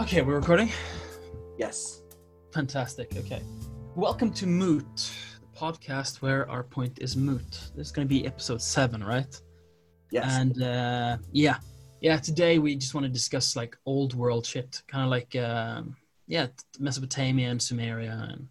Okay, 0.00 0.22
we're 0.22 0.36
recording. 0.36 0.70
Yes. 1.58 2.00
Fantastic. 2.50 3.14
Okay. 3.14 3.42
Welcome 3.94 4.32
to 4.32 4.46
Moot, 4.46 4.86
the 4.96 5.58
podcast 5.58 6.22
where 6.22 6.48
our 6.50 6.62
point 6.62 6.98
is 7.02 7.14
moot. 7.14 7.50
This 7.76 7.88
is 7.88 7.92
going 7.92 8.08
to 8.08 8.12
be 8.12 8.26
episode 8.26 8.62
seven, 8.62 9.04
right? 9.04 9.38
Yes. 10.10 10.24
And 10.28 10.62
uh, 10.62 11.18
yeah, 11.30 11.58
yeah. 12.00 12.16
Today 12.16 12.58
we 12.58 12.74
just 12.74 12.94
want 12.94 13.04
to 13.04 13.12
discuss 13.12 13.54
like 13.54 13.76
old 13.84 14.14
world 14.14 14.46
shit, 14.46 14.82
kind 14.88 15.04
of 15.04 15.10
like 15.10 15.36
um, 15.36 15.94
yeah, 16.26 16.46
Mesopotamia 16.78 17.50
and 17.50 17.60
Sumeria, 17.60 18.32
and 18.32 18.48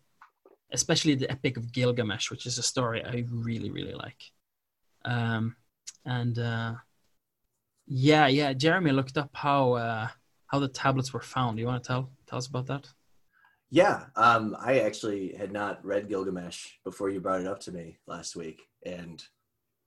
especially 0.72 1.16
the 1.16 1.32
Epic 1.32 1.58
of 1.58 1.72
Gilgamesh, 1.72 2.30
which 2.30 2.46
is 2.46 2.60
a 2.60 2.64
story 2.64 3.04
I 3.04 3.26
really, 3.32 3.72
really 3.72 3.96
like. 3.96 4.22
Um, 5.06 5.56
and 6.06 6.38
uh, 6.38 6.76
yeah, 7.88 8.28
yeah. 8.28 8.54
Jeremy 8.54 8.92
looked 8.92 9.18
up 9.18 9.32
how 9.34 9.74
uh, 9.74 10.08
how 10.52 10.60
the 10.60 10.68
tablets 10.68 11.14
were 11.14 11.22
found. 11.22 11.58
You 11.58 11.68
want 11.68 11.84
to 11.84 11.88
tell 11.88 12.12
tell 12.28 12.38
us 12.38 12.48
about 12.48 12.68
that? 12.68 12.90
yeah. 13.72 14.08
Um, 14.18 14.56
I 14.60 14.80
actually 14.80 15.34
had 15.34 15.54
not 15.54 15.84
read 15.84 16.10
Gilgamesh 16.10 16.72
before 16.84 17.10
you 17.10 17.22
brought 17.22 17.40
it 17.40 17.48
up 17.48 17.62
to 17.62 17.72
me 17.72 17.98
last 18.06 18.36
week, 18.36 18.62
and 18.86 19.24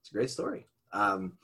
it's 0.01 0.09
a 0.09 0.13
great 0.13 0.31
story. 0.31 0.65
Um, 0.91 1.37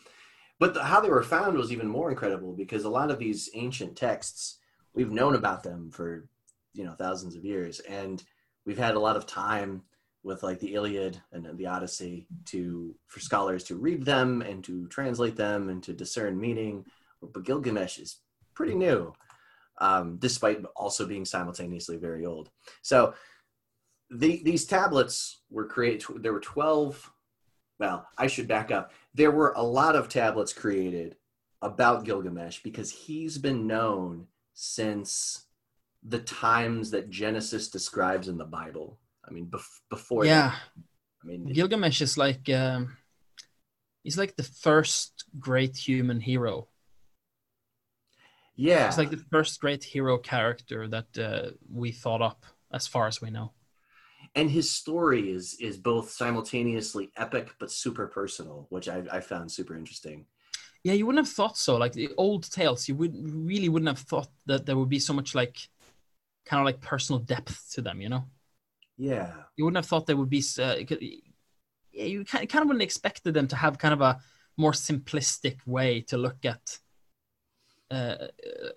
but 0.59 0.73
the, 0.73 0.83
how 0.83 0.99
they 0.99 1.09
were 1.09 1.23
found 1.23 1.55
was 1.55 1.71
even 1.71 1.87
more 1.87 2.09
incredible 2.09 2.53
because 2.53 2.83
a 2.83 2.89
lot 2.89 3.11
of 3.11 3.19
these 3.19 3.49
ancient 3.53 3.95
texts 3.95 4.57
we've 4.93 5.11
known 5.11 5.35
about 5.35 5.63
them 5.63 5.91
for 5.91 6.27
you 6.73 6.83
know 6.83 6.93
thousands 6.93 7.35
of 7.35 7.45
years, 7.45 7.79
and 7.81 8.23
we've 8.65 8.77
had 8.77 8.95
a 8.95 8.99
lot 8.99 9.15
of 9.15 9.27
time 9.27 9.83
with 10.23 10.41
like 10.41 10.59
the 10.59 10.73
Iliad 10.73 11.21
and 11.31 11.47
the 11.57 11.67
Odyssey 11.67 12.27
to 12.45 12.95
for 13.05 13.19
scholars 13.19 13.63
to 13.65 13.75
read 13.75 14.03
them 14.03 14.41
and 14.41 14.63
to 14.63 14.87
translate 14.87 15.35
them 15.35 15.69
and 15.69 15.83
to 15.83 15.93
discern 15.93 16.41
meaning. 16.41 16.85
But 17.21 17.45
Gilgamesh 17.45 17.99
is 17.99 18.17
pretty 18.53 18.75
new, 18.75 19.13
um, 19.79 20.17
despite 20.17 20.63
also 20.75 21.05
being 21.05 21.25
simultaneously 21.25 21.97
very 21.97 22.25
old. 22.25 22.49
So 22.81 23.13
the, 24.09 24.41
these 24.43 24.65
tablets 24.65 25.41
were 25.49 25.67
created. 25.67 26.03
There 26.21 26.33
were 26.33 26.39
twelve. 26.39 27.11
Well, 27.79 28.07
I 28.17 28.27
should 28.27 28.47
back 28.47 28.69
up. 28.69 28.91
There 29.13 29.31
were 29.31 29.53
a 29.55 29.63
lot 29.63 29.95
of 29.95 30.07
tablets 30.07 30.53
created 30.53 31.15
about 31.61 32.05
Gilgamesh 32.05 32.59
because 32.63 32.91
he's 32.91 33.37
been 33.37 33.65
known 33.65 34.27
since 34.53 35.45
the 36.03 36.19
times 36.19 36.91
that 36.91 37.09
Genesis 37.09 37.69
describes 37.69 38.27
in 38.27 38.37
the 38.37 38.45
Bible. 38.45 38.99
I 39.27 39.31
mean, 39.31 39.47
bef- 39.47 39.79
before 39.89 40.25
yeah. 40.25 40.49
that, 40.49 40.55
I 41.23 41.27
mean, 41.27 41.53
Gilgamesh 41.53 42.01
is 42.01 42.17
like 42.17 42.49
um, 42.49 42.97
he's 44.03 44.17
like 44.17 44.35
the 44.35 44.43
first 44.43 45.25
great 45.39 45.77
human 45.77 46.19
hero. 46.19 46.67
Yeah, 48.61 48.87
it's 48.87 48.97
like 48.97 49.09
the 49.11 49.17
first 49.31 49.59
great 49.61 49.83
hero 49.83 50.17
character 50.17 50.87
that 50.87 51.17
uh, 51.17 51.51
we 51.69 51.91
thought 51.91 52.21
up, 52.21 52.45
as 52.71 52.87
far 52.87 53.07
as 53.07 53.21
we 53.21 53.29
know. 53.31 53.53
and 54.35 54.49
his 54.51 54.69
story 54.71 55.31
is 55.31 55.55
is 55.59 55.77
both 55.77 56.09
simultaneously 56.11 57.11
epic 57.17 57.55
but 57.59 57.71
super 57.71 58.07
personal, 58.07 58.67
which 58.69 58.87
I, 58.89 59.03
I 59.11 59.19
found 59.21 59.51
super 59.51 59.75
interesting. 59.75 60.25
Yeah, 60.83 60.93
you 60.93 61.05
wouldn't 61.05 61.25
have 61.25 61.33
thought 61.33 61.57
so. 61.57 61.77
Like 61.77 61.93
the 61.93 62.09
old 62.17 62.49
tales, 62.51 62.87
you 62.87 62.95
would 62.95 63.15
really 63.15 63.69
wouldn't 63.69 63.89
have 63.89 63.99
thought 64.07 64.29
that 64.47 64.65
there 64.65 64.77
would 64.77 64.89
be 64.89 64.99
so 64.99 65.13
much 65.13 65.35
like 65.35 65.57
kind 66.45 66.61
of 66.61 66.65
like 66.65 66.81
personal 66.81 67.19
depth 67.19 67.71
to 67.73 67.81
them. 67.81 68.01
You 68.01 68.09
know, 68.09 68.25
Yeah, 68.97 69.33
you 69.55 69.65
wouldn't 69.65 69.77
have 69.77 69.85
thought 69.87 70.05
there 70.07 70.17
would 70.17 70.29
be. 70.29 70.43
Uh, 70.59 70.75
yeah, 71.91 72.05
you 72.05 72.25
kind 72.25 72.47
kind 72.49 72.61
of 72.63 72.67
wouldn't 72.67 72.83
expected 72.83 73.33
them 73.33 73.47
to 73.49 73.55
have 73.55 73.77
kind 73.77 73.93
of 73.93 74.01
a 74.01 74.19
more 74.57 74.71
simplistic 74.71 75.57
way 75.65 76.01
to 76.01 76.17
look 76.17 76.45
at 76.45 76.79
uh, 77.91 78.27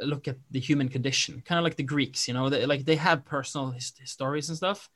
look 0.01 0.29
at 0.29 0.37
the 0.51 0.61
human 0.61 0.89
condition, 0.89 1.43
kind 1.47 1.59
of 1.59 1.65
like 1.65 1.77
the 1.77 1.83
Greeks. 1.85 2.29
You 2.29 2.35
know, 2.35 2.49
they, 2.51 2.67
like 2.67 2.85
they 2.85 2.97
have 2.97 3.25
personal 3.25 3.71
his- 3.71 3.93
stories 4.05 4.49
and 4.49 4.59
stuff, 4.59 4.91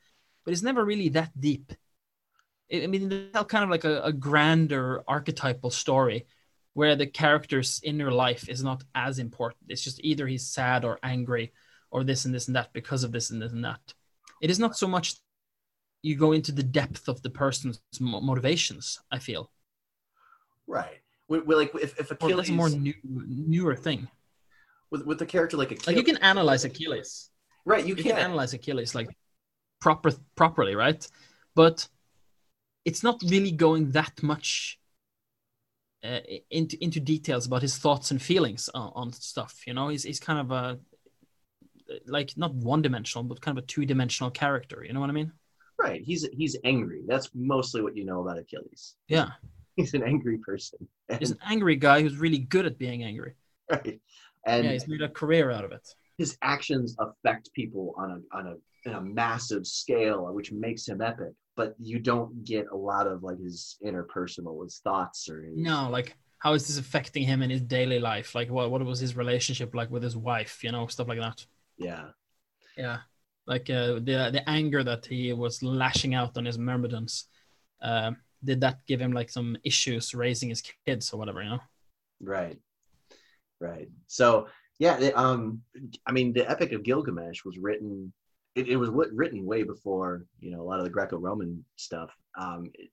but 0.45 0.51
it's 0.51 0.63
never 0.63 0.85
really 0.85 1.09
that 1.09 1.31
deep. 1.39 1.73
I 2.71 2.87
mean, 2.87 3.09
they 3.09 3.29
tell 3.33 3.45
kind 3.45 3.63
of 3.63 3.69
like 3.69 3.85
a, 3.85 4.01
a 4.03 4.13
grander 4.13 5.03
archetypal 5.07 5.71
story 5.71 6.27
where 6.73 6.95
the 6.95 7.07
character's 7.07 7.81
inner 7.83 8.11
life 8.11 8.47
is 8.47 8.63
not 8.63 8.83
as 8.93 9.19
important. 9.19 9.71
It's 9.71 9.83
just 9.83 9.99
either 10.03 10.27
he's 10.27 10.47
sad 10.47 10.85
or 10.85 10.99
angry 11.03 11.51
or 11.91 12.03
this 12.03 12.25
and 12.25 12.33
this 12.33 12.47
and 12.47 12.55
that 12.55 12.73
because 12.73 13.03
of 13.03 13.11
this 13.11 13.31
and 13.31 13.41
this 13.41 13.51
and 13.51 13.65
that. 13.65 13.81
It 14.41 14.51
is 14.51 14.59
not 14.59 14.77
so 14.77 14.87
much 14.87 15.15
you 16.01 16.15
go 16.15 16.31
into 16.31 16.51
the 16.51 16.63
depth 16.63 17.07
of 17.07 17.21
the 17.21 17.29
person's 17.29 17.81
motivations, 17.99 18.99
I 19.11 19.19
feel. 19.19 19.51
right. 20.67 21.01
With, 21.29 21.45
with 21.45 21.57
like 21.57 21.71
if, 21.75 21.99
if 21.99 22.11
Achilles 22.11 22.49
a 22.49 22.53
more 22.53 22.69
new, 22.69 22.93
newer 23.03 23.75
thing. 23.75 24.07
with 24.91 25.05
with 25.05 25.21
a 25.21 25.25
character 25.25 25.55
like 25.57 25.71
Achilles, 25.71 25.87
Like 25.87 25.95
you 25.97 26.03
can 26.03 26.17
analyze 26.17 26.65
Achilles. 26.65 27.29
right? 27.65 27.83
You 27.85 27.95
You 27.95 28.03
can 28.03 28.11
can't. 28.13 28.23
analyze 28.27 28.53
Achilles 28.53 28.93
like 28.95 29.09
proper 29.79 30.11
properly, 30.35 30.75
right? 30.75 31.01
But 31.55 31.87
it's 32.85 33.03
not 33.03 33.21
really 33.33 33.51
going 33.51 33.91
that 33.91 34.21
much 34.23 34.79
uh, 36.03 36.21
into 36.49 36.75
into 36.83 36.99
details 36.99 37.45
about 37.45 37.61
his 37.61 37.77
thoughts 37.77 38.09
and 38.11 38.21
feelings 38.21 38.69
on, 38.73 38.91
on 38.95 39.13
stuff. 39.13 39.53
You 39.67 39.73
know, 39.75 39.89
he's 39.89 40.03
he's 40.03 40.19
kind 40.19 40.39
of 40.39 40.51
a 40.51 40.79
like 42.07 42.33
not 42.37 42.53
one 42.55 42.81
dimensional, 42.81 43.23
but 43.23 43.41
kind 43.41 43.57
of 43.57 43.63
a 43.63 43.67
two 43.67 43.85
dimensional 43.85 44.31
character. 44.31 44.83
You 44.85 44.93
know 44.93 44.99
what 44.99 45.09
I 45.09 45.13
mean? 45.13 45.31
Right. 45.77 46.01
He's 46.01 46.27
he's 46.33 46.55
angry. 46.63 47.01
That's 47.07 47.29
mostly 47.35 47.81
what 47.81 47.95
you 47.95 48.05
know 48.05 48.21
about 48.21 48.37
Achilles. 48.37 48.95
Yeah, 49.07 49.29
He's 49.79 49.93
an 49.93 50.03
angry 50.03 50.37
person. 50.39 50.79
And, 51.09 51.19
he's 51.19 51.31
an 51.31 51.39
angry 51.47 51.75
guy 51.75 52.01
who's 52.01 52.17
really 52.17 52.37
good 52.37 52.65
at 52.65 52.77
being 52.77 53.03
angry. 53.03 53.33
right. 53.71 53.99
And 54.45 54.65
yeah, 54.65 54.71
he's 54.73 54.87
made 54.87 55.01
a 55.01 55.09
career 55.09 55.51
out 55.51 55.65
of 55.65 55.71
it. 55.71 55.87
his 56.17 56.37
actions 56.41 56.95
affect 56.99 57.51
people 57.53 57.93
on 57.97 58.09
a 58.11 58.37
on 58.37 58.47
a 58.47 58.55
in 58.87 58.93
a 58.95 59.01
massive 59.01 59.65
scale, 59.65 60.33
which 60.33 60.51
makes 60.51 60.87
him 60.87 61.01
epic. 61.01 61.33
But 61.55 61.75
you 61.79 61.99
don't 61.99 62.43
get 62.45 62.65
a 62.71 62.75
lot 62.75 63.05
of 63.07 63.23
like 63.23 63.39
his 63.39 63.77
interpersonal, 63.85 64.63
his 64.63 64.79
thoughts 64.83 65.29
or 65.29 65.41
his 65.43 65.57
No, 65.57 65.89
like 65.89 66.15
how 66.39 66.53
is 66.53 66.67
this 66.67 66.77
affecting 66.77 67.23
him 67.23 67.41
in 67.41 67.49
his 67.49 67.61
daily 67.61 67.99
life? 67.99 68.33
Like 68.35 68.49
what 68.49 68.71
what 68.71 68.85
was 68.85 68.99
his 68.99 69.15
relationship 69.15 69.75
like 69.75 69.91
with 69.91 70.03
his 70.03 70.15
wife? 70.15 70.63
You 70.63 70.71
know, 70.71 70.87
stuff 70.87 71.07
like 71.07 71.19
that. 71.19 71.45
yeah. 71.77 72.05
Yeah, 72.77 72.99
like 73.45 73.69
uh, 73.69 73.95
the 73.95 74.29
the 74.31 74.43
anger 74.47 74.83
that 74.83 75.05
he 75.05 75.33
was 75.33 75.61
lashing 75.61 76.13
out 76.15 76.37
on 76.37 76.45
his 76.45 76.57
myrmidons. 76.57 77.25
Uh, 77.81 78.11
did 78.43 78.61
that 78.61 78.85
give 78.87 79.01
him 79.01 79.11
like 79.11 79.29
some 79.29 79.57
issues 79.63 80.13
raising 80.13 80.49
his 80.49 80.63
kids 80.85 81.13
or 81.13 81.17
whatever? 81.17 81.41
You 81.43 81.49
know. 81.49 81.59
Right. 82.21 82.57
Right. 83.59 83.89
So 84.07 84.47
yeah, 84.79 84.95
um, 85.15 85.61
I 86.05 86.13
mean, 86.13 86.31
the 86.31 86.49
Epic 86.49 86.71
of 86.71 86.83
Gilgamesh 86.83 87.43
was 87.43 87.57
written. 87.57 88.13
It, 88.55 88.69
it 88.69 88.77
was 88.77 88.89
writ- 88.89 89.13
written 89.13 89.45
way 89.45 89.63
before 89.63 90.25
you 90.39 90.51
know 90.51 90.61
a 90.61 90.63
lot 90.63 90.79
of 90.79 90.85
the 90.85 90.89
Greco-Roman 90.89 91.63
stuff. 91.75 92.15
Um, 92.37 92.71
it, 92.73 92.89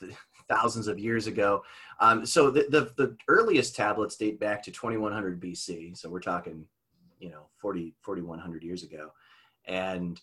thousands 0.48 0.88
of 0.88 0.98
years 0.98 1.26
ago. 1.26 1.62
Um, 2.00 2.24
so 2.24 2.50
the, 2.50 2.66
the 2.70 2.92
the 2.96 3.16
earliest 3.28 3.74
tablets 3.76 4.16
date 4.16 4.40
back 4.40 4.62
to 4.64 4.70
2100 4.70 5.40
BC. 5.40 5.96
So 5.96 6.08
we're 6.08 6.20
talking, 6.20 6.64
you 7.18 7.30
know, 7.30 7.46
40 7.60 7.94
4100 8.02 8.62
years 8.62 8.84
ago, 8.84 9.12
and 9.66 10.20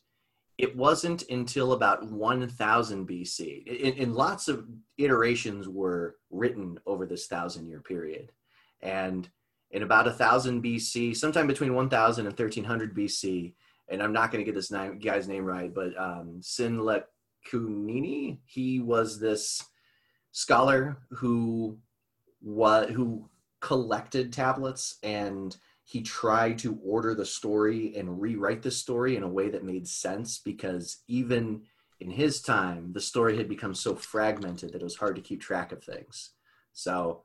it 0.60 0.76
wasn't 0.76 1.24
until 1.30 1.72
about 1.72 2.06
1000 2.12 3.08
BC. 3.08 3.66
In 3.66 4.14
lots 4.14 4.50
of 4.50 4.68
iterations 4.98 5.70
were 5.70 6.18
written 6.30 6.78
over 6.86 7.06
this 7.06 7.28
thousand 7.28 7.66
year 7.66 7.80
period, 7.80 8.34
and 8.82 9.30
in 9.72 9.84
about 9.84 10.06
1000 10.06 10.62
BC, 10.62 11.16
sometime 11.16 11.48
between 11.48 11.74
1000 11.76 12.26
and 12.28 12.38
1300 12.38 12.94
BC, 12.94 13.54
and 13.88 14.04
I'm 14.04 14.12
not 14.12 14.34
going 14.34 14.44
to 14.44 14.46
get 14.46 14.54
this 14.54 14.70
name, 14.70 15.00
guy's 15.00 15.30
name 15.30 15.46
right, 15.46 15.74
but 15.74 15.98
um, 15.98 16.42
Sin-leqi-unninni, 16.42 18.40
he 18.46 18.82
was 18.82 19.18
this 19.18 19.64
scholar 20.34 20.98
who 21.10 21.78
who 22.44 23.30
collected 23.62 24.34
tablets 24.34 24.98
and 25.04 25.56
he 25.90 26.02
tried 26.02 26.60
to 26.60 26.78
order 26.84 27.16
the 27.16 27.26
story 27.26 27.96
and 27.98 28.22
rewrite 28.22 28.62
the 28.62 28.70
story 28.70 29.16
in 29.16 29.24
a 29.24 29.28
way 29.28 29.50
that 29.50 29.64
made 29.64 29.88
sense 29.88 30.38
because 30.38 31.04
even 31.08 31.62
in 32.00 32.12
his 32.12 32.42
time 32.42 32.92
the 32.94 33.02
story 33.02 33.38
had 33.38 33.50
become 33.50 33.74
so 33.74 33.96
fragmented 33.96 34.72
that 34.72 34.82
it 34.82 34.84
was 34.84 34.96
hard 34.96 35.16
to 35.16 35.22
keep 35.22 35.42
track 35.42 35.72
of 35.72 35.84
things 35.84 36.32
so 36.74 37.24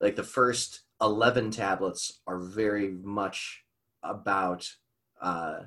like 0.00 0.16
the 0.16 0.22
first 0.22 0.82
11 1.00 1.50
tablets 1.50 2.20
are 2.26 2.38
very 2.38 2.90
much 3.02 3.64
about 4.02 4.68
uh, 5.20 5.60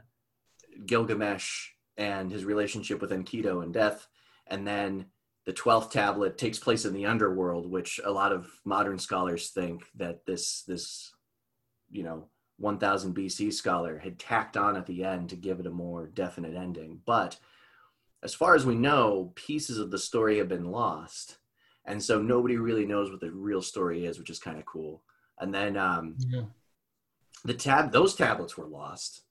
Gilgamesh 0.86 1.70
and 1.98 2.32
his 2.32 2.46
relationship 2.46 3.02
with 3.02 3.12
Enkidu 3.12 3.64
and 3.64 3.74
death. 3.74 4.08
And 4.48 4.66
then 4.66 5.08
the 5.46 5.54
12th 5.54 5.92
tablet 5.92 6.38
takes 6.38 6.60
place 6.60 6.86
in 6.86 6.94
the 6.94 7.06
underworld, 7.06 7.70
which 7.70 8.00
a 8.04 8.12
lot 8.12 8.32
of 8.32 8.48
modern 8.66 8.98
scholars 8.98 9.50
think 9.50 9.84
that 9.96 10.26
this, 10.26 10.64
this, 10.64 11.13
you 11.94 12.04
know, 12.04 12.26
1000 12.58 13.16
BC 13.16 13.54
scholar 13.54 14.00
had 14.00 14.20
tacked 14.20 14.58
on 14.58 14.76
at 14.76 14.86
the 14.86 15.04
end 15.04 15.30
to 15.30 15.36
give 15.36 15.60
it 15.60 15.68
a 15.68 15.72
more 15.72 16.08
definite 16.08 16.56
ending. 16.56 17.00
But 17.06 17.38
as 18.24 18.34
far 18.34 18.56
as 18.56 18.66
we 18.66 18.76
know, 18.76 19.32
pieces 19.36 19.78
of 19.78 19.92
the 19.92 20.00
story 20.00 20.38
have 20.38 20.48
been 20.50 20.72
lost. 20.72 21.38
And 21.86 22.02
so 22.02 22.22
nobody 22.22 22.58
really 22.58 22.86
knows 22.86 23.12
what 23.12 23.20
the 23.20 23.32
real 23.32 23.62
story 23.62 24.06
is, 24.06 24.18
which 24.18 24.30
is 24.30 24.40
kind 24.40 24.58
of 24.58 24.66
cool. 24.66 25.04
And 25.40 25.54
then 25.54 25.78
um, 25.78 26.16
Yeah. 26.20 26.44
the 27.44 27.54
tab 27.54 27.92
those 27.92 28.16
tablets 28.16 28.58
were 28.58 28.68
lost, 28.68 29.24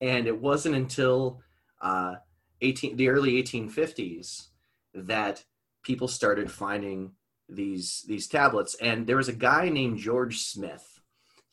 and 0.00 0.26
it 0.26 0.40
wasn't 0.40 0.74
until 0.74 1.40
uh, 1.80 2.16
18 2.60 2.96
the 2.96 3.08
early 3.08 3.40
1850s 3.42 4.48
that 4.94 5.44
people 5.84 6.08
started 6.08 6.50
finding 6.50 7.12
these 7.48 8.02
these 8.08 8.26
tablets. 8.26 8.74
And 8.80 9.06
there 9.06 9.16
was 9.18 9.28
a 9.28 9.32
guy 9.34 9.68
named 9.68 9.98
George 9.98 10.38
Smith. 10.40 10.91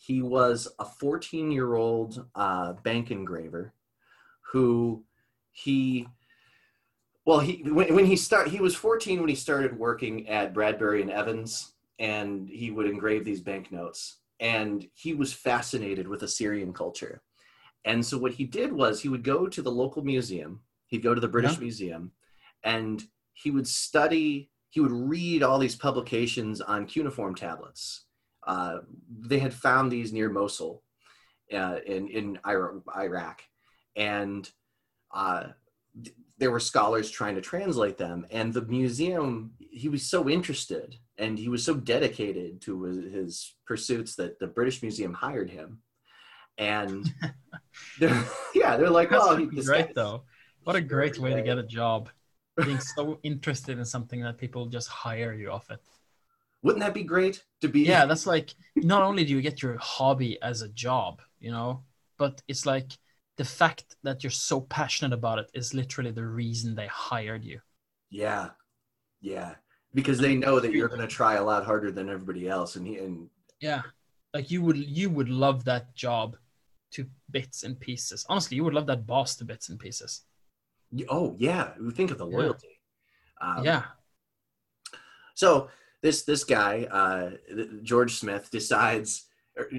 He 0.01 0.21
was 0.21 0.67
a 0.79 0.85
14 0.85 1.51
year 1.51 1.75
old 1.75 2.25
uh, 2.33 2.73
bank 2.73 3.11
engraver 3.11 3.73
who 4.51 5.03
he 5.51 6.07
well 7.25 7.39
he 7.39 7.63
when, 7.63 7.93
when 7.93 8.05
he 8.05 8.15
start 8.15 8.47
he 8.47 8.59
was 8.59 8.75
14 8.75 9.19
when 9.19 9.29
he 9.29 9.35
started 9.35 9.77
working 9.77 10.27
at 10.27 10.53
bradbury 10.53 11.01
and 11.01 11.11
evans 11.11 11.73
and 11.99 12.49
he 12.49 12.71
would 12.71 12.87
engrave 12.87 13.25
these 13.25 13.41
banknotes 13.41 14.17
and 14.39 14.87
he 14.93 15.13
was 15.13 15.33
fascinated 15.33 16.07
with 16.07 16.23
assyrian 16.23 16.73
culture 16.73 17.21
and 17.85 18.05
so 18.05 18.17
what 18.17 18.33
he 18.33 18.45
did 18.45 18.71
was 18.71 19.01
he 19.01 19.09
would 19.09 19.23
go 19.23 19.47
to 19.47 19.61
the 19.61 19.71
local 19.71 20.03
museum 20.03 20.61
he'd 20.87 21.03
go 21.03 21.13
to 21.13 21.21
the 21.21 21.27
british 21.27 21.53
yeah. 21.53 21.59
museum 21.59 22.11
and 22.63 23.03
he 23.33 23.51
would 23.51 23.67
study 23.67 24.49
he 24.69 24.79
would 24.79 24.91
read 24.91 25.43
all 25.43 25.59
these 25.59 25.75
publications 25.75 26.61
on 26.61 26.85
cuneiform 26.85 27.35
tablets 27.35 28.05
uh, 28.49 28.79
they 29.19 29.37
had 29.37 29.53
found 29.53 29.91
these 29.91 30.11
near 30.11 30.27
mosul 30.27 30.81
uh, 31.53 31.77
in, 31.85 32.07
in 32.07 32.39
iraq. 32.45 33.43
And 33.95 34.49
uh, 35.13 35.49
there 36.39 36.49
were 36.49 36.59
scholars 36.59 37.11
trying 37.11 37.35
to 37.35 37.41
translate 37.41 37.99
them. 37.99 38.25
And 38.31 38.51
the 38.51 38.63
museum 38.63 39.51
he 39.59 39.87
was 39.87 40.09
so 40.09 40.27
interested 40.27 40.95
and 41.19 41.37
he 41.37 41.47
was 41.47 41.63
so 41.63 41.75
dedicated 41.75 42.59
to 42.61 42.83
his, 42.83 43.13
his 43.13 43.55
pursuits 43.67 44.15
that 44.15 44.39
the 44.39 44.47
british 44.47 44.81
museum 44.81 45.13
hired 45.13 45.51
him. 45.51 45.83
And 46.57 47.05
they're, 47.99 48.25
yeah 48.55 48.77
they're 48.77 48.89
like 48.89 49.11
That's 49.11 49.25
oh 49.27 49.45
great 49.45 49.93
though. 49.93 50.23
What 50.63 50.75
a 50.75 50.81
great 50.81 51.19
way 51.19 51.35
to 51.35 51.43
get 51.43 51.59
a 51.59 51.63
job 51.63 52.09
being 52.57 52.79
so 52.79 53.19
interested 53.21 53.77
in 53.77 53.85
something 53.85 54.21
that 54.23 54.39
people 54.39 54.65
just 54.65 54.89
hire 54.89 55.33
you 55.33 55.51
off 55.51 55.69
it 55.69 55.81
wouldn't 56.61 56.83
that 56.83 56.93
be 56.93 57.03
great 57.03 57.43
to 57.61 57.67
be 57.67 57.81
yeah 57.81 58.05
that's 58.05 58.27
like 58.27 58.53
not 58.75 59.01
only 59.01 59.23
do 59.23 59.33
you 59.33 59.41
get 59.41 59.61
your 59.61 59.77
hobby 59.77 60.41
as 60.41 60.61
a 60.61 60.69
job 60.69 61.21
you 61.39 61.51
know 61.51 61.83
but 62.17 62.41
it's 62.47 62.65
like 62.65 62.91
the 63.39 63.45
fact 63.45 63.95
that 64.03 64.21
you're 64.21 64.29
so 64.29 64.59
passionate 64.59 65.13
about 65.13 65.39
it 65.39 65.49
is 65.53 65.73
literally 65.73 66.11
the 66.11 66.25
reason 66.25 66.75
they 66.75 66.87
hired 66.87 67.45
you. 67.45 67.61
Yeah, 68.11 68.49
yeah, 69.21 69.55
because 69.93 70.19
they 70.19 70.35
know 70.35 70.59
that 70.59 70.73
you're 70.73 70.89
going 70.89 70.99
to 70.99 71.07
try 71.07 71.35
a 71.35 71.43
lot 71.43 71.63
harder 71.63 71.89
than 71.89 72.09
everybody 72.09 72.49
else, 72.49 72.75
and 72.75 72.85
and 72.85 73.29
yeah, 73.61 73.83
like 74.33 74.51
you 74.51 74.61
would 74.61 74.75
you 74.75 75.09
would 75.09 75.29
love 75.29 75.63
that 75.63 75.95
job 75.95 76.35
to 76.91 77.05
bits 77.31 77.63
and 77.63 77.79
pieces. 77.79 78.25
Honestly, 78.27 78.57
you 78.57 78.65
would 78.65 78.73
love 78.73 78.87
that 78.87 79.07
boss 79.07 79.37
to 79.37 79.45
bits 79.45 79.69
and 79.69 79.79
pieces. 79.79 80.23
Oh 81.07 81.37
yeah, 81.39 81.71
think 81.93 82.11
of 82.11 82.17
the 82.17 82.25
loyalty. 82.25 82.81
Yeah. 83.41 83.55
Um, 83.55 83.63
yeah. 83.63 83.83
So 85.35 85.69
this 86.01 86.23
this 86.23 86.43
guy, 86.43 86.87
uh, 86.91 87.31
George 87.81 88.15
Smith, 88.15 88.49
decides 88.51 89.25
er, 89.57 89.69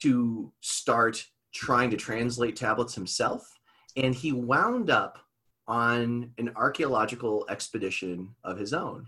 to 0.00 0.52
start 0.60 1.26
trying 1.52 1.90
to 1.90 1.96
translate 1.96 2.56
tablets 2.56 2.94
himself, 2.94 3.58
and 3.96 4.14
he 4.14 4.32
wound 4.32 4.90
up 4.90 5.18
on 5.66 6.30
an 6.38 6.52
archaeological 6.54 7.44
expedition 7.48 8.34
of 8.44 8.58
his 8.58 8.72
own. 8.72 9.06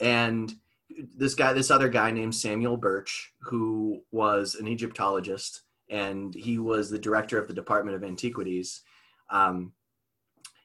And 0.00 0.52
this 1.16 1.34
guy, 1.34 1.52
this 1.52 1.70
other 1.70 1.88
guy 1.88 2.10
named 2.10 2.34
Samuel 2.34 2.76
Birch, 2.76 3.32
who 3.42 4.02
was 4.10 4.54
an 4.54 4.66
Egyptologist, 4.66 5.62
and 5.90 6.34
he 6.34 6.58
was 6.58 6.90
the 6.90 6.98
director 6.98 7.38
of 7.38 7.46
the 7.46 7.54
Department 7.54 7.96
of 7.96 8.04
Antiquities. 8.04 8.82
Um, 9.30 9.72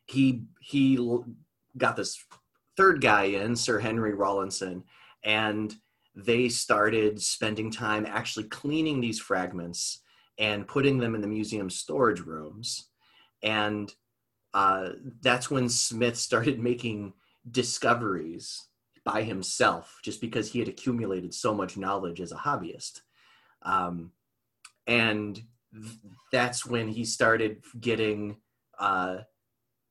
he 0.06 0.44
he 0.62 0.98
got 1.78 1.96
this 1.96 2.24
third 2.76 3.02
guy 3.02 3.24
in, 3.24 3.56
Sir 3.56 3.80
Henry 3.80 4.14
Rawlinson, 4.14 4.84
and 5.24 5.74
they 6.16 6.50
started 6.50 7.22
spending 7.22 7.72
time 7.72 8.06
actually 8.06 8.46
cleaning 8.46 9.02
these 9.02 9.20
fragments 9.20 10.02
and 10.38 10.68
putting 10.68 11.00
them 11.00 11.16
in 11.16 11.22
the 11.22 11.28
museum 11.28 11.70
storage 11.70 12.20
rooms. 12.20 12.90
And 13.42 13.94
uh, 14.54 14.90
that's 15.22 15.50
when 15.50 15.70
Smith 15.70 16.18
started 16.18 16.60
making 16.64 17.14
discoveries 17.50 18.68
by 19.04 19.24
himself, 19.24 20.00
just 20.02 20.22
because 20.22 20.52
he 20.52 20.60
had 20.60 20.68
accumulated 20.68 21.34
so 21.34 21.54
much 21.54 21.78
knowledge 21.78 22.22
as 22.22 22.32
a 22.32 22.38
hobbyist. 22.38 23.02
Um, 23.64 24.12
and 24.88 25.36
th- 25.74 25.98
that's 26.32 26.66
when 26.66 26.88
he 26.88 27.04
started 27.04 27.64
getting 27.80 28.38
uh, 28.80 29.20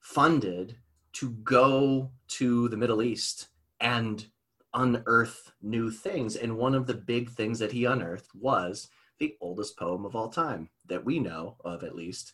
funded 0.00 0.76
to 1.14 1.30
go 1.30 2.10
to 2.26 2.68
the 2.68 2.76
Middle 2.76 3.02
East 3.02 3.48
and 3.80 4.26
unearth 4.74 5.52
new 5.62 5.90
things. 5.90 6.36
And 6.36 6.56
one 6.56 6.74
of 6.74 6.86
the 6.86 6.94
big 6.94 7.30
things 7.30 7.58
that 7.58 7.72
he 7.72 7.84
unearthed 7.84 8.28
was 8.34 8.88
the 9.18 9.36
oldest 9.40 9.76
poem 9.78 10.04
of 10.04 10.16
all 10.16 10.28
time 10.28 10.68
that 10.86 11.04
we 11.04 11.18
know 11.18 11.56
of, 11.64 11.84
at 11.84 11.94
least, 11.94 12.32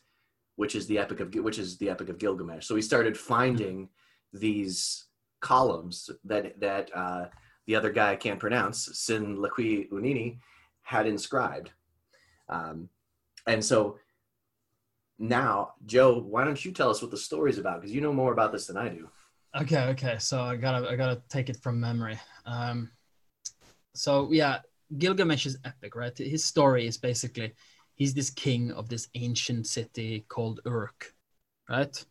which 0.56 0.74
is 0.74 0.86
the 0.86 0.98
epic 0.98 1.20
of 1.20 1.34
which 1.34 1.58
is 1.58 1.76
the 1.78 1.90
epic 1.90 2.08
of 2.08 2.18
Gilgamesh. 2.18 2.66
So 2.66 2.74
he 2.76 2.82
started 2.82 3.16
finding 3.16 3.88
these 4.32 5.06
columns 5.40 6.10
that 6.24 6.58
that 6.60 6.90
uh, 6.94 7.26
the 7.66 7.76
other 7.76 7.90
guy 7.90 8.12
I 8.12 8.16
can't 8.16 8.40
pronounce, 8.40 8.98
Sin 8.98 9.36
Liqui 9.36 9.88
Unini, 9.90 10.38
had 10.82 11.06
inscribed. 11.06 11.70
Um, 12.48 12.88
and 13.46 13.64
so 13.64 13.98
now, 15.18 15.74
Joe, 15.84 16.18
why 16.20 16.44
don't 16.44 16.64
you 16.64 16.72
tell 16.72 16.90
us 16.90 17.02
what 17.02 17.10
the 17.10 17.16
story's 17.16 17.58
about? 17.58 17.80
Because 17.80 17.94
you 17.94 18.00
know 18.00 18.12
more 18.12 18.32
about 18.32 18.52
this 18.52 18.66
than 18.66 18.76
I 18.76 18.88
do. 18.88 19.10
Okay, 19.60 19.82
okay. 19.88 20.16
So 20.18 20.40
I 20.40 20.56
gotta 20.56 20.88
I 20.88 20.94
gotta 20.96 21.20
take 21.28 21.48
it 21.48 21.56
from 21.56 21.80
memory. 21.80 22.18
Um, 22.46 22.90
so 23.94 24.30
yeah, 24.30 24.60
Gilgamesh 24.96 25.46
is 25.46 25.58
epic, 25.64 25.96
right? 25.96 26.16
His 26.16 26.44
story 26.44 26.86
is 26.86 26.96
basically 26.96 27.54
he's 27.96 28.14
this 28.14 28.30
king 28.30 28.70
of 28.72 28.88
this 28.88 29.08
ancient 29.14 29.66
city 29.66 30.24
called 30.28 30.60
Uruk, 30.64 31.12
right? 31.68 32.04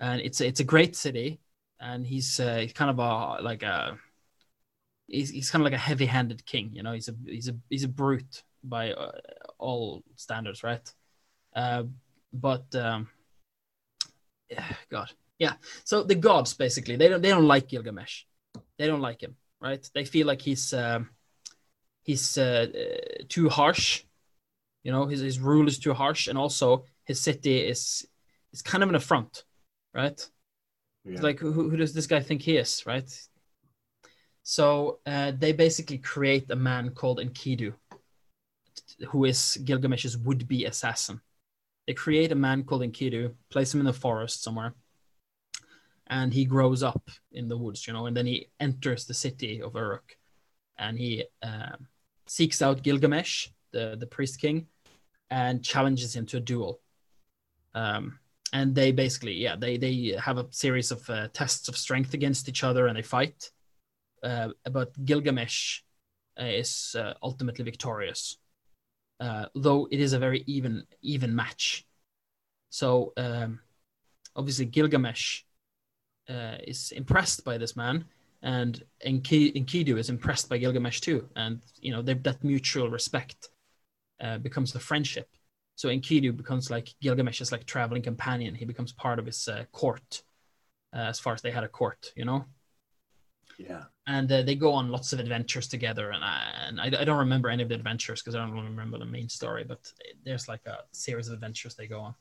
And 0.00 0.20
it's 0.20 0.40
a, 0.40 0.46
it's 0.46 0.60
a 0.60 0.64
great 0.64 0.96
city, 0.96 1.40
and 1.80 2.04
he's 2.04 2.40
uh, 2.40 2.66
kind 2.74 2.90
of 2.90 2.98
a 2.98 3.42
like 3.42 3.62
a 3.62 3.96
he's, 5.06 5.30
he's 5.30 5.50
kind 5.50 5.62
of 5.62 5.64
like 5.64 5.74
a 5.78 5.78
heavy-handed 5.78 6.44
king, 6.44 6.70
you 6.72 6.82
know. 6.82 6.92
He's 6.92 7.08
a 7.08 7.14
he's 7.24 7.48
a 7.48 7.56
he's 7.70 7.84
a 7.84 7.88
brute 7.88 8.42
by 8.64 8.92
uh, 8.92 9.12
all 9.58 10.02
standards, 10.16 10.64
right? 10.64 10.92
Uh, 11.54 11.84
but 12.32 12.74
um, 12.74 13.08
yeah, 14.50 14.64
God, 14.90 15.10
yeah. 15.38 15.54
So 15.84 16.02
the 16.02 16.14
gods 16.14 16.54
basically 16.54 16.96
they 16.96 17.08
don't 17.08 17.22
they 17.22 17.30
don't 17.30 17.48
like 17.48 17.68
Gilgamesh, 17.68 18.24
they 18.78 18.86
don't 18.86 19.00
like 19.00 19.22
him, 19.22 19.36
right? 19.60 19.88
They 19.94 20.04
feel 20.04 20.26
like 20.26 20.42
he's 20.42 20.72
um, 20.72 21.10
he's 22.02 22.38
uh, 22.38 22.66
uh, 22.74 23.24
too 23.28 23.48
harsh. 23.48 24.04
You 24.82 24.92
know, 24.92 25.06
his, 25.06 25.20
his 25.20 25.40
rule 25.40 25.66
is 25.66 25.78
too 25.78 25.94
harsh, 25.94 26.28
and 26.28 26.38
also 26.38 26.84
his 27.04 27.20
city 27.20 27.58
is 27.58 28.06
is 28.52 28.62
kind 28.62 28.82
of 28.82 28.88
an 28.88 28.94
affront, 28.94 29.44
right? 29.92 30.30
Yeah. 31.04 31.20
Like, 31.20 31.38
who, 31.38 31.52
who 31.52 31.76
does 31.76 31.92
this 31.92 32.06
guy 32.06 32.20
think 32.20 32.42
he 32.42 32.56
is, 32.56 32.86
right? 32.86 33.10
So 34.42 35.00
uh, 35.06 35.32
they 35.36 35.52
basically 35.52 35.98
create 35.98 36.50
a 36.50 36.56
man 36.56 36.90
called 36.90 37.18
Enkidu, 37.18 37.74
who 39.08 39.24
is 39.24 39.58
Gilgamesh's 39.64 40.16
would-be 40.16 40.64
assassin. 40.66 41.20
They 41.86 41.94
create 41.94 42.32
a 42.32 42.36
man 42.36 42.64
called 42.64 42.82
Enkidu, 42.82 43.34
place 43.50 43.74
him 43.74 43.80
in 43.80 43.86
the 43.86 43.92
forest 43.92 44.42
somewhere, 44.42 44.74
and 46.14 46.32
he 46.32 46.44
grows 46.44 46.84
up 46.84 47.10
in 47.32 47.48
the 47.48 47.58
woods, 47.58 47.86
you 47.86 47.92
know, 47.92 48.06
and 48.06 48.16
then 48.16 48.26
he 48.26 48.46
enters 48.60 49.04
the 49.04 49.20
city 49.26 49.60
of 49.60 49.74
Uruk, 49.74 50.16
and 50.78 50.96
he 50.96 51.24
um, 51.42 51.88
seeks 52.26 52.62
out 52.62 52.84
Gilgamesh, 52.84 53.48
the, 53.72 53.96
the 53.98 54.06
priest 54.06 54.40
king, 54.40 54.68
and 55.28 55.64
challenges 55.64 56.14
him 56.14 56.24
to 56.26 56.36
a 56.36 56.46
duel. 56.50 56.80
Um, 57.74 58.20
and 58.52 58.76
they 58.76 58.92
basically, 58.92 59.32
yeah, 59.32 59.56
they, 59.56 59.76
they 59.76 60.14
have 60.26 60.38
a 60.38 60.46
series 60.50 60.92
of 60.92 61.10
uh, 61.10 61.26
tests 61.32 61.68
of 61.68 61.76
strength 61.76 62.14
against 62.14 62.48
each 62.48 62.62
other 62.62 62.86
and 62.86 62.96
they 62.96 63.02
fight. 63.02 63.50
Uh, 64.22 64.50
but 64.70 64.92
Gilgamesh 65.04 65.80
uh, 66.40 66.44
is 66.44 66.94
uh, 66.96 67.14
ultimately 67.24 67.64
victorious, 67.64 68.38
uh, 69.18 69.46
though 69.56 69.88
it 69.90 69.98
is 69.98 70.12
a 70.12 70.20
very 70.20 70.44
even 70.46 70.84
even 71.02 71.34
match. 71.34 71.84
So 72.70 73.12
um, 73.16 73.58
obviously 74.36 74.66
Gilgamesh 74.66 75.42
uh, 76.28 76.56
is 76.66 76.92
impressed 76.92 77.44
by 77.44 77.58
this 77.58 77.76
man 77.76 78.04
and 78.44 78.84
Enkidu 79.04 79.98
is 79.98 80.10
impressed 80.10 80.50
by 80.50 80.58
Gilgamesh 80.58 81.00
too, 81.00 81.26
and 81.34 81.60
you 81.80 81.90
know 81.90 82.02
that 82.02 82.44
mutual 82.44 82.90
respect 82.90 83.48
uh, 84.20 84.38
becomes 84.38 84.74
a 84.74 84.78
friendship. 84.78 85.28
So 85.76 85.88
Enkidu 85.88 86.36
becomes 86.36 86.70
like 86.70 86.94
Gilgamesh's 87.02 87.50
like 87.50 87.64
traveling 87.64 88.02
companion. 88.02 88.54
He 88.54 88.66
becomes 88.66 88.92
part 88.92 89.18
of 89.18 89.26
his 89.26 89.48
uh, 89.48 89.64
court, 89.72 90.22
uh, 90.94 91.08
as 91.08 91.18
far 91.18 91.32
as 91.32 91.40
they 91.40 91.50
had 91.50 91.64
a 91.64 91.68
court, 91.68 92.12
you 92.16 92.24
know. 92.24 92.44
Yeah. 93.56 93.84
and 94.08 94.30
uh, 94.32 94.42
they 94.42 94.56
go 94.56 94.72
on 94.72 94.90
lots 94.90 95.12
of 95.12 95.20
adventures 95.20 95.68
together 95.68 96.10
and 96.10 96.24
I, 96.24 96.50
and 96.66 96.80
I, 96.80 96.86
I 96.86 97.04
don't 97.04 97.18
remember 97.18 97.48
any 97.48 97.62
of 97.62 97.68
the 97.68 97.76
adventures 97.76 98.20
because 98.20 98.34
I 98.34 98.38
don't 98.38 98.50
really 98.50 98.66
remember 98.66 98.98
the 98.98 99.04
main 99.04 99.28
story 99.28 99.62
but 99.62 99.92
there's 100.24 100.48
like 100.48 100.66
a 100.66 100.78
series 100.90 101.28
of 101.28 101.34
adventures 101.34 101.76
they 101.76 101.86
go 101.86 102.00
on 102.00 102.16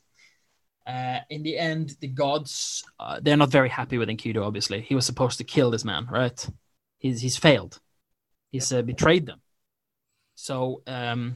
uh, 0.85 1.19
in 1.29 1.43
the 1.43 1.57
end 1.57 1.95
the 1.99 2.07
gods 2.07 2.83
uh, 2.99 3.19
they're 3.21 3.37
not 3.37 3.51
very 3.51 3.69
happy 3.69 3.97
with 3.97 4.09
Enkidu 4.09 4.45
obviously 4.45 4.81
he 4.81 4.95
was 4.95 5.05
supposed 5.05 5.37
to 5.37 5.43
kill 5.43 5.71
this 5.71 5.85
man 5.85 6.07
right 6.11 6.47
he's 6.99 7.21
he's 7.21 7.37
failed 7.37 7.79
he's 8.51 8.71
uh, 8.71 8.81
betrayed 8.81 9.25
them 9.25 9.41
so 10.35 10.81
um, 10.87 11.35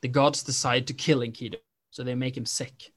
the 0.00 0.08
gods 0.08 0.42
decide 0.42 0.86
to 0.86 0.94
kill 0.94 1.20
Enkidu 1.20 1.56
so 1.90 2.02
they 2.02 2.14
make 2.14 2.36
him 2.36 2.46
sick 2.46 2.92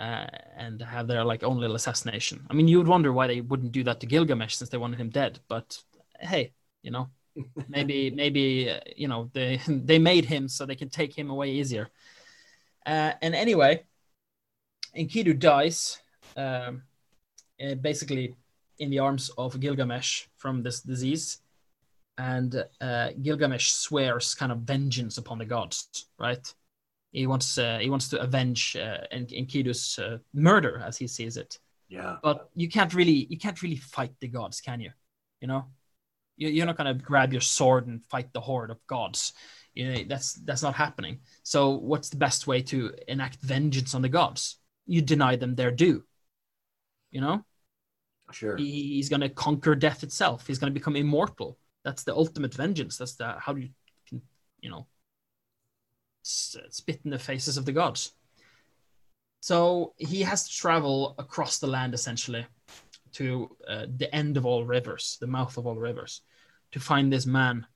uh, 0.00 0.26
and 0.56 0.80
have 0.80 1.06
their 1.06 1.24
like 1.24 1.42
own 1.42 1.58
little 1.58 1.76
assassination. 1.76 2.46
I 2.48 2.54
mean, 2.54 2.66
you 2.68 2.78
would 2.78 2.88
wonder 2.88 3.12
why 3.12 3.26
they 3.26 3.42
wouldn't 3.42 3.72
do 3.72 3.84
that 3.84 4.00
to 4.00 4.06
Gilgamesh 4.06 4.56
since 4.56 4.70
they 4.70 4.78
wanted 4.78 4.98
him 4.98 5.10
dead. 5.10 5.38
But 5.46 5.78
hey, 6.18 6.52
you 6.82 6.90
know, 6.90 7.10
maybe 7.68 8.10
maybe 8.14 8.70
uh, 8.70 8.80
you 8.96 9.08
know 9.08 9.30
they 9.34 9.60
they 9.68 9.98
made 9.98 10.24
him 10.24 10.48
so 10.48 10.64
they 10.64 10.74
can 10.74 10.88
take 10.88 11.16
him 11.16 11.30
away 11.30 11.50
easier. 11.50 11.88
Uh, 12.86 13.12
and 13.20 13.34
anyway, 13.34 13.84
Enkidu 14.96 15.38
dies, 15.38 15.98
um, 16.36 16.82
uh, 17.62 17.74
basically 17.74 18.34
in 18.78 18.90
the 18.90 18.98
arms 18.98 19.30
of 19.36 19.60
Gilgamesh 19.60 20.26
from 20.36 20.62
this 20.62 20.80
disease, 20.80 21.38
and 22.18 22.64
uh, 22.80 23.10
Gilgamesh 23.22 23.72
swears 23.72 24.34
kind 24.34 24.52
of 24.52 24.58
vengeance 24.58 25.18
upon 25.18 25.38
the 25.38 25.44
gods, 25.44 26.06
right? 26.18 26.54
He 27.12 27.26
wants 27.26 27.58
uh, 27.58 27.78
he 27.78 27.90
wants 27.90 28.08
to 28.08 28.20
avenge 28.20 28.76
uh, 28.76 28.98
Enkidu's 29.12 29.98
uh, 29.98 30.18
murder 30.32 30.82
as 30.84 30.96
he 30.96 31.06
sees 31.06 31.36
it. 31.36 31.58
Yeah. 31.88 32.16
But 32.22 32.50
you 32.54 32.68
can't 32.68 32.94
really 32.94 33.26
you 33.28 33.38
can't 33.38 33.60
really 33.62 33.76
fight 33.76 34.12
the 34.20 34.28
gods, 34.28 34.60
can 34.60 34.80
you? 34.80 34.90
You 35.40 35.48
know, 35.48 35.66
you're 36.36 36.66
not 36.66 36.76
gonna 36.76 36.94
grab 36.94 37.32
your 37.32 37.40
sword 37.40 37.86
and 37.86 38.04
fight 38.04 38.32
the 38.32 38.40
horde 38.40 38.70
of 38.70 38.86
gods. 38.86 39.32
You 39.74 39.92
know, 39.92 40.04
that's 40.04 40.34
that's 40.34 40.62
not 40.62 40.74
happening. 40.74 41.20
So 41.42 41.70
what's 41.70 42.08
the 42.08 42.16
best 42.16 42.46
way 42.46 42.62
to 42.62 42.92
enact 43.08 43.40
vengeance 43.40 43.94
on 43.94 44.02
the 44.02 44.08
gods? 44.08 44.59
You 44.90 45.02
deny 45.02 45.36
them 45.36 45.54
their 45.54 45.70
due. 45.70 46.02
You 47.12 47.20
know, 47.20 47.44
Sure. 48.32 48.56
he, 48.56 48.94
he's 48.94 49.08
gonna 49.08 49.28
conquer 49.28 49.74
death 49.76 50.02
itself. 50.02 50.46
He's 50.46 50.58
gonna 50.58 50.72
become 50.72 50.96
immortal. 50.96 51.58
That's 51.84 52.02
the 52.02 52.14
ultimate 52.14 52.54
vengeance. 52.54 52.98
That's 52.98 53.14
the 53.14 53.36
how 53.38 53.54
you 53.54 53.70
can 54.08 54.20
you 54.60 54.70
know 54.70 54.86
spit 56.22 57.00
in 57.04 57.10
the 57.10 57.18
faces 57.18 57.56
of 57.56 57.64
the 57.64 57.72
gods. 57.72 58.12
So 59.40 59.94
he 59.96 60.22
has 60.22 60.48
to 60.48 60.56
travel 60.56 61.14
across 61.18 61.58
the 61.58 61.66
land 61.66 61.94
essentially 61.94 62.46
to 63.12 63.56
uh, 63.66 63.86
the 63.96 64.12
end 64.14 64.36
of 64.36 64.44
all 64.44 64.64
rivers, 64.64 65.18
the 65.20 65.26
mouth 65.26 65.56
of 65.56 65.66
all 65.66 65.76
rivers, 65.76 66.22
to 66.72 66.80
find 66.80 67.12
this 67.12 67.26
man, 67.26 67.66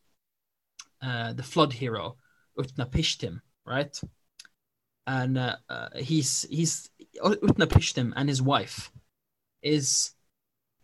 uh, 1.01 1.33
the 1.33 1.43
flood 1.43 1.73
hero, 1.73 2.17
Utnapishtim, 2.59 3.41
right? 3.65 3.99
And 5.07 5.39
uh, 5.39 5.57
uh, 5.69 5.89
he's 5.97 6.91
Utnapishtim 7.23 8.13
and 8.17 8.29
his 8.29 8.43
wife 8.43 8.91
is 9.63 10.13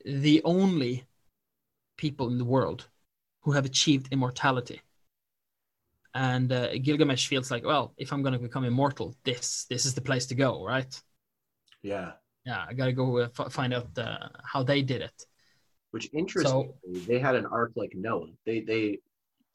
the 0.05 0.41
only 0.45 1.05
people 1.97 2.29
in 2.29 2.39
the 2.39 2.45
world 2.45 2.89
who 3.43 3.53
have 3.53 3.65
achieved 3.65 4.09
immortality. 4.11 4.81
And 6.15 6.53
uh, 6.53 6.77
Gilgamesh 6.79 7.29
feels 7.29 7.51
like, 7.51 7.65
well, 7.65 7.95
if 7.97 8.13
I'm 8.13 8.23
going 8.23 8.33
to 8.33 8.39
become 8.39 8.65
immortal, 8.65 9.15
this 9.25 9.65
this 9.67 9.87
is 9.87 9.95
the 9.95 10.01
place 10.01 10.27
to 10.27 10.35
go, 10.35 10.65
right? 10.65 11.03
Yeah. 11.83 12.13
Yeah, 12.45 12.65
I 12.69 12.73
got 12.73 12.87
to 12.87 12.93
go 12.93 13.19
uh, 13.19 13.29
f- 13.39 13.53
find 13.53 13.73
out 13.73 13.97
uh, 13.97 14.29
how 14.43 14.63
they 14.63 14.83
did 14.83 15.03
it. 15.03 15.27
Which 15.93 16.09
interestingly, 16.13 16.73
they 17.07 17.19
had 17.19 17.37
an 17.37 17.47
ark 17.47 17.73
like 17.77 17.93
Noah. 17.95 18.31
They 18.45 18.61
they 18.61 19.01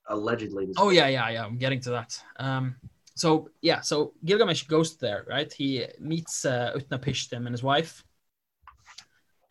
allegedly. 0.08 0.68
Oh 0.78 0.92
yeah, 0.92 1.08
yeah, 1.08 1.30
yeah. 1.30 1.46
I'm 1.46 1.58
getting 1.58 1.82
to 1.82 1.90
that. 1.92 2.22
Um, 2.38 2.76
so 3.16 3.50
yeah, 3.62 3.80
so 3.80 4.14
Gilgamesh 4.26 4.64
goes 4.64 4.98
there, 4.98 5.26
right? 5.28 5.52
He 5.52 5.86
meets 6.00 6.44
uh, 6.44 6.74
Utnapishtim 6.76 7.46
and 7.46 7.50
his 7.50 7.64
wife, 7.64 8.04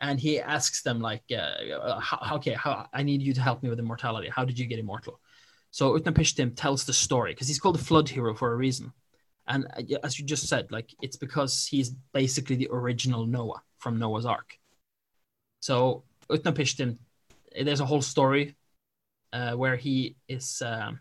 and 0.01 0.21
he 0.21 0.39
asks 0.39 0.83
them 0.83 1.01
like, 1.01 1.23
uh, 1.33 1.99
how, 1.99 2.37
"Okay, 2.37 2.53
how 2.53 2.87
I 2.93 3.03
need 3.03 3.23
you 3.23 3.33
to 3.33 3.41
help 3.41 3.63
me 3.63 3.71
with 3.71 3.79
immortality. 3.79 4.29
How 4.29 4.45
did 4.45 4.59
you 4.59 4.67
get 4.67 4.79
immortal?" 4.79 5.19
So 5.71 5.99
Utnapishtim 5.99 6.55
tells 6.55 6.85
the 6.85 6.93
story 6.93 7.33
because 7.33 7.49
he's 7.49 7.59
called 7.59 7.77
the 7.77 7.85
Flood 7.85 8.09
Hero 8.11 8.35
for 8.35 8.53
a 8.53 8.57
reason, 8.57 8.93
and 9.49 9.67
uh, 9.75 9.99
as 10.05 10.19
you 10.19 10.27
just 10.27 10.47
said, 10.47 10.71
like 10.71 10.95
it's 11.01 11.17
because 11.17 11.67
he's 11.67 11.91
basically 12.13 12.57
the 12.57 12.69
original 12.71 13.25
Noah 13.25 13.63
from 13.79 13.99
Noah's 13.99 14.27
Ark. 14.27 14.59
So 15.61 16.05
Utnapishtim, 16.29 16.99
there's 17.63 17.81
a 17.81 17.87
whole 17.87 18.03
story 18.03 18.57
uh, 19.33 19.53
where 19.53 19.77
he 19.77 20.17
is. 20.29 20.61
Um, 20.61 21.01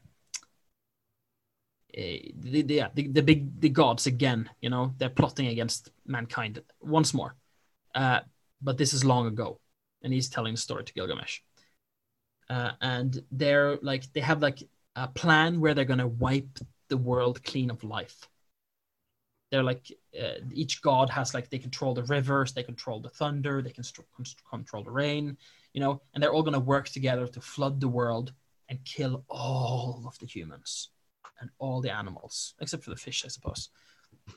the, 1.93 2.61
the, 2.63 2.73
yeah, 2.73 2.89
the, 2.93 3.07
the 3.07 3.21
big 3.21 3.59
the 3.61 3.69
gods 3.69 4.07
again 4.07 4.49
you 4.61 4.69
know? 4.69 4.93
They're 4.97 5.09
plotting 5.09 5.47
against 5.47 5.91
mankind 6.05 6.61
once 6.81 7.13
more. 7.13 7.35
Uh, 7.93 8.21
but 8.61 8.77
this 8.77 8.93
is 8.93 9.05
long 9.05 9.27
ago 9.27 9.59
and 10.01 10.11
he's 10.13 10.29
telling 10.29 10.53
the 10.53 10.59
story 10.59 10.83
to 10.83 10.93
gilgamesh. 10.93 11.39
Uh, 12.49 12.71
and 12.81 13.23
they're 13.31 13.77
like 13.81 14.11
they 14.13 14.21
have 14.21 14.41
like 14.41 14.63
a 14.95 15.07
plan 15.07 15.59
where 15.59 15.73
they're 15.73 15.85
going 15.85 15.99
to 15.99 16.07
wipe 16.07 16.59
the 16.89 16.97
world 16.97 17.43
clean 17.43 17.69
of 17.69 17.83
life. 17.83 18.27
They're 19.51 19.63
like 19.63 19.91
uh, 20.19 20.39
each 20.51 20.81
god 20.81 21.11
has 21.11 21.35
like 21.35 21.49
they 21.49 21.59
control 21.59 21.93
the 21.93 22.03
rivers 22.03 22.53
they 22.53 22.63
control 22.63 22.99
the 22.99 23.09
thunder 23.09 23.61
they 23.61 23.69
can 23.69 23.83
control 24.49 24.83
the 24.83 24.89
rain 24.89 25.37
you 25.73 25.81
know? 25.81 26.01
And 26.13 26.23
they're 26.23 26.33
all 26.33 26.43
going 26.43 26.53
to 26.53 26.59
work 26.59 26.89
together 26.89 27.27
to 27.27 27.41
flood 27.41 27.81
the 27.81 27.87
world 27.87 28.33
and 28.69 28.83
kill 28.85 29.25
all 29.27 30.05
of 30.07 30.17
the 30.19 30.25
humans 30.25 30.89
and 31.43 31.51
all 31.59 31.81
the 31.81 31.93
animals 31.93 32.55
except 32.61 32.83
for 32.83 32.89
the 32.89 33.03
fish 33.05 33.23
i 33.25 33.29
suppose. 33.29 33.69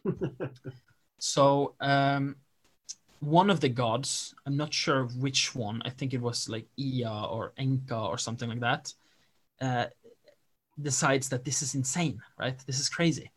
So 1.19 1.75
um 1.81 2.37
one 3.21 3.49
of 3.49 3.61
the 3.61 3.71
gods 3.71 4.35
i'm 4.45 4.57
not 4.57 4.75
sure 4.75 5.05
which 5.25 5.55
one 5.55 5.81
i 5.87 5.91
think 5.91 6.13
it 6.13 6.21
was 6.21 6.49
like 6.49 6.67
Ea 6.77 7.07
or 7.07 7.53
Enki 7.57 7.95
or 7.95 8.19
something 8.19 8.51
like 8.51 8.61
that 8.61 8.93
uh 9.63 9.87
decides 10.83 11.29
that 11.31 11.45
this 11.45 11.63
is 11.63 11.75
insane 11.75 12.21
right? 12.39 12.59
This 12.67 12.81
is 12.81 12.89
crazy. 12.89 13.31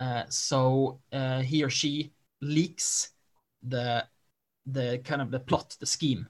Uh 0.00 0.24
so 0.28 1.00
uh 1.12 1.40
he 1.40 1.64
or 1.64 1.70
she 1.70 2.12
leaks 2.42 3.12
the 3.62 4.04
the 4.66 5.00
kind 5.04 5.22
of 5.22 5.30
the 5.30 5.40
plot 5.40 5.76
the 5.80 5.86
scheme 5.86 6.28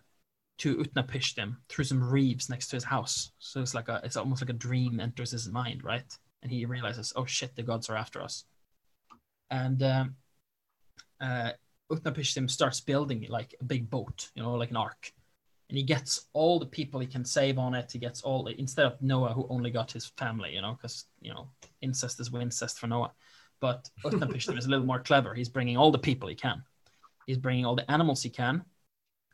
to 0.58 0.76
Utnapishtim 0.76 1.56
through 1.68 1.84
some 1.84 2.02
reeds 2.02 2.48
next 2.48 2.68
to 2.68 2.76
his 2.76 2.84
house. 2.84 3.32
So 3.38 3.60
it's 3.60 3.74
like 3.74 3.88
a 3.88 4.00
it's 4.04 4.16
almost 4.16 4.42
like 4.42 4.50
a 4.50 4.64
dream 4.66 5.00
enters 5.00 5.32
his 5.32 5.48
mind 5.48 5.82
right 5.82 6.10
and 6.42 6.52
he 6.52 6.64
realizes, 6.64 7.12
oh 7.16 7.24
shit, 7.24 7.56
the 7.56 7.62
gods 7.62 7.88
are 7.90 7.96
after 7.96 8.22
us. 8.22 8.44
And 9.50 9.82
um, 9.82 10.16
uh, 11.20 11.52
Utnapishtim 11.90 12.50
starts 12.50 12.80
building 12.80 13.26
like 13.28 13.54
a 13.60 13.64
big 13.64 13.88
boat, 13.90 14.30
you 14.34 14.42
know, 14.42 14.54
like 14.54 14.70
an 14.70 14.76
ark. 14.76 15.12
And 15.68 15.76
he 15.76 15.84
gets 15.84 16.26
all 16.32 16.58
the 16.58 16.66
people 16.66 17.00
he 17.00 17.06
can 17.06 17.24
save 17.24 17.58
on 17.58 17.74
it. 17.74 17.92
He 17.92 17.98
gets 17.98 18.22
all 18.22 18.46
instead 18.46 18.86
of 18.86 19.00
Noah, 19.02 19.34
who 19.34 19.46
only 19.50 19.70
got 19.70 19.92
his 19.92 20.06
family, 20.16 20.54
you 20.54 20.62
know, 20.62 20.72
because 20.72 21.04
you 21.20 21.32
know 21.32 21.50
incest 21.82 22.20
is 22.20 22.30
incest 22.32 22.78
for 22.78 22.86
Noah. 22.86 23.12
But 23.60 23.90
Utnapishtim 24.04 24.56
is 24.56 24.64
a 24.64 24.70
little 24.70 24.86
more 24.86 25.00
clever. 25.00 25.34
He's 25.34 25.50
bringing 25.50 25.76
all 25.76 25.90
the 25.90 25.98
people 25.98 26.28
he 26.28 26.34
can. 26.34 26.62
He's 27.26 27.36
bringing 27.36 27.66
all 27.66 27.76
the 27.76 27.90
animals 27.90 28.22
he 28.22 28.30
can, 28.30 28.64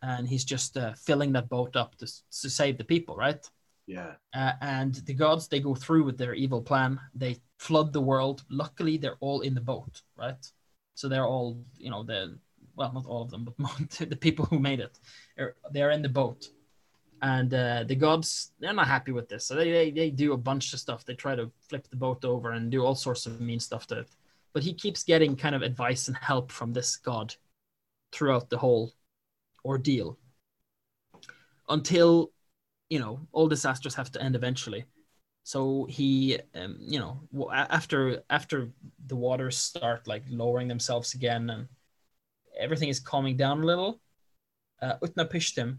and 0.03 0.29
he's 0.29 0.45
just 0.45 0.77
uh, 0.77 0.95
filling 0.95 1.33
that 1.33 1.49
boat 1.49 1.77
up 1.77 1.95
to, 1.99 2.07
to 2.07 2.51
save 2.51 2.79
the 2.79 2.85
people, 2.85 3.15
right? 3.15 3.49
Yeah. 3.87 4.13
uh, 4.35 4.53
and 4.61 4.95
the 5.07 5.15
gods 5.15 5.49
they 5.49 5.61
go 5.61 5.75
through 5.75 6.05
with 6.05 6.19
their 6.19 6.35
evil 6.35 6.63
plan. 6.63 6.99
They 7.15 7.37
flood 7.59 7.93
the 7.93 8.01
world. 8.01 8.45
Luckily 8.51 8.97
they're 8.97 9.17
all 9.21 9.41
in 9.43 9.55
the 9.55 9.61
boat 9.61 10.03
right? 10.17 10.53
So 10.95 11.09
they're 11.09 11.27
all 11.27 11.59
you 11.77 11.91
know 11.91 12.03
the 12.03 12.39
well 12.77 12.93
not 12.93 13.07
all 13.07 13.23
of 13.23 13.31
them 13.31 13.45
but 13.45 13.91
the 14.11 14.17
people 14.17 14.47
who 14.47 14.59
made 14.59 14.81
it. 14.81 14.99
Are, 15.39 15.57
they're 15.73 15.91
in 15.91 16.03
the 16.03 16.09
boat. 16.09 16.47
And 17.23 17.53
uh, 17.55 17.85
the 17.85 17.95
gods 17.95 18.53
they're 18.59 18.75
not 18.75 18.89
happy 18.89 19.13
with 19.13 19.29
this. 19.29 19.47
So 19.47 19.55
they, 19.55 19.71
they 19.71 19.91
they 19.91 20.11
do 20.11 20.33
a 20.33 20.39
bunch 20.39 20.73
of 20.73 20.81
stuff. 20.81 21.05
They 21.05 21.15
try 21.15 21.35
to 21.35 21.51
flip 21.69 21.89
the 21.89 21.97
boat 21.97 22.25
over 22.25 22.53
and 22.53 22.71
do 22.71 22.85
all 22.85 22.95
sorts 22.95 23.27
of 23.27 23.41
mean 23.41 23.61
stuff 23.61 23.87
to 23.89 24.01
it. 24.01 24.09
But 24.53 24.63
he 24.63 24.75
keeps 24.75 25.03
getting 25.03 25.35
kind 25.35 25.55
of 25.55 25.63
advice 25.63 26.09
and 26.09 26.17
help 26.17 26.53
from 26.53 26.73
this 26.73 26.97
god 26.97 27.35
throughout 28.13 28.51
the 28.51 28.59
whole 28.59 28.93
ordeal. 29.65 30.19
Until 31.69 32.31
you 32.95 33.01
know 33.03 33.15
all 33.33 33.49
disasters 33.49 33.95
have 33.97 34.11
to 34.13 34.23
end 34.23 34.35
eventually. 34.37 34.83
So 35.53 35.87
he 35.97 36.39
um, 36.61 36.73
you 36.95 37.01
know 37.01 37.13
after 37.53 38.23
after 38.39 38.59
the 39.11 39.17
waters 39.27 39.57
start 39.71 40.01
like 40.13 40.25
lowering 40.43 40.69
themselves 40.69 41.15
again 41.15 41.51
and 41.55 41.63
everything 42.67 42.89
is 42.95 43.01
calming 43.01 43.37
down 43.37 43.63
a 43.63 43.67
little 43.67 43.93
uh, 44.85 44.97
utnapishtim 45.07 45.71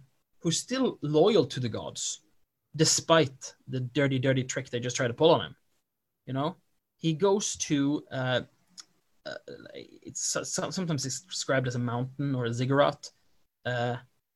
who's 0.42 0.60
still 0.60 0.88
loyal 1.02 1.46
to 1.54 1.60
the 1.60 1.70
gods 1.80 2.04
despite 2.76 3.42
the 3.74 3.80
dirty 3.98 4.20
dirty 4.20 4.44
trick 4.44 4.70
they 4.70 4.80
just 4.80 4.96
try 4.96 5.08
to 5.08 5.20
pull 5.22 5.32
on 5.36 5.42
him 5.48 5.56
you 6.28 6.34
know 6.34 6.50
he 6.98 7.14
goes 7.14 7.56
to 7.68 8.04
uh, 8.12 8.42
uh, 9.26 9.40
it's 10.10 10.24
so- 10.34 10.44
so- 10.44 10.70
sometimes 10.70 11.06
it's 11.06 11.22
described 11.22 11.68
as 11.68 11.76
a 11.76 11.86
mountain 11.94 12.36
or 12.36 12.46
a 12.46 12.54
ziggurat 12.54 13.02
uh, 13.66 13.96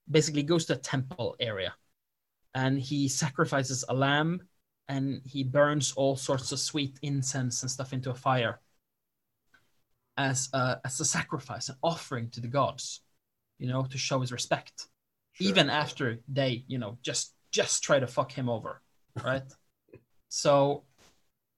basically 0.10 0.44
goes 0.44 0.66
to 0.66 0.74
a 0.74 0.84
temple 0.94 1.36
area 1.40 1.72
and 2.60 2.78
he 2.78 3.08
sacrifices 3.08 3.86
a 3.88 3.94
lamb 3.94 4.42
and 4.90 5.22
he 5.24 5.44
burns 5.44 5.94
all 5.94 6.16
sorts 6.18 6.52
of 6.52 6.60
sweet 6.60 7.00
incense 7.02 7.62
and 7.62 7.72
stuff 7.72 7.94
into 7.94 8.10
a 8.12 8.22
fire 8.28 8.60
as 10.18 10.50
a, 10.54 10.78
as 10.84 11.00
a 11.00 11.06
sacrifice, 11.06 11.70
an 11.70 11.76
offering 11.82 12.30
to 12.32 12.42
the 12.42 12.50
gods, 12.50 13.02
you 13.60 13.68
know, 13.70 13.84
to 13.84 13.98
show 13.98 14.20
his 14.20 14.34
respect, 14.34 14.88
Sure. 15.34 15.48
even 15.48 15.70
after 15.70 16.20
they, 16.28 16.66
you 16.68 16.80
know, 16.80 16.98
just 17.02 17.34
just 17.52 17.82
try 17.82 17.98
to 18.00 18.08
fuck 18.08 18.32
him 18.32 18.50
over, 18.50 18.82
right? 19.24 19.50
so, 20.28 20.84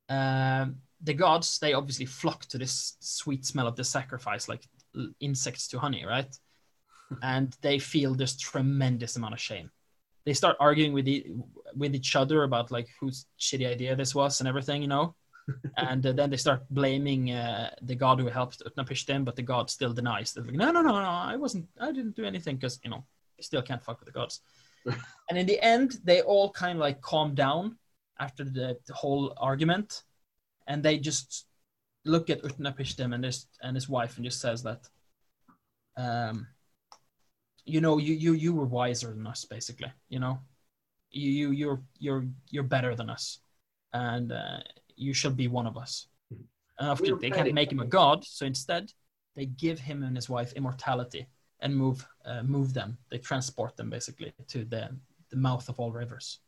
um, 0.07 0.75
the 1.01 1.15
gods 1.15 1.57
they 1.59 1.73
obviously 1.73 2.05
flock 2.05 2.45
to 2.45 2.57
this 2.59 2.95
sweet 2.99 3.43
smell 3.45 3.67
of 3.67 3.75
the 3.75 3.83
sacrifice, 3.83 4.47
like 4.47 4.63
insects 5.19 5.67
to 5.69 5.79
honey, 5.79 6.05
right? 6.05 6.33
and 7.23 7.57
they 7.61 7.79
feel 7.79 8.13
this 8.13 8.37
tremendous 8.37 9.15
amount 9.15 9.33
of 9.33 9.39
shame. 9.39 9.71
They 10.25 10.33
start 10.33 10.57
arguing 10.59 10.93
with 10.93 11.07
e- 11.07 11.31
with 11.75 11.95
each 11.95 12.15
other 12.15 12.43
about 12.43 12.71
like 12.71 12.87
whose 12.99 13.25
shitty 13.39 13.67
idea 13.67 13.95
this 13.95 14.13
was 14.13 14.39
and 14.39 14.47
everything, 14.47 14.81
you 14.81 14.87
know. 14.87 15.15
and 15.77 16.05
uh, 16.05 16.11
then 16.11 16.29
they 16.29 16.37
start 16.37 16.63
blaming 16.69 17.31
uh, 17.31 17.71
the 17.81 17.95
god 17.95 18.19
who 18.19 18.27
helped 18.27 18.61
Utnapishtim, 18.65 19.25
but 19.25 19.35
the 19.35 19.41
god 19.41 19.69
still 19.69 19.93
denies. 19.93 20.33
They're 20.33 20.43
like, 20.43 20.55
no, 20.55 20.71
no, 20.71 20.81
no, 20.81 20.91
no, 20.91 21.09
I 21.09 21.35
wasn't, 21.35 21.67
I 21.79 21.91
didn't 21.91 22.15
do 22.15 22.25
anything 22.25 22.55
because 22.57 22.79
you 22.83 22.89
know, 22.89 23.03
you 23.37 23.43
still 23.43 23.61
can't 23.61 23.83
fuck 23.83 23.99
with 23.99 24.07
the 24.07 24.13
gods. 24.13 24.41
and 25.29 25.37
in 25.37 25.45
the 25.45 25.59
end, 25.59 25.97
they 26.03 26.21
all 26.21 26.51
kind 26.51 26.77
of 26.77 26.81
like 26.81 27.01
calm 27.01 27.33
down 27.35 27.77
after 28.19 28.43
the, 28.43 28.77
the 28.87 28.93
whole 28.93 29.33
argument, 29.37 30.03
and 30.67 30.83
they 30.83 30.97
just 30.97 31.47
look 32.05 32.29
at 32.29 32.41
Utnapishtim 32.43 33.13
and 33.13 33.23
his 33.23 33.47
and 33.61 33.75
his 33.75 33.89
wife 33.89 34.17
and 34.17 34.25
just 34.25 34.41
says 34.41 34.63
that, 34.63 34.87
um, 35.97 36.47
you 37.65 37.81
know, 37.81 37.97
you 37.97 38.13
you 38.13 38.33
you 38.33 38.53
were 38.53 38.65
wiser 38.65 39.13
than 39.13 39.27
us, 39.27 39.45
basically. 39.45 39.91
You 40.09 40.19
know, 40.19 40.39
you 41.11 41.29
you 41.29 41.51
you're 41.51 41.81
you're 41.99 42.25
you're 42.49 42.63
better 42.63 42.95
than 42.95 43.09
us, 43.09 43.39
and 43.93 44.31
uh, 44.31 44.59
you 44.95 45.13
should 45.13 45.37
be 45.37 45.47
one 45.47 45.67
of 45.67 45.77
us. 45.77 46.07
And 46.79 46.89
after 46.89 47.15
they 47.15 47.29
can't 47.29 47.53
make 47.53 47.71
him 47.71 47.79
a 47.79 47.85
god, 47.85 48.25
so 48.25 48.45
instead 48.45 48.91
they 49.35 49.45
give 49.45 49.79
him 49.79 50.03
and 50.03 50.15
his 50.15 50.29
wife 50.29 50.53
immortality 50.53 51.27
and 51.59 51.75
move 51.75 52.05
uh, 52.25 52.43
move 52.43 52.73
them. 52.73 52.97
They 53.09 53.19
transport 53.19 53.77
them 53.77 53.89
basically 53.89 54.33
to 54.47 54.65
the 54.65 54.89
the 55.29 55.37
mouth 55.37 55.69
of 55.69 55.79
all 55.79 55.91
rivers. 55.91 56.39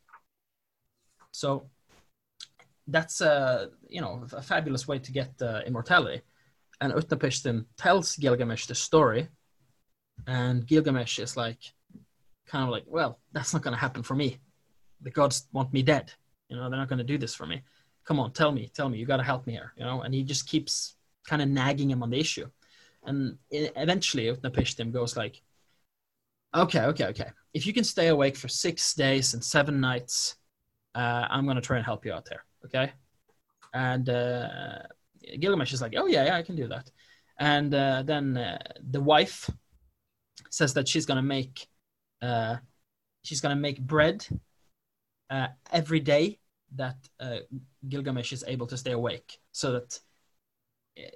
So 1.30 1.70
that's 2.86 3.20
a 3.20 3.70
you 3.88 4.00
know 4.00 4.26
a 4.32 4.42
fabulous 4.42 4.86
way 4.88 4.98
to 4.98 5.12
get 5.12 5.30
uh, 5.40 5.60
immortality. 5.66 6.22
And 6.80 6.92
Utnapishtim 6.92 7.66
tells 7.78 8.16
Gilgamesh 8.16 8.66
the 8.66 8.74
story, 8.74 9.28
and 10.26 10.66
Gilgamesh 10.66 11.18
is 11.18 11.36
like, 11.36 11.58
kind 12.46 12.64
of 12.64 12.70
like, 12.70 12.84
well, 12.86 13.18
that's 13.32 13.52
not 13.52 13.62
going 13.62 13.74
to 13.74 13.80
happen 13.80 14.02
for 14.02 14.14
me. 14.14 14.38
The 15.02 15.10
gods 15.10 15.48
want 15.52 15.72
me 15.72 15.82
dead. 15.82 16.12
You 16.48 16.56
know, 16.56 16.68
they're 16.68 16.78
not 16.78 16.88
going 16.88 16.98
to 16.98 17.04
do 17.04 17.18
this 17.18 17.34
for 17.34 17.46
me. 17.46 17.62
Come 18.04 18.20
on, 18.20 18.32
tell 18.32 18.52
me, 18.52 18.70
tell 18.74 18.88
me, 18.88 18.98
you 18.98 19.06
got 19.06 19.16
to 19.16 19.22
help 19.22 19.46
me 19.46 19.54
here. 19.54 19.72
You 19.76 19.84
know, 19.84 20.02
and 20.02 20.14
he 20.14 20.22
just 20.22 20.46
keeps 20.46 20.96
kind 21.26 21.40
of 21.40 21.48
nagging 21.48 21.90
him 21.90 22.02
on 22.02 22.10
the 22.10 22.20
issue, 22.20 22.46
and 23.04 23.38
eventually 23.50 24.24
Utnapishtim 24.24 24.92
goes 24.92 25.16
like, 25.16 25.40
okay, 26.54 26.82
okay, 26.82 27.06
okay. 27.06 27.30
If 27.54 27.66
you 27.66 27.72
can 27.72 27.84
stay 27.84 28.08
awake 28.08 28.36
for 28.36 28.48
six 28.48 28.92
days 28.92 29.32
and 29.32 29.42
seven 29.42 29.80
nights, 29.80 30.36
uh, 30.94 31.26
I'm 31.30 31.44
going 31.44 31.56
to 31.56 31.62
try 31.62 31.78
and 31.78 31.84
help 31.84 32.04
you 32.04 32.12
out 32.12 32.26
there. 32.26 32.44
Okay, 32.66 32.92
and 33.72 34.08
uh, 34.08 34.80
Gilgamesh 35.40 35.72
is 35.72 35.80
like, 35.80 35.94
oh 35.96 36.06
yeah, 36.06 36.26
yeah, 36.26 36.36
I 36.36 36.42
can 36.42 36.56
do 36.56 36.68
that. 36.68 36.90
And 37.38 37.74
uh, 37.74 38.02
then 38.04 38.36
uh, 38.36 38.58
the 38.90 39.00
wife 39.00 39.48
says 40.54 40.74
that 40.74 40.88
she's 40.88 41.06
gonna 41.06 41.22
make, 41.22 41.66
uh, 42.22 42.56
she's 43.22 43.40
gonna 43.40 43.56
make 43.56 43.80
bread 43.80 44.26
uh, 45.30 45.48
every 45.72 46.00
day 46.00 46.38
that 46.76 46.96
uh, 47.20 47.38
Gilgamesh 47.88 48.32
is 48.32 48.44
able 48.46 48.66
to 48.66 48.76
stay 48.76 48.92
awake, 48.92 49.38
so 49.52 49.72
that 49.72 50.00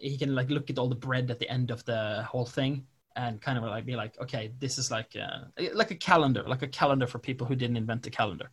he 0.00 0.18
can 0.18 0.34
like 0.34 0.50
look 0.50 0.70
at 0.70 0.78
all 0.78 0.88
the 0.88 0.94
bread 1.08 1.30
at 1.30 1.38
the 1.38 1.48
end 1.48 1.70
of 1.70 1.84
the 1.84 2.24
whole 2.28 2.46
thing 2.46 2.86
and 3.16 3.40
kind 3.40 3.58
of 3.58 3.64
like 3.64 3.84
be 3.84 3.96
like, 3.96 4.18
okay, 4.20 4.52
this 4.58 4.78
is 4.78 4.90
like 4.90 5.16
uh, 5.16 5.44
like 5.72 5.90
a 5.90 5.96
calendar, 5.96 6.42
like 6.46 6.62
a 6.62 6.68
calendar 6.68 7.06
for 7.06 7.18
people 7.18 7.46
who 7.46 7.54
didn't 7.54 7.76
invent 7.76 8.02
the 8.02 8.10
calendar 8.10 8.50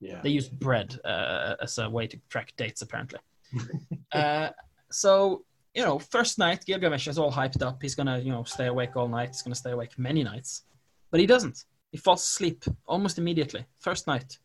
Yeah. 0.00 0.20
they 0.22 0.30
used 0.30 0.58
bread 0.58 0.98
uh, 1.04 1.56
as 1.60 1.78
a 1.78 1.88
way 1.88 2.06
to 2.06 2.18
track 2.28 2.52
dates 2.56 2.82
apparently 2.82 3.20
uh, 4.12 4.50
so 4.90 5.44
you 5.76 5.82
know 5.82 5.98
first 5.98 6.38
night 6.38 6.64
gilgamesh 6.64 7.06
is 7.06 7.18
all 7.18 7.32
hyped 7.32 7.62
up. 7.62 7.76
He's 7.82 7.94
gonna 7.94 8.18
you 8.18 8.32
know 8.32 8.44
stay 8.44 8.66
awake 8.66 8.96
all 8.96 9.08
night. 9.08 9.28
He's 9.28 9.42
gonna 9.42 9.62
stay 9.64 9.72
awake 9.72 9.92
many 9.98 10.22
nights. 10.24 10.62
But 11.10 11.20
he 11.20 11.26
doesn't. 11.26 11.64
He 11.92 11.98
falls 11.98 12.22
asleep 12.22 12.64
almost 12.86 13.18
immediately 13.18 13.64
first 13.78 14.06
night 14.06 14.38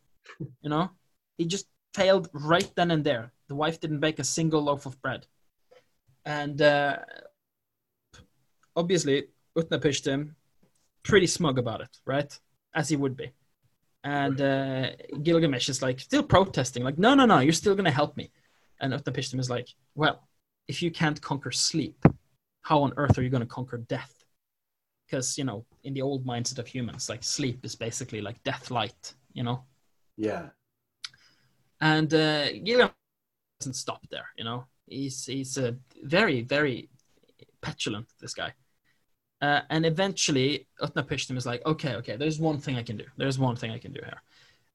you 0.61 0.69
know? 0.69 0.89
He 1.37 1.45
just 1.45 1.67
failed 1.93 2.29
right 2.33 2.69
then 2.75 2.91
and 2.91 3.03
there. 3.03 3.31
The 3.47 3.55
wife 3.55 3.79
didn't 3.79 3.99
bake 3.99 4.19
a 4.19 4.23
single 4.23 4.61
loaf 4.61 4.85
of 4.85 5.01
bread. 5.01 5.25
And 6.25 6.61
uh, 6.61 6.97
obviously 8.75 9.25
utnapishtim 9.57 10.33
pretty 11.03 11.27
smug 11.27 11.57
about 11.57 11.81
it 11.81 11.97
right? 12.05 12.39
As 12.73 12.89
he 12.89 12.95
would 12.95 13.17
be. 13.17 13.31
And 14.03 14.39
uh, 14.39 14.91
Gilgamesh 15.21 15.69
is 15.69 15.81
like 15.81 15.99
still 15.99 16.23
protesting, 16.23 16.83
like, 16.83 16.97
no, 16.97 17.13
no, 17.13 17.25
no, 17.25 17.39
you're 17.39 17.53
still 17.53 17.75
gonna 17.75 17.91
help 17.91 18.17
me. 18.17 18.31
And 18.79 18.93
Utnapishtim 18.93 19.39
is 19.39 19.49
like, 19.49 19.67
well, 19.93 20.27
if 20.67 20.81
you 20.81 20.91
can't 20.91 21.21
conquer 21.21 21.51
sleep, 21.51 22.05
how 22.61 22.81
on 22.83 22.93
earth 22.97 23.17
are 23.17 23.23
you 23.23 23.29
gonna 23.29 23.45
conquer 23.45 23.77
death? 23.77 24.13
Because 25.05 25.37
you 25.37 25.43
know, 25.43 25.65
in 25.83 25.93
the 25.93 26.01
old 26.01 26.25
mindset 26.25 26.59
of 26.59 26.67
humans, 26.67 27.09
like 27.09 27.23
sleep 27.23 27.65
is 27.65 27.75
basically 27.75 28.21
like 28.21 28.43
death 28.43 28.71
light, 28.71 29.13
you 29.33 29.43
know. 29.43 29.63
Yeah. 30.17 30.49
And 31.79 32.13
uh, 32.13 32.51
Gilgamesh 32.53 32.91
doesn't 33.59 33.73
stop 33.73 34.07
there, 34.09 34.27
you 34.37 34.43
know. 34.43 34.65
He's 34.87 35.25
he's 35.25 35.57
a 35.57 35.75
very 36.03 36.41
very 36.41 36.89
petulant 37.61 38.07
this 38.19 38.33
guy. 38.33 38.53
Uh, 39.41 39.61
and 39.71 39.85
eventually, 39.85 40.67
Utnapishtim 40.81 41.35
is 41.35 41.47
like, 41.47 41.65
okay, 41.65 41.95
okay, 41.95 42.15
there's 42.15 42.39
one 42.39 42.59
thing 42.59 42.75
I 42.75 42.83
can 42.83 42.95
do. 42.95 43.05
There's 43.17 43.39
one 43.39 43.55
thing 43.55 43.71
I 43.71 43.79
can 43.79 43.91
do 43.91 44.01
here. 44.03 44.21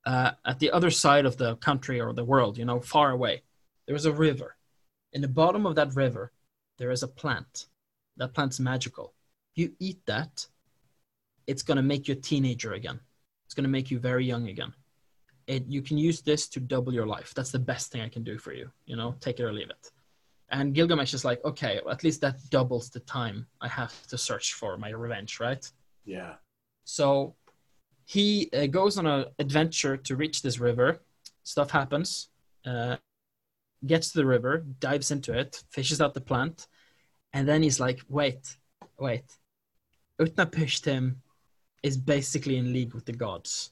Uh, 0.05 0.33
at 0.45 0.59
the 0.59 0.73
other 0.73 0.91
side 0.91 1.25
of 1.25 1.37
the 1.37 1.57
country 1.57 2.01
or 2.01 2.13
the 2.13 2.25
world, 2.25 2.59
you 2.59 2.65
know, 2.65 2.81
far 2.81 3.11
away, 3.11 3.43
there 3.87 3.95
is 3.95 4.07
a 4.07 4.13
river. 4.13 4.56
In 5.17 5.23
the 5.23 5.29
bottom 5.29 5.65
of 5.65 5.75
that 5.77 5.97
river, 5.97 6.31
there 6.77 6.91
is 6.91 7.03
a 7.03 7.09
plant. 7.09 7.69
That 8.19 8.35
plant's 8.35 8.61
magical. 8.61 9.15
You 9.55 9.73
eat 9.81 10.05
that, 10.05 10.47
it's 11.47 11.63
going 11.63 11.79
to 11.79 11.83
make 11.83 12.07
you 12.07 12.13
a 12.13 12.19
teenager 12.19 12.75
again. 12.75 13.01
It's 13.47 13.55
going 13.55 13.65
to 13.65 13.71
make 13.71 13.91
you 13.91 13.99
very 13.99 14.27
young 14.27 14.49
again. 14.49 14.75
It, 15.47 15.65
you 15.69 15.81
can 15.81 15.97
use 15.97 16.21
this 16.21 16.49
to 16.49 16.61
double 16.61 16.93
your 16.93 17.07
life. 17.07 17.33
That's 17.35 17.51
the 17.51 17.59
best 17.59 17.91
thing 17.91 18.03
I 18.03 18.11
can 18.11 18.25
do 18.25 18.37
for 18.37 18.53
you. 18.53 18.71
You 18.85 18.97
know, 18.97 19.15
take 19.21 19.41
it 19.41 19.45
or 19.45 19.55
leave 19.55 19.71
it. 19.71 19.91
And 20.51 20.75
Gilgamesh 20.75 21.15
is 21.15 21.25
like, 21.25 21.43
okay, 21.47 21.81
well, 21.83 21.95
at 21.95 22.05
least 22.05 22.21
that 22.21 22.37
doubles 22.51 22.91
the 22.91 23.01
time 23.01 23.47
I 23.63 23.69
have 23.69 23.95
to 24.09 24.19
search 24.19 24.53
for 24.53 24.77
my 24.77 24.91
revenge, 24.91 25.41
right? 25.41 25.65
Yeah. 26.05 26.35
So 26.85 27.37
he 28.05 28.51
uh, 28.53 28.67
goes 28.67 28.99
on 28.99 29.07
an 29.07 29.25
adventure 29.39 29.97
to 29.97 30.15
reach 30.15 30.43
this 30.43 30.59
river. 30.59 31.01
Stuff 31.43 31.71
happens. 31.71 32.29
Uh, 32.67 32.97
gets 33.87 34.11
to 34.11 34.19
the 34.19 34.27
river, 34.27 34.65
dives 34.81 35.11
into 35.11 35.33
it, 35.33 35.63
fishes 35.71 36.01
out 36.01 36.15
the 36.15 36.21
plant, 36.21 36.67
and 37.33 37.49
then 37.49 37.63
he's 37.63 37.81
like, 37.81 38.01
wait, 38.09 38.57
wait. 38.99 39.25
Utnapishtim 40.21 41.17
is 41.83 41.97
basically 41.97 42.57
in 42.57 42.73
league 42.73 42.95
with 42.95 43.05
the 43.05 43.13
gods. 43.13 43.71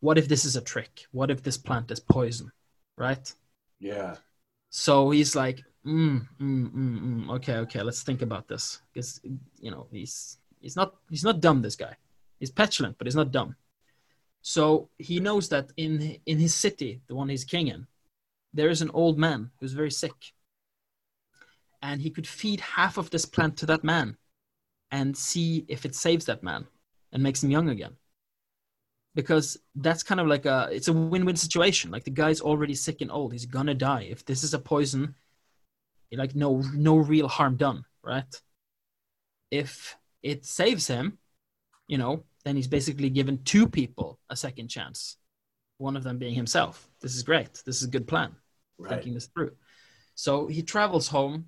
What 0.00 0.16
if 0.16 0.28
this 0.28 0.44
is 0.44 0.56
a 0.56 0.62
trick? 0.62 1.06
What 1.12 1.30
if 1.30 1.42
this 1.42 1.58
plant 1.58 1.90
is 1.90 2.00
poison? 2.00 2.50
Right? 2.96 3.32
Yeah. 3.78 4.16
So 4.70 5.10
he's 5.10 5.36
like, 5.36 5.62
mm, 5.86 6.26
mm, 6.40 6.70
mm, 6.70 7.00
mm. 7.00 7.30
okay, 7.36 7.56
okay, 7.56 7.82
let's 7.82 8.02
think 8.02 8.22
about 8.22 8.48
this 8.48 8.80
because 8.92 9.20
you 9.60 9.70
know 9.70 9.86
he's 9.90 10.38
he's 10.60 10.76
not 10.76 10.94
he's 11.10 11.24
not 11.24 11.40
dumb. 11.40 11.60
This 11.60 11.76
guy, 11.76 11.96
he's 12.38 12.50
petulant, 12.50 12.96
but 12.96 13.06
he's 13.06 13.16
not 13.16 13.32
dumb. 13.32 13.56
So 14.42 14.88
he 14.96 15.20
knows 15.20 15.48
that 15.48 15.72
in 15.76 16.18
in 16.26 16.38
his 16.38 16.54
city, 16.54 17.00
the 17.08 17.14
one 17.14 17.28
he's 17.28 17.44
king 17.44 17.68
in, 17.68 17.86
there 18.52 18.68
is 18.68 18.82
an 18.82 18.90
old 18.90 19.18
man 19.18 19.50
who's 19.58 19.72
very 19.72 19.90
sick, 19.90 20.32
and 21.82 22.00
he 22.00 22.10
could 22.10 22.26
feed 22.26 22.60
half 22.60 22.98
of 22.98 23.10
this 23.10 23.24
plant 23.24 23.56
to 23.58 23.66
that 23.66 23.84
man, 23.84 24.16
and 24.90 25.16
see 25.16 25.64
if 25.68 25.84
it 25.84 25.94
saves 25.94 26.26
that 26.26 26.42
man 26.42 26.66
and 27.12 27.22
makes 27.22 27.42
him 27.42 27.50
young 27.50 27.68
again. 27.68 27.96
Because 29.14 29.56
that's 29.74 30.02
kind 30.02 30.20
of 30.20 30.26
like 30.26 30.46
a 30.46 30.68
it's 30.70 30.88
a 30.88 30.92
win-win 30.92 31.36
situation. 31.36 31.90
Like 31.90 32.04
the 32.04 32.10
guy's 32.10 32.40
already 32.40 32.74
sick 32.74 33.00
and 33.00 33.10
old; 33.10 33.32
he's 33.32 33.46
gonna 33.46 33.74
die. 33.74 34.08
If 34.10 34.24
this 34.24 34.44
is 34.44 34.54
a 34.54 34.58
poison, 34.58 35.14
like 36.12 36.34
no 36.34 36.62
no 36.74 36.96
real 36.96 37.28
harm 37.28 37.56
done, 37.56 37.84
right? 38.02 38.32
If 39.50 39.96
it 40.22 40.44
saves 40.44 40.86
him, 40.86 41.18
you 41.88 41.98
know, 41.98 42.24
then 42.44 42.56
he's 42.56 42.68
basically 42.68 43.10
given 43.10 43.42
two 43.42 43.68
people 43.68 44.18
a 44.28 44.36
second 44.36 44.68
chance. 44.68 45.16
One 45.80 45.96
of 45.96 46.04
them 46.04 46.18
being 46.18 46.34
himself. 46.34 46.88
This 47.00 47.16
is 47.16 47.22
great. 47.22 47.62
This 47.64 47.76
is 47.76 47.84
a 47.84 47.90
good 47.90 48.06
plan. 48.06 48.36
Right. 48.78 48.90
Thinking 48.90 49.14
this 49.14 49.26
through. 49.26 49.52
So 50.14 50.46
he 50.46 50.62
travels 50.62 51.08
home, 51.08 51.46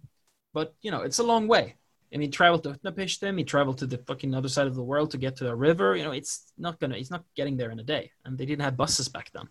but 0.55 0.75
you 0.81 0.91
know, 0.91 1.03
it's 1.03 1.19
a 1.19 1.23
long 1.23 1.47
way. 1.49 1.77
And 2.13 2.23
he 2.23 2.29
traveled 2.29 2.63
to 2.65 2.71
Utnapishtim, 2.71 3.39
he 3.39 3.45
traveled 3.45 3.79
to 3.79 3.87
the 3.87 3.99
fucking 3.99 4.35
other 4.35 4.49
side 4.49 4.67
of 4.67 4.75
the 4.75 4.83
world 4.83 5.11
to 5.11 5.19
get 5.19 5.37
to 5.37 5.49
a 5.49 5.55
river. 5.55 5.97
You 5.97 6.05
know, 6.05 6.13
it's 6.13 6.53
not 6.57 6.81
gonna, 6.81 6.97
he's 6.97 7.11
not 7.11 7.25
getting 7.37 7.57
there 7.59 7.71
in 7.71 7.79
a 7.81 7.83
day, 7.83 8.11
and 8.25 8.37
they 8.39 8.47
didn't 8.47 8.63
have 8.63 8.77
buses 8.77 9.09
back 9.09 9.31
then. 9.33 9.49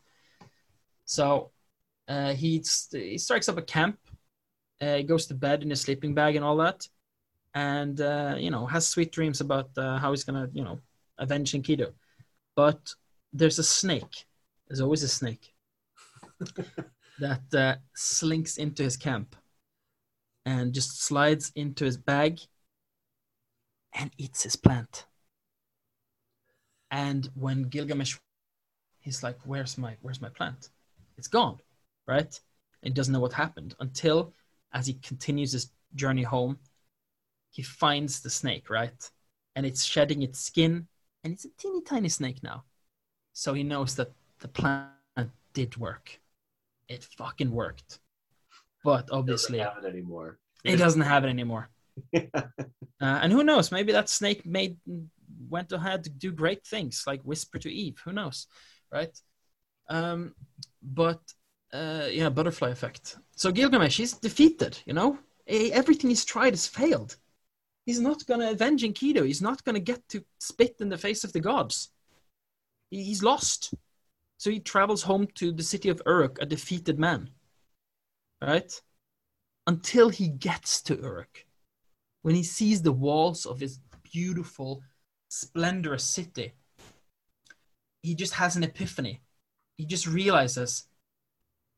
So 1.06 1.52
uh, 2.08 2.34
he 2.34 2.63
he 2.91 3.17
strikes 3.17 3.50
up 3.50 3.58
a 3.58 3.62
camp. 3.62 4.00
Uh, 4.82 4.96
he 4.98 5.04
goes 5.04 5.28
to 5.28 5.36
bed 5.36 5.62
in 5.62 5.70
his 5.70 5.82
sleeping 5.82 6.15
bag 6.15 6.36
and 6.36 6.46
all 6.46 6.58
that, 6.58 6.88
and 7.54 8.02
uh, 8.02 8.36
you 8.38 8.50
know 8.50 8.65
has 8.65 8.88
sweet 8.88 9.12
dreams 9.12 9.41
about 9.41 9.70
uh, 9.78 9.98
how 9.98 10.10
he's 10.12 10.24
gonna 10.24 10.50
you 10.54 10.63
know 10.63 10.80
avenge 11.20 11.52
Enkidu. 11.52 11.94
But 12.56 12.94
there's 13.32 13.60
a 13.60 13.63
snake. 13.63 14.26
There's 14.71 14.79
always 14.79 15.03
a 15.03 15.10
snake 15.10 15.53
that 17.19 17.53
uh, 17.53 17.75
slinks 17.93 18.55
into 18.55 18.84
his 18.84 18.95
camp 18.95 19.36
and 20.45 20.71
just 20.71 21.03
slides 21.03 21.51
into 21.57 21.84
his 21.84 21.97
bag 21.97 22.39
and 23.93 24.12
eats 24.17 24.43
his 24.43 24.55
plant. 24.55 25.07
And 26.89 27.29
when 27.36 27.63
Gilgamesh, 27.63 28.17
he's 29.01 29.21
like, 29.21 29.38
"Where's 29.43 29.77
my 29.77 29.97
Where's 30.01 30.21
my 30.21 30.29
plant? 30.29 30.69
It's 31.17 31.27
gone, 31.27 31.60
right?" 32.07 32.39
And 32.81 32.91
he 32.91 32.93
doesn't 32.93 33.12
know 33.12 33.19
what 33.19 33.34
happened 33.34 33.75
until, 33.81 34.31
as 34.71 34.88
he 34.88 34.93
continues 34.93 35.51
his 35.51 35.69
journey 35.95 36.23
home, 36.23 36.60
he 37.49 37.62
finds 37.62 38.21
the 38.21 38.29
snake, 38.29 38.69
right? 38.69 39.12
And 39.53 39.65
it's 39.65 39.84
shedding 39.84 40.21
its 40.21 40.39
skin, 40.39 40.88
and 41.25 41.34
it's 41.34 41.43
a 41.43 41.49
teeny 41.57 41.81
tiny 41.81 42.07
snake 42.07 42.41
now. 42.41 42.63
So 43.34 43.53
he 43.53 43.63
knows 43.63 43.95
that 43.95 44.13
the 44.41 44.47
plant 44.47 44.89
did 45.54 45.77
work. 45.77 46.19
It 46.88 47.04
fucking 47.17 47.51
worked. 47.51 47.99
But 48.84 49.10
obviously, 49.12 49.60
doesn't 49.60 49.75
have 49.75 49.86
it 49.86 49.88
anymore. 49.88 50.39
it 50.63 50.77
doesn't 50.77 51.01
have 51.01 51.23
it 51.23 51.30
anymore. 51.30 51.69
Uh, 53.01 53.17
and 53.23 53.34
who 53.34 53.43
knows? 53.43 53.71
Maybe 53.71 53.91
that 53.93 54.10
snake 54.10 54.45
made 54.45 54.77
went 55.49 55.71
ahead 55.71 56.04
to 56.04 56.10
do 56.12 56.32
great 56.32 56.63
things, 56.63 57.04
like 57.08 57.19
whisper 57.23 57.58
to 57.58 57.71
Eve. 57.71 57.99
Who 58.06 58.12
knows, 58.12 58.45
right? 58.91 59.17
Um, 59.89 60.36
but 60.84 61.19
uh, 61.73 62.08
yeah, 62.12 62.30
butterfly 62.30 62.69
effect. 62.69 63.17
So 63.36 63.51
Gilgamesh, 63.51 63.97
he's 63.97 64.13
defeated. 64.13 64.77
You 64.86 64.93
know, 64.93 65.17
everything 65.47 66.12
he's 66.12 66.25
tried 66.25 66.54
has 66.54 66.67
failed. 66.67 67.15
He's 67.88 67.99
not 67.99 68.25
gonna 68.27 68.51
avenge 68.51 68.84
Enkidu. 68.84 69.25
He's 69.25 69.41
not 69.41 69.63
gonna 69.63 69.80
get 69.80 70.08
to 70.10 70.23
spit 70.39 70.75
in 70.80 70.89
the 70.89 70.97
face 70.97 71.23
of 71.23 71.34
the 71.34 71.39
gods. 71.39 71.89
He's 72.91 73.23
lost. 73.23 73.73
So 74.41 74.49
he 74.49 74.60
travels 74.60 75.04
home 75.04 75.27
to 75.36 75.51
the 75.51 75.62
city 75.62 75.89
of 75.89 76.01
Uruk, 76.04 76.39
a 76.41 76.47
defeated 76.47 76.97
man. 76.97 77.30
Right? 78.41 78.73
Until 79.67 80.10
he 80.10 80.30
gets 80.30 80.82
to 80.82 80.95
Uruk. 80.95 81.45
When 82.23 82.34
he 82.34 82.41
sees 82.41 82.82
the 82.82 82.91
walls 82.91 83.45
of 83.45 83.60
his 83.60 83.77
beautiful, 84.01 84.82
splendorous 85.30 86.04
city, 86.04 86.54
he 88.01 88.15
just 88.15 88.34
has 88.34 88.56
an 88.56 88.63
epiphany. 88.63 89.21
He 89.77 89.86
just 89.86 90.08
realizes 90.08 90.88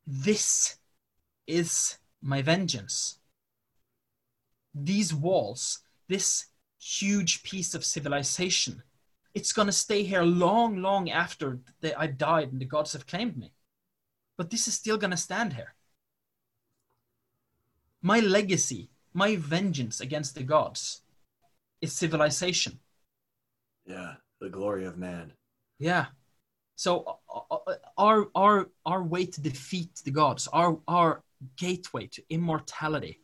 this 0.06 0.78
is 1.46 1.98
my 2.22 2.40
vengeance. 2.40 3.18
These 4.74 5.12
walls, 5.12 5.80
this 6.08 6.46
huge 6.80 7.42
piece 7.42 7.74
of 7.74 7.84
civilization, 7.84 8.82
it's 9.34 9.52
going 9.52 9.66
to 9.66 9.72
stay 9.72 10.04
here 10.04 10.22
long, 10.22 10.76
long 10.80 11.10
after 11.10 11.58
that 11.80 11.98
I've 11.98 12.16
died 12.16 12.52
and 12.52 12.60
the 12.60 12.66
gods 12.66 12.92
have 12.92 13.06
claimed 13.06 13.36
me. 13.36 13.52
But 14.38 14.50
this 14.50 14.68
is 14.68 14.74
still 14.74 14.96
going 14.96 15.10
to 15.10 15.16
stand 15.16 15.54
here. 15.54 15.74
My 18.00 18.20
legacy, 18.20 18.90
my 19.12 19.36
vengeance 19.36 20.00
against 20.00 20.34
the 20.34 20.44
gods 20.44 21.02
is 21.80 21.92
civilization. 21.92 22.80
Yeah, 23.86 24.14
the 24.40 24.50
glory 24.50 24.84
of 24.84 24.98
man. 24.98 25.32
Yeah. 25.78 26.06
So 26.76 27.18
uh, 27.32 27.54
uh, 27.54 27.74
our 27.96 28.28
our 28.34 28.68
our 28.84 29.02
way 29.02 29.26
to 29.26 29.40
defeat 29.40 30.02
the 30.04 30.10
gods, 30.10 30.48
our 30.52 30.80
our 30.88 31.22
gateway 31.56 32.08
to 32.08 32.22
immortality, 32.30 33.20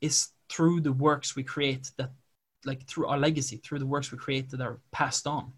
is 0.00 0.28
through 0.48 0.80
the 0.80 0.92
works 0.92 1.36
we 1.36 1.44
create 1.44 1.90
that, 1.98 2.10
like 2.64 2.84
through 2.86 3.06
our 3.06 3.18
legacy, 3.18 3.56
through 3.56 3.78
the 3.78 3.86
works 3.86 4.12
we 4.12 4.18
create 4.18 4.50
that 4.50 4.60
are 4.60 4.80
passed 4.92 5.26
on, 5.26 5.52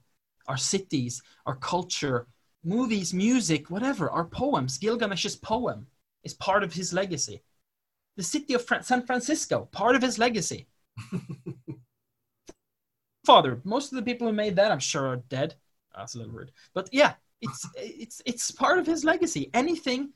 our 0.46 0.56
cities, 0.56 1.22
our 1.46 1.56
culture, 1.56 2.26
movies, 2.64 3.12
music, 3.12 3.70
whatever, 3.70 4.10
our 4.10 4.24
poems. 4.24 4.78
Gilgamesh's 4.78 5.36
poem 5.36 5.86
is 6.22 6.34
part 6.34 6.62
of 6.62 6.72
his 6.72 6.92
legacy. 6.92 7.42
The 8.16 8.22
city 8.22 8.54
of 8.54 8.64
Fran- 8.64 8.82
San 8.82 9.04
Francisco, 9.06 9.68
part 9.72 9.96
of 9.96 10.02
his 10.02 10.18
legacy. 10.18 10.66
Father, 13.26 13.60
most 13.64 13.92
of 13.92 13.96
the 13.96 14.02
people 14.02 14.26
who 14.26 14.32
made 14.32 14.56
that, 14.56 14.70
I'm 14.70 14.78
sure, 14.78 15.08
are 15.08 15.16
dead. 15.16 15.54
Oh, 15.94 16.00
that's 16.00 16.14
a 16.14 16.18
little 16.18 16.32
rude, 16.32 16.52
but 16.74 16.88
yeah, 16.92 17.14
it's 17.40 17.66
it's 17.76 18.22
it's 18.26 18.50
part 18.50 18.78
of 18.78 18.86
his 18.86 19.04
legacy. 19.04 19.50
Anything 19.54 20.12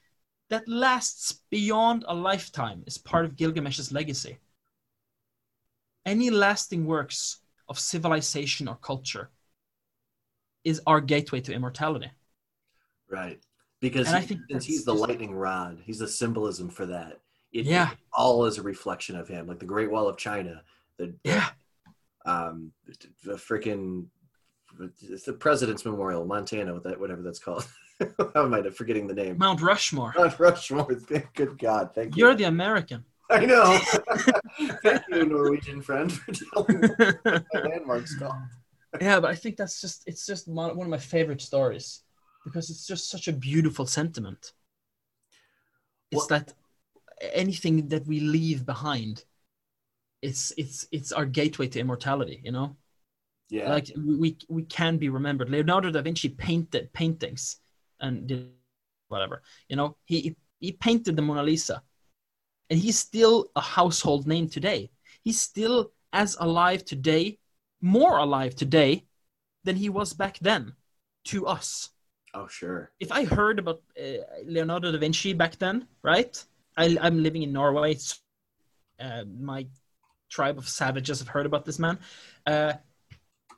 that 0.51 0.69
lasts 0.69 1.41
beyond 1.51 2.05
a 2.09 2.15
lifetime 2.15 2.83
is 2.87 2.99
part 2.99 3.25
of 3.25 3.37
Gilgamesh's 3.37 3.93
legacy. 3.93 4.39
Any 6.09 6.31
lasting 6.31 6.87
works 6.87 7.39
of 7.69 7.79
civilization 7.79 8.67
or 8.67 8.77
culture 8.77 9.29
is 10.65 10.81
our 10.87 11.01
gateway 11.01 11.41
to 11.43 11.53
immortality. 11.53 12.11
Right. 13.11 13.41
Because 13.81 14.09
he- 14.11 14.21
think 14.27 14.41
since 14.51 14.65
he's 14.65 14.85
the 14.85 14.95
lightning 14.95 15.35
rod, 15.35 15.81
he's 15.85 15.99
the 15.99 16.09
symbolism 16.09 16.69
for 16.71 16.87
that. 16.87 17.21
It, 17.53 17.67
Yeah. 17.67 17.93
it 17.93 17.99
all 18.13 18.47
is 18.47 18.59
a 18.59 18.63
reflection 18.63 19.17
of 19.17 19.29
him, 19.29 19.47
like 19.47 19.59
the 19.59 19.67
Great 19.67 19.91
Wall 19.91 20.09
of 20.09 20.17
China, 20.17 20.63
the 20.97 21.15
Yeah, 21.25 21.51
um, 22.27 22.73
the 23.25 23.35
freaking 23.35 24.07
it's 25.01 25.25
the 25.25 25.33
President's 25.33 25.85
Memorial, 25.85 26.25
Montana, 26.27 26.75
what 26.75 26.83
that 26.85 27.01
whatever 27.01 27.23
that's 27.23 27.39
called. 27.39 27.67
How 28.35 28.45
am 28.45 28.55
I 28.55 28.63
forgetting 28.71 29.07
the 29.07 29.15
name? 29.15 29.39
Mount 29.39 29.61
Rushmore. 29.63 30.13
Mount 30.17 30.39
Rushmore. 30.39 30.85
Good 31.35 31.59
God, 31.59 31.95
thank 31.95 32.17
you. 32.17 32.25
You're 32.25 32.35
the 32.35 32.45
American. 32.45 33.05
I 33.39 33.45
know. 33.45 33.79
thank 34.83 35.03
you, 35.11 35.27
Norwegian 35.27 35.83
friend, 35.83 36.11
for 36.13 36.33
telling 36.33 36.81
me 36.81 36.89
what 36.89 37.45
my 37.55 37.61
landmarks 37.61 38.15
called. 38.17 38.35
yeah, 39.01 39.21
but 39.21 39.31
I 39.31 39.35
think 39.35 39.57
that's 39.57 39.81
just 39.81 40.05
it's 40.07 40.25
just 40.27 40.49
one 40.49 40.77
one 40.77 40.87
of 40.87 40.91
my 40.91 40.99
favorite 40.99 41.43
stories 41.43 42.03
because 42.45 42.71
it's 42.71 42.87
just 42.87 43.11
such 43.11 43.29
a 43.29 43.33
beautiful 43.33 43.87
sentiment. 43.87 44.53
It's 46.11 46.19
Well- 46.21 46.29
that 46.39 46.55
anything 47.21 47.89
that 47.89 48.07
we 48.07 48.21
leave 48.21 48.65
behind, 48.65 49.25
it's 50.23 50.53
it's 50.57 50.87
it's 50.91 51.13
our 51.13 51.27
gateway 51.27 51.69
to 51.69 51.81
immortality. 51.81 52.41
You 52.45 52.53
know, 52.53 52.77
Yeah. 53.51 53.69
like 53.71 53.91
we 53.97 54.39
we 54.49 54.63
can 54.65 54.97
be 54.99 55.11
remembered. 55.11 55.51
Leonardo 55.51 55.91
da 55.91 56.01
Vinci 56.03 56.31
painted 56.31 56.93
paintings 56.95 57.59
and 58.01 58.27
did 58.27 58.49
whatever. 59.09 59.43
You 59.69 59.77
know, 59.77 59.97
he 60.07 60.35
he 60.61 60.73
painted 60.73 61.15
the 61.17 61.23
Mona 61.23 61.43
Lisa, 61.43 61.83
and 62.71 62.79
he's 62.79 62.99
still 62.99 63.51
a 63.57 63.61
household 63.61 64.27
name 64.27 64.49
today. 64.49 64.91
He's 65.23 65.41
still 65.41 65.93
as 66.13 66.37
alive 66.41 66.85
today, 66.85 67.39
more 67.81 68.19
alive 68.19 68.55
today 68.55 69.05
than 69.65 69.77
he 69.77 69.89
was 69.89 70.13
back 70.13 70.39
then 70.41 70.75
to 71.25 71.47
us. 71.47 71.91
oh 72.35 72.47
sure. 72.49 72.93
If 73.01 73.13
I 73.13 73.25
heard 73.25 73.59
about 73.59 73.83
uh, 73.99 74.25
Leonardo 74.45 74.93
da 74.93 74.99
Vinci 74.99 75.33
back 75.33 75.59
then, 75.59 75.87
right? 76.03 76.43
I, 76.77 76.97
I'm 77.01 77.23
living 77.23 77.43
in 77.43 77.53
Norway. 77.53 77.93
It's, 77.93 78.21
uh, 79.01 79.25
my 79.39 79.67
tribe 80.31 80.59
of 80.59 80.69
savages 80.69 81.19
have 81.19 81.29
heard 81.29 81.47
about 81.47 81.65
this 81.65 81.79
man. 81.79 81.99
Uh, 82.47 82.75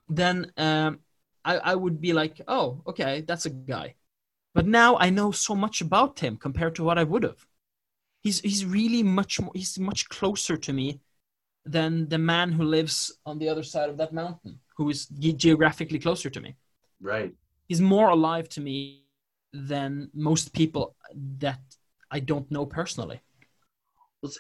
then 0.09 0.53
um, 0.57 1.01
I, 1.45 1.59
I 1.59 1.75
would 1.75 2.01
be 2.01 2.13
like, 2.13 2.41
oh, 2.49 2.83
okay, 2.87 3.23
that's 3.27 3.47
a 3.47 3.51
guy. 3.51 3.95
But 4.55 4.67
now 4.67 4.97
I 4.97 5.11
know 5.11 5.31
so 5.31 5.55
much 5.55 5.81
about 5.81 6.19
him 6.19 6.37
compared 6.37 6.75
to 6.77 6.85
what 6.85 6.99
I 6.99 7.05
would 7.05 7.23
have. 7.23 7.47
He's 8.21 8.41
he's 8.41 8.65
really 8.65 9.03
much 9.03 9.41
more. 9.41 9.53
He's 9.55 9.79
much 9.79 10.09
closer 10.09 10.57
to 10.57 10.73
me 10.73 11.01
than 11.65 12.09
the 12.09 12.19
man 12.19 12.53
who 12.53 12.65
lives 12.65 13.13
on 13.27 13.39
the 13.39 13.49
other 13.49 13.63
side 13.63 13.91
of 13.91 13.97
that 13.99 14.13
mountain, 14.13 14.61
who 14.77 14.91
is 14.91 15.07
ge- 15.07 15.37
geographically 15.37 15.99
closer 15.99 16.31
to 16.31 16.41
me. 16.41 16.57
Right. 17.01 17.35
He's 17.69 17.81
more 17.81 18.11
alive 18.11 18.49
to 18.51 18.61
me 18.61 19.05
than 19.53 20.11
most 20.15 20.53
people 20.53 20.97
that 21.39 21.61
I 22.11 22.21
don't 22.21 22.51
know 22.51 22.67
personally. 22.67 23.21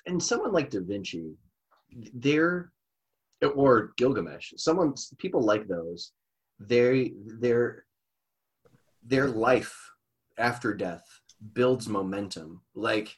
And 0.06 0.22
someone 0.22 0.52
like 0.52 0.70
Da 0.70 0.80
Vinci, 0.80 1.36
they're 2.12 2.72
or 3.54 3.92
Gilgamesh, 3.96 4.52
someone 4.56 4.94
people 5.18 5.42
like 5.42 5.66
those, 5.66 6.12
they 6.58 7.14
their 7.26 7.86
their 9.02 9.28
life 9.28 9.74
after 10.36 10.74
death 10.74 11.04
builds 11.54 11.88
momentum. 11.88 12.60
Like 12.74 13.16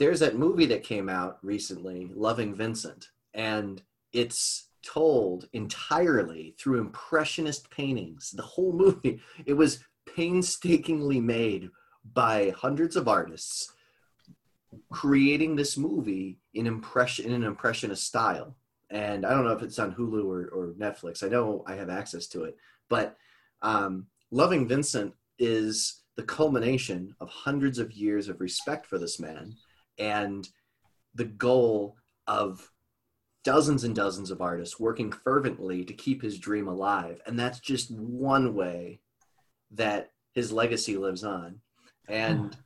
there's 0.00 0.20
that 0.20 0.36
movie 0.36 0.64
that 0.64 0.82
came 0.82 1.10
out 1.10 1.38
recently, 1.42 2.10
Loving 2.14 2.54
Vincent, 2.54 3.10
and 3.34 3.82
it's 4.14 4.68
told 4.82 5.46
entirely 5.52 6.56
through 6.58 6.80
impressionist 6.80 7.70
paintings. 7.70 8.30
The 8.30 8.42
whole 8.42 8.72
movie, 8.72 9.20
it 9.44 9.52
was 9.52 9.84
painstakingly 10.16 11.20
made 11.20 11.68
by 12.14 12.52
hundreds 12.56 12.96
of 12.96 13.08
artists 13.08 13.72
creating 14.90 15.54
this 15.54 15.76
movie 15.76 16.38
in 16.54 16.66
impression 16.66 17.26
in 17.26 17.32
an 17.32 17.44
impressionist 17.44 18.04
style 18.04 18.56
and 18.90 19.24
I 19.24 19.30
don't 19.30 19.44
know 19.44 19.52
if 19.52 19.62
it's 19.62 19.78
on 19.78 19.94
Hulu 19.94 20.24
or, 20.24 20.48
or 20.48 20.74
Netflix. 20.78 21.22
I 21.22 21.28
know 21.28 21.62
I 21.66 21.74
have 21.74 21.90
access 21.90 22.26
to 22.28 22.44
it, 22.44 22.56
but 22.88 23.16
um, 23.62 24.06
Loving 24.32 24.66
Vincent 24.66 25.14
is 25.38 26.02
the 26.16 26.22
culmination 26.24 27.14
of 27.20 27.28
hundreds 27.28 27.78
of 27.78 27.92
years 27.92 28.28
of 28.28 28.40
respect 28.40 28.86
for 28.86 28.98
this 28.98 29.20
man 29.20 29.54
and 30.00 30.48
the 31.14 31.26
goal 31.26 31.96
of 32.26 32.72
dozens 33.44 33.84
and 33.84 33.94
dozens 33.94 34.30
of 34.30 34.40
artists 34.40 34.80
working 34.80 35.12
fervently 35.12 35.84
to 35.84 35.92
keep 35.92 36.22
his 36.22 36.38
dream 36.38 36.68
alive. 36.68 37.20
And 37.26 37.38
that's 37.38 37.60
just 37.60 37.90
one 37.90 38.54
way 38.54 39.00
that 39.72 40.10
his 40.32 40.52
legacy 40.52 40.96
lives 40.96 41.24
on. 41.24 41.60
And 42.08 42.54
hmm. 42.54 42.60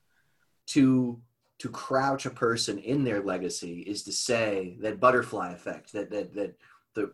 to 0.69 1.21
to 1.59 1.69
crouch 1.69 2.27
a 2.27 2.31
person 2.31 2.79
in 2.79 3.05
their 3.05 3.23
legacy 3.23 3.81
is 3.81 4.03
to 4.03 4.13
say 4.13 4.77
that 4.81 5.01
butterfly 5.01 5.53
effect, 5.53 5.93
that 5.93 6.11
that 6.11 6.35
that 6.35 6.57
the 6.95 7.13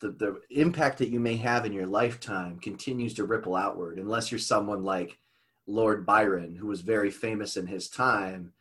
the, 0.00 0.10
the 0.10 0.40
impact 0.50 0.98
that 0.98 1.10
you 1.10 1.20
may 1.20 1.36
have 1.36 1.64
in 1.64 1.72
your 1.72 1.86
lifetime 1.86 2.58
continues 2.58 3.14
to 3.14 3.24
ripple 3.24 3.54
outward 3.54 3.98
unless 3.98 4.32
you're 4.32 4.38
someone 4.38 4.82
like 4.82 5.18
Lord 5.66 6.04
Byron, 6.04 6.56
who 6.56 6.66
was 6.66 6.80
very 6.80 7.10
famous 7.10 7.56
in 7.56 7.66
his 7.66 7.88
time, 7.88 8.52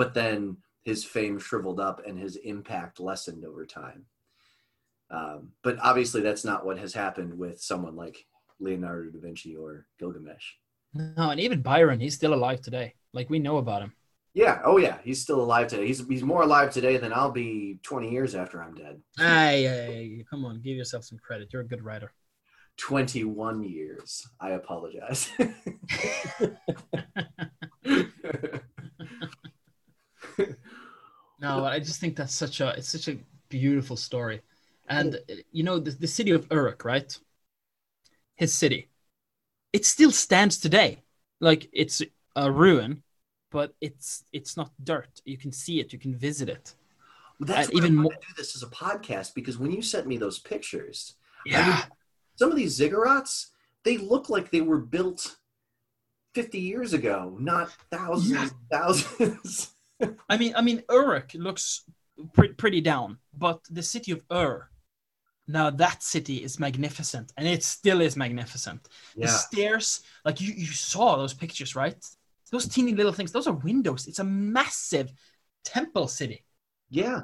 but 0.00 0.14
then 0.14 0.56
his 0.82 1.04
fame 1.04 1.38
shriveled 1.38 1.78
up 1.78 2.00
and 2.06 2.18
his 2.18 2.36
impact 2.36 3.00
lessened 3.00 3.44
over 3.44 3.66
time. 3.66 4.06
Um, 5.10 5.50
but 5.62 5.76
obviously, 5.82 6.22
that's 6.22 6.42
not 6.42 6.64
what 6.64 6.78
has 6.78 6.94
happened 6.94 7.38
with 7.38 7.60
someone 7.60 7.96
like 7.96 8.24
Leonardo 8.60 9.10
da 9.10 9.20
Vinci 9.20 9.54
or 9.54 9.84
Gilgamesh. 9.98 10.54
No, 10.94 11.28
and 11.28 11.38
even 11.38 11.60
Byron, 11.60 12.00
he's 12.00 12.14
still 12.14 12.32
alive 12.32 12.62
today. 12.62 12.94
Like 13.12 13.28
we 13.28 13.38
know 13.38 13.58
about 13.58 13.82
him. 13.82 13.92
Yeah. 14.32 14.62
Oh, 14.64 14.78
yeah. 14.78 14.96
He's 15.04 15.20
still 15.20 15.42
alive 15.42 15.66
today. 15.66 15.86
He's 15.86 16.08
he's 16.08 16.22
more 16.22 16.44
alive 16.44 16.72
today 16.72 16.96
than 16.96 17.12
I'll 17.12 17.30
be 17.30 17.78
20 17.82 18.10
years 18.10 18.34
after 18.34 18.62
I'm 18.62 18.74
dead. 18.74 19.02
Hey, 19.18 19.64
hey, 19.64 20.24
come 20.30 20.46
on, 20.46 20.62
give 20.62 20.78
yourself 20.78 21.04
some 21.04 21.18
credit. 21.18 21.52
You're 21.52 21.60
a 21.60 21.68
good 21.68 21.84
writer. 21.84 22.10
21 22.78 23.64
years. 23.64 24.26
I 24.40 24.52
apologize. 24.52 25.28
no, 31.40 31.64
I 31.64 31.78
just 31.78 32.00
think 32.00 32.16
that's 32.16 32.34
such 32.34 32.60
a 32.60 32.68
it's 32.76 32.88
such 32.88 33.08
a 33.08 33.18
beautiful 33.48 33.96
story, 33.96 34.42
and 34.88 35.18
you 35.52 35.62
know 35.62 35.78
the, 35.78 35.90
the 35.90 36.06
city 36.06 36.30
of 36.32 36.46
Uruk, 36.50 36.84
right? 36.84 37.18
His 38.36 38.52
city, 38.54 38.88
it 39.72 39.84
still 39.86 40.10
stands 40.10 40.58
today. 40.58 41.02
Like 41.40 41.68
it's 41.72 42.02
a 42.36 42.50
ruin, 42.50 43.02
but 43.50 43.74
it's 43.80 44.24
it's 44.32 44.56
not 44.56 44.70
dirt. 44.82 45.20
You 45.24 45.38
can 45.38 45.52
see 45.52 45.80
it. 45.80 45.92
You 45.92 45.98
can 45.98 46.14
visit 46.14 46.48
it. 46.48 46.74
Well, 47.38 47.46
that's 47.46 47.68
Uh, 47.68 47.72
even 47.78 47.98
I 47.98 48.02
more- 48.02 48.12
do 48.12 48.34
this 48.36 48.54
as 48.56 48.62
a 48.62 48.66
podcast 48.68 49.34
because 49.34 49.56
when 49.58 49.70
you 49.70 49.82
sent 49.82 50.06
me 50.06 50.18
those 50.18 50.38
pictures, 50.38 51.14
Yeah, 51.46 51.84
some 52.36 52.50
of 52.50 52.56
these 52.56 52.78
ziggurats, 52.78 53.46
they 53.82 53.96
look 53.96 54.28
like 54.28 54.50
they 54.50 54.60
were 54.60 54.78
built 54.78 55.36
50 56.34 56.60
years 56.60 56.92
ago, 56.92 57.36
not 57.40 57.72
thousands 57.90 58.52
Yeah. 58.70 58.78
thousands. 58.78 59.74
I 60.28 60.36
mean, 60.36 60.54
I 60.56 60.62
mean, 60.62 60.82
Uruk 60.90 61.34
looks 61.34 61.82
pre- 62.32 62.52
pretty 62.52 62.80
down, 62.80 63.18
but 63.36 63.60
the 63.70 63.82
city 63.82 64.12
of 64.12 64.22
Ur, 64.32 64.68
now 65.48 65.70
that 65.70 66.02
city 66.02 66.42
is 66.44 66.58
magnificent, 66.60 67.32
and 67.36 67.46
it 67.46 67.62
still 67.62 68.00
is 68.00 68.16
magnificent. 68.16 68.88
The 69.16 69.28
stairs, 69.28 70.02
like 70.24 70.40
you, 70.40 70.52
you 70.52 70.66
saw 70.66 71.16
those 71.16 71.34
pictures, 71.34 71.74
right? 71.74 71.96
Those 72.52 72.68
teeny 72.68 72.94
little 72.94 73.12
things, 73.12 73.32
those 73.32 73.46
are 73.46 73.52
windows. 73.54 74.06
It's 74.06 74.18
a 74.18 74.24
massive 74.24 75.12
temple 75.64 76.08
city. 76.08 76.44
Yeah. 76.88 77.22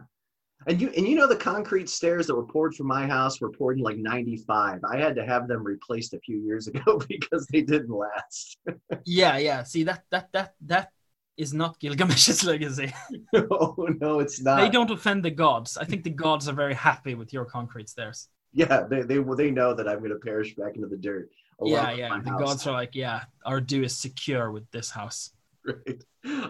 And 0.67 0.81
you 0.81 0.91
and 0.97 1.07
you 1.07 1.15
know 1.15 1.29
the 1.29 1.37
concrete 1.37 1.89
stairs 1.89 2.27
that 2.27 2.35
were 2.35 2.47
poured 2.47 2.75
for 2.75 2.85
my 2.85 3.07
house 3.07 3.41
were 3.41 3.51
poured 3.51 3.77
in 3.79 3.85
like 3.85 3.99
95. 3.99 4.81
I 4.91 4.97
had 4.97 5.15
to 5.17 5.25
have 5.25 5.47
them 5.49 5.63
replaced 5.63 6.15
a 6.15 6.21
few 6.21 6.39
years 6.39 6.67
ago 6.67 7.01
because 7.09 7.47
they 7.47 7.61
didn't 7.61 7.91
last. 7.91 8.59
Yeah, 9.05 9.37
yeah. 9.37 9.63
See 9.63 9.85
that 9.85 10.05
that 10.11 10.33
that 10.33 10.55
that 10.63 10.91
is 11.37 11.53
not 11.53 11.79
Gilgamesh's 11.81 12.45
legacy. 12.53 12.93
oh 13.35 13.89
no, 14.01 14.21
it's 14.21 14.41
not. 14.41 14.61
they 14.61 14.69
don't 14.69 14.91
offend 14.91 15.25
the 15.25 15.31
gods. 15.31 15.77
I 15.77 15.85
think 15.85 16.05
the 16.05 16.11
gods 16.11 16.49
are 16.49 16.53
very 16.53 16.75
happy 16.75 17.15
with 17.15 17.33
your 17.33 17.45
concrete 17.45 17.89
stairs. 17.89 18.29
Yeah, 18.53 18.85
they 18.89 19.03
they 19.03 19.19
they 19.19 19.51
know 19.51 19.75
that 19.75 19.89
I'm 19.89 19.99
going 19.99 20.11
to 20.11 20.19
perish 20.19 20.55
back 20.55 20.77
into 20.77 20.89
the 20.89 20.97
dirt. 20.97 21.31
yeah, 21.63 21.91
yeah. 21.93 22.19
The 22.23 22.31
house. 22.31 22.41
gods 22.41 22.67
are 22.67 22.73
like, 22.73 22.95
yeah, 22.95 23.25
our 23.45 23.61
due 23.61 23.85
is 23.85 23.97
secure 23.97 24.51
with 24.51 24.71
this 24.71 24.91
house. 24.91 25.31
Right. 25.67 26.05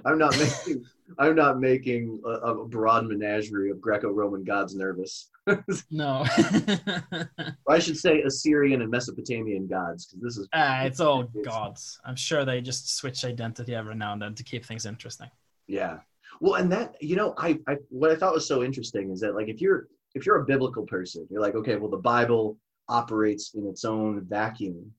I'm 0.04 0.18
not 0.18 0.36
making 0.38 0.84
I'm 1.18 1.34
not 1.34 1.60
making 1.60 2.20
a, 2.24 2.28
a 2.28 2.64
broad 2.66 3.06
menagerie 3.06 3.70
of 3.70 3.80
Greco-Roman 3.80 4.44
gods 4.44 4.74
nervous. 4.74 5.30
No. 5.92 6.24
I 7.68 7.78
should 7.78 7.96
say 7.96 8.22
Assyrian 8.22 8.82
and 8.82 8.90
Mesopotamian 8.90 9.68
gods 9.68 10.06
because 10.06 10.22
this 10.22 10.36
is 10.38 10.48
Ah, 10.52 10.82
it's 10.82 10.98
all 10.98 11.22
gods. 11.44 12.00
I'm 12.04 12.16
sure 12.16 12.44
they 12.44 12.60
just 12.60 12.96
switch 12.96 13.24
identity 13.24 13.74
every 13.74 13.94
now 13.94 14.12
and 14.12 14.20
then 14.20 14.34
to 14.34 14.42
keep 14.42 14.64
things 14.64 14.86
interesting. 14.86 15.30
Yeah. 15.68 15.98
Well, 16.40 16.54
and 16.54 16.70
that 16.72 16.96
you 17.00 17.14
know, 17.14 17.32
I, 17.38 17.60
I 17.68 17.76
what 17.90 18.10
I 18.10 18.16
thought 18.16 18.34
was 18.34 18.48
so 18.48 18.64
interesting 18.64 19.10
is 19.10 19.20
that 19.20 19.36
like 19.36 19.48
if 19.48 19.60
you're 19.60 19.86
if 20.16 20.26
you're 20.26 20.40
a 20.40 20.44
biblical 20.44 20.84
person, 20.84 21.26
you're 21.30 21.40
like, 21.40 21.54
okay, 21.54 21.76
well 21.76 21.90
the 21.90 21.96
Bible 21.96 22.58
operates 22.88 23.54
in 23.54 23.66
its 23.66 23.84
own 23.84 24.24
vacuum. 24.24 24.92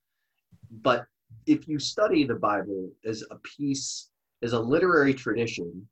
But 0.82 1.06
if 1.46 1.68
you 1.68 1.80
study 1.80 2.24
the 2.24 2.36
Bible 2.36 2.90
as 3.06 3.24
a 3.32 3.36
piece, 3.38 4.10
as 4.44 4.54
a 4.54 4.60
literary 4.60 5.14
tradition 5.14 5.88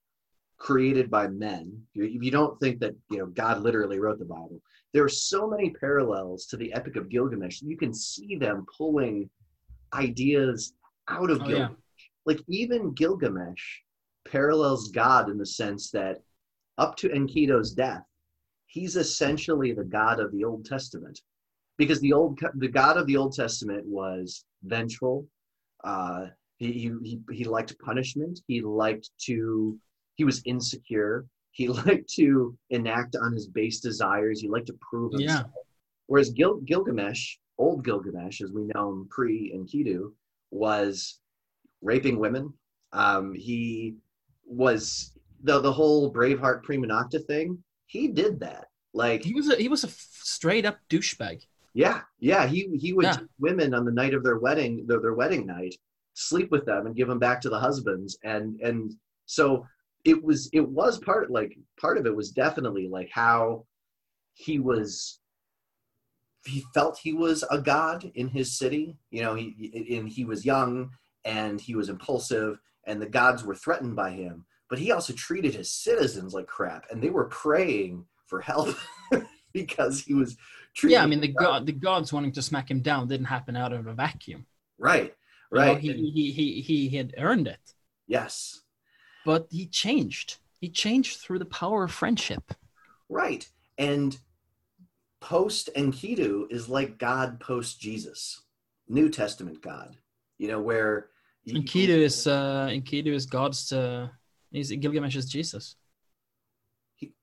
created 0.58 1.10
by 1.12 1.28
men, 1.28 1.82
if 1.95 2.24
you 2.24 2.32
don't 2.32 2.60
think 2.60 2.80
that 2.80 2.95
you 3.10 3.17
know 3.17 3.26
God 3.28 3.62
literally 3.62 4.00
wrote 4.00 4.19
the 4.19 4.26
Bible. 4.26 4.62
There 4.93 5.04
are 5.04 5.10
so 5.10 5.50
many 5.50 5.71
parallels 5.71 6.45
to 6.48 6.58
the 6.58 6.71
Epic 6.74 6.95
of 6.95 7.10
Gilgamesh. 7.10 7.62
You 7.62 7.76
can 7.78 7.93
see 7.93 8.36
them 8.38 8.65
pulling 8.78 9.30
ideas 9.93 10.74
out 11.10 11.30
of 11.30 11.41
Oh, 11.41 11.45
Gilgamesh. 11.45 11.69
yeah. 11.71 11.76
Like 12.26 12.41
even 12.48 12.93
Gilgamesh 12.93 13.80
parallels 14.26 14.89
God 14.89 15.30
in 15.30 15.38
the 15.38 15.45
sense 15.45 15.91
that 15.91 16.21
up 16.78 16.95
to 16.98 17.10
Enkidu's 17.10 17.74
death, 17.74 18.04
he's 18.67 18.95
essentially 18.95 19.74
the 19.74 19.84
God 19.84 20.19
of 20.19 20.32
the 20.32 20.43
Old 20.43 20.65
Testament, 20.65 21.19
because 21.77 21.99
the 22.01 22.13
old 22.13 22.39
the 22.55 22.67
God 22.67 22.97
of 22.97 23.07
the 23.07 23.17
Old 23.17 23.33
Testament 23.33 23.85
was 23.85 24.45
vengeful. 24.63 25.27
Uh, 25.83 26.27
he, 26.57 26.71
he 27.03 27.19
he 27.31 27.43
liked 27.43 27.77
punishment. 27.79 28.39
He 28.47 28.61
liked 28.61 29.09
to. 29.25 29.77
He 30.15 30.23
was 30.23 30.41
insecure. 30.45 31.25
He 31.51 31.67
liked 31.85 32.09
to 32.15 32.57
enact 32.69 33.15
on 33.15 33.33
his 33.33 33.47
base 33.47 33.79
desires. 33.79 34.39
He 34.41 34.47
liked 34.47 34.67
to 34.67 34.77
prove 34.89 35.11
Yeah. 35.13 35.19
himself. 35.19 35.51
Whereas 36.07 36.29
Gil, 36.29 36.57
Gilgamesh, 36.61 37.38
old 37.57 37.83
Gilgamesh, 37.83 38.41
as 38.41 38.51
we 38.51 38.63
know 38.73 38.91
him 38.91 39.07
pre 39.09 39.51
Enkidu, 39.55 40.11
was 40.51 41.19
raping 41.81 42.19
women. 42.19 42.53
Um, 42.93 43.33
he 43.33 43.95
was 44.45 45.11
the 45.43 45.59
the 45.59 45.71
whole 45.71 46.13
Braveheart 46.13 46.63
prima 46.63 46.88
nocte 46.88 47.25
thing. 47.25 47.61
He 47.88 48.07
did 48.07 48.39
that. 48.39 48.65
Like 48.93 49.23
He 49.23 49.33
was 49.33 49.49
a 49.49 49.55
he 49.57 49.67
was 49.67 49.83
a 49.83 49.88
f- 49.88 50.07
straight 50.21 50.65
up 50.65 50.77
douchebag. 50.89 51.43
Yeah, 51.75 52.01
yeah. 52.19 52.47
He 52.47 52.75
he 52.77 52.93
would 52.93 53.03
Yeah. 53.03 53.17
take 53.17 53.27
women 53.38 53.73
on 53.73 53.83
the 53.85 53.91
night 53.91 54.13
of 54.13 54.23
their 54.23 54.39
wedding, 54.39 54.88
their, 54.88 55.01
their 55.01 55.13
wedding 55.13 55.45
night, 55.45 55.75
sleep 56.13 56.49
with 56.49 56.65
them 56.65 56.88
and 56.88 56.95
give 56.95 57.09
them 57.09 57.19
back 57.19 57.41
to 57.41 57.49
the 57.49 57.59
husbands, 57.59 58.17
and 58.23 58.59
and 58.61 58.93
so 59.25 59.67
it 60.05 60.23
was 60.23 60.49
it 60.53 60.67
was 60.67 60.99
part 60.99 61.29
like 61.29 61.57
part 61.79 61.97
of 61.97 62.05
it 62.05 62.15
was 62.15 62.31
definitely 62.31 62.88
like 62.88 63.09
how 63.11 63.65
he 64.33 64.57
was 64.57 65.19
he 66.45 66.63
felt 66.73 66.97
he 66.97 67.11
was 67.11 67.43
a 67.49 67.57
god 67.57 68.09
in 68.15 68.27
his 68.27 68.57
city 68.57 68.95
you 69.09 69.21
know 69.21 69.33
he 69.33 69.97
and 69.97 70.07
he 70.07 70.23
was 70.23 70.45
young 70.45 70.89
and 71.25 71.59
he 71.59 71.73
was 71.75 71.89
impulsive 71.89 72.59
and 72.85 73.01
the 73.01 73.09
gods 73.09 73.43
were 73.43 73.55
threatened 73.55 73.95
by 73.95 74.11
him 74.11 74.45
but 74.69 74.77
he 74.77 74.91
also 74.91 75.13
treated 75.13 75.55
his 75.55 75.71
citizens 75.71 76.33
like 76.33 76.45
crap 76.45 76.85
and 76.91 77.01
they 77.01 77.09
were 77.09 77.25
praying 77.25 78.05
for 78.27 78.41
help 78.41 78.75
because 79.56 80.02
he 80.02 80.13
was 80.13 80.36
treating 80.76 80.98
Yeah, 80.98 81.04
I 81.04 81.08
mean 81.08 81.22
the 81.22 81.30
god 81.30 81.65
the 81.65 81.72
gods 81.72 82.12
wanting 82.13 82.34
to 82.34 82.41
smack 82.41 82.70
him 82.70 82.82
down 82.82 83.08
didn't 83.08 83.26
happen 83.38 83.56
out 83.56 83.74
of 83.74 83.88
a 83.88 83.94
vacuum. 83.94 84.46
right 84.78 85.13
You 85.52 85.60
know, 85.62 85.74
right 85.74 85.82
he, 85.82 85.91
he 85.94 86.32
he 86.38 86.52
he 86.68 86.80
he 86.89 86.98
had 86.98 87.13
earned 87.18 87.48
it, 87.48 87.65
yes 88.08 88.34
but 89.26 89.48
he 89.50 89.65
changed. 89.84 90.30
He 90.62 90.70
changed 90.70 91.13
through 91.22 91.39
the 91.39 91.52
power 91.62 91.80
of 91.86 91.91
friendship. 92.02 92.44
right 93.22 93.44
and 93.78 94.12
post 95.22 95.70
enkidu 95.82 96.32
is 96.58 96.63
like 96.78 96.91
god 97.10 97.30
post 97.39 97.72
jesus 97.86 98.20
new 98.98 99.08
testament 99.10 99.58
god 99.62 99.89
you 100.41 100.48
know 100.52 100.62
where 100.70 100.94
you- 101.46 101.62
Enkidu 101.62 101.98
is 102.10 102.18
uh 102.28 102.68
Enkidu 102.78 103.12
is 103.20 103.26
God's 103.38 103.62
uh 103.72 104.08
he's 104.52 104.70
Gilgamesh 104.84 105.15
is 105.22 105.28
Jesus. 105.36 105.65
he- 107.00 107.13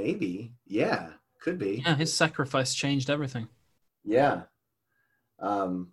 maybe 0.00 0.32
yeah 0.66 1.04
could 1.40 1.58
be 1.58 1.82
Yeah, 1.84 1.94
his 1.94 2.12
sacrifice 2.12 2.74
changed 2.74 3.10
everything. 3.10 3.48
Yeah. 4.04 4.42
Um, 5.38 5.92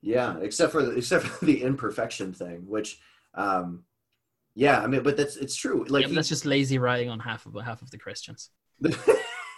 yeah, 0.00 0.38
except 0.40 0.72
for 0.72 0.82
the, 0.82 0.92
except 0.92 1.24
for 1.24 1.44
the 1.44 1.62
imperfection 1.62 2.32
thing, 2.32 2.64
which, 2.66 2.98
um, 3.34 3.84
yeah, 4.54 4.80
I 4.80 4.86
mean, 4.86 5.02
but 5.02 5.16
that's 5.16 5.36
it's 5.36 5.56
true. 5.56 5.84
Like 5.88 6.02
Yeah, 6.02 6.08
but 6.08 6.16
that's 6.16 6.28
just 6.28 6.46
lazy 6.46 6.78
writing 6.78 7.08
on 7.08 7.20
half 7.20 7.46
of 7.46 7.54
half 7.64 7.82
of 7.82 7.90
the 7.90 7.98
Christians. 7.98 8.50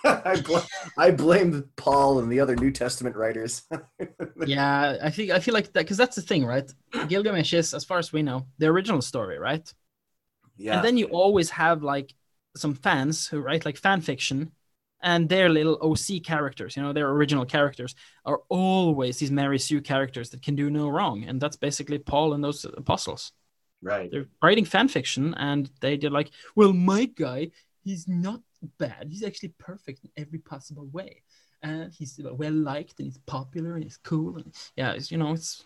I, 0.04 0.40
bl- 0.40 0.58
I 0.96 1.10
blame 1.10 1.68
Paul 1.76 2.20
and 2.20 2.32
the 2.32 2.40
other 2.40 2.56
New 2.56 2.70
Testament 2.70 3.16
writers. 3.16 3.62
yeah, 4.46 4.96
I 5.02 5.10
think 5.10 5.30
I 5.30 5.40
feel 5.40 5.54
like 5.54 5.72
that 5.72 5.80
because 5.80 5.96
that's 5.96 6.16
the 6.16 6.22
thing, 6.22 6.44
right? 6.44 6.70
Gilgamesh 7.08 7.52
is, 7.52 7.74
as 7.74 7.84
far 7.84 7.98
as 7.98 8.12
we 8.12 8.22
know, 8.22 8.46
the 8.58 8.66
original 8.66 9.02
story, 9.02 9.38
right? 9.38 9.72
yeah. 10.56 10.76
And 10.76 10.84
then 10.84 10.96
you 10.96 11.06
always 11.06 11.50
have 11.50 11.82
like 11.82 12.14
some 12.56 12.74
fans 12.74 13.26
who 13.26 13.40
write 13.40 13.64
like 13.64 13.76
fan 13.76 14.00
fiction, 14.00 14.52
and 15.02 15.28
their 15.28 15.48
little 15.48 15.78
OC 15.82 16.22
characters, 16.22 16.76
you 16.76 16.82
know, 16.82 16.92
their 16.92 17.08
original 17.08 17.44
characters 17.44 17.94
are 18.24 18.40
always 18.48 19.18
these 19.18 19.30
Mary 19.30 19.58
Sue 19.58 19.80
characters 19.80 20.30
that 20.30 20.42
can 20.42 20.54
do 20.54 20.70
no 20.70 20.88
wrong, 20.88 21.24
and 21.24 21.40
that's 21.40 21.56
basically 21.56 21.98
Paul 21.98 22.34
and 22.34 22.44
those 22.44 22.64
apostles. 22.64 23.32
Right. 23.82 24.10
They're 24.10 24.26
writing 24.42 24.64
fan 24.64 24.88
fiction, 24.88 25.34
and 25.34 25.70
they 25.80 25.96
did 25.96 26.12
like, 26.12 26.30
well, 26.54 26.72
my 26.72 27.06
guy, 27.06 27.50
he's 27.82 28.06
not 28.06 28.40
bad. 28.78 29.06
He's 29.08 29.24
actually 29.24 29.54
perfect 29.58 30.04
in 30.04 30.10
every 30.16 30.38
possible 30.38 30.86
way, 30.92 31.22
and 31.62 31.92
he's 31.92 32.20
well 32.22 32.52
liked, 32.52 32.98
and 32.98 33.06
he's 33.06 33.18
popular, 33.18 33.74
and 33.74 33.84
he's 33.84 33.98
cool, 33.98 34.36
and 34.36 34.54
yeah, 34.76 34.92
it's, 34.92 35.10
you 35.10 35.16
know, 35.16 35.32
it's 35.32 35.64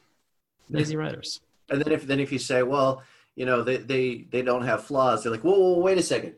lazy 0.69 0.97
writers. 0.97 1.41
And 1.71 1.83
then 1.83 1.93
if 1.93 2.07
then 2.07 2.21
if 2.21 2.31
you 2.31 2.39
say, 2.39 2.63
well, 2.63 3.03
you 3.35 3.47
know, 3.47 3.63
they 3.63 3.79
they 3.79 4.27
they 4.31 4.43
don't 4.43 4.65
have 4.65 4.85
flaws, 4.85 5.23
they're 5.23 5.33
like, 5.33 5.43
whoa, 5.43 5.59
whoa, 5.59 5.73
whoa, 5.73 5.81
wait 5.81 5.99
a 5.99 6.03
second. 6.03 6.35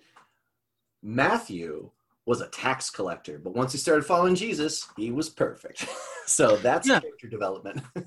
Matthew 1.02 1.90
was 2.26 2.40
a 2.40 2.48
tax 2.48 2.90
collector, 2.90 3.38
but 3.38 3.54
once 3.54 3.72
he 3.72 3.78
started 3.78 4.04
following 4.04 4.34
Jesus, 4.34 4.86
he 4.96 5.10
was 5.12 5.30
perfect. 5.30 5.86
so 6.26 6.56
that's 6.56 6.88
Yeah. 6.88 7.00
character 7.00 7.28
development. 7.28 7.80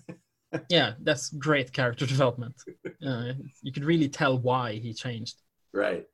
Yeah, 0.68 0.94
that's 1.02 1.30
great 1.30 1.72
character 1.72 2.08
development. 2.08 2.56
Uh, 3.06 3.34
you 3.62 3.72
could 3.72 3.86
really 3.86 4.10
tell 4.10 4.40
why 4.40 4.74
he 4.74 4.94
changed. 4.96 5.36
right. 5.74 6.06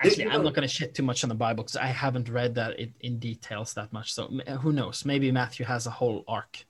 Actually, 0.00 0.26
I'm 0.26 0.42
not 0.42 0.54
going 0.54 0.66
to 0.66 0.72
shit 0.74 0.94
too 0.96 1.04
much 1.04 1.22
on 1.22 1.28
the 1.28 1.34
Bible 1.36 1.62
because 1.62 1.76
I 1.76 1.86
haven't 1.86 2.28
read 2.28 2.56
that 2.56 2.78
in, 2.78 2.92
in 3.00 3.18
details 3.20 3.74
that 3.74 3.92
much. 3.92 4.12
So 4.12 4.26
who 4.60 4.72
knows? 4.72 5.04
Maybe 5.04 5.30
Matthew 5.30 5.64
has 5.66 5.86
a 5.86 5.90
whole 5.90 6.24
arc. 6.26 6.64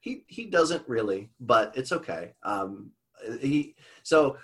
He 0.00 0.24
he 0.28 0.46
doesn't 0.46 0.88
really, 0.88 1.30
but 1.40 1.72
it's 1.76 1.90
okay. 1.92 2.34
Um, 2.44 2.92
he 3.40 3.74
so 4.04 4.36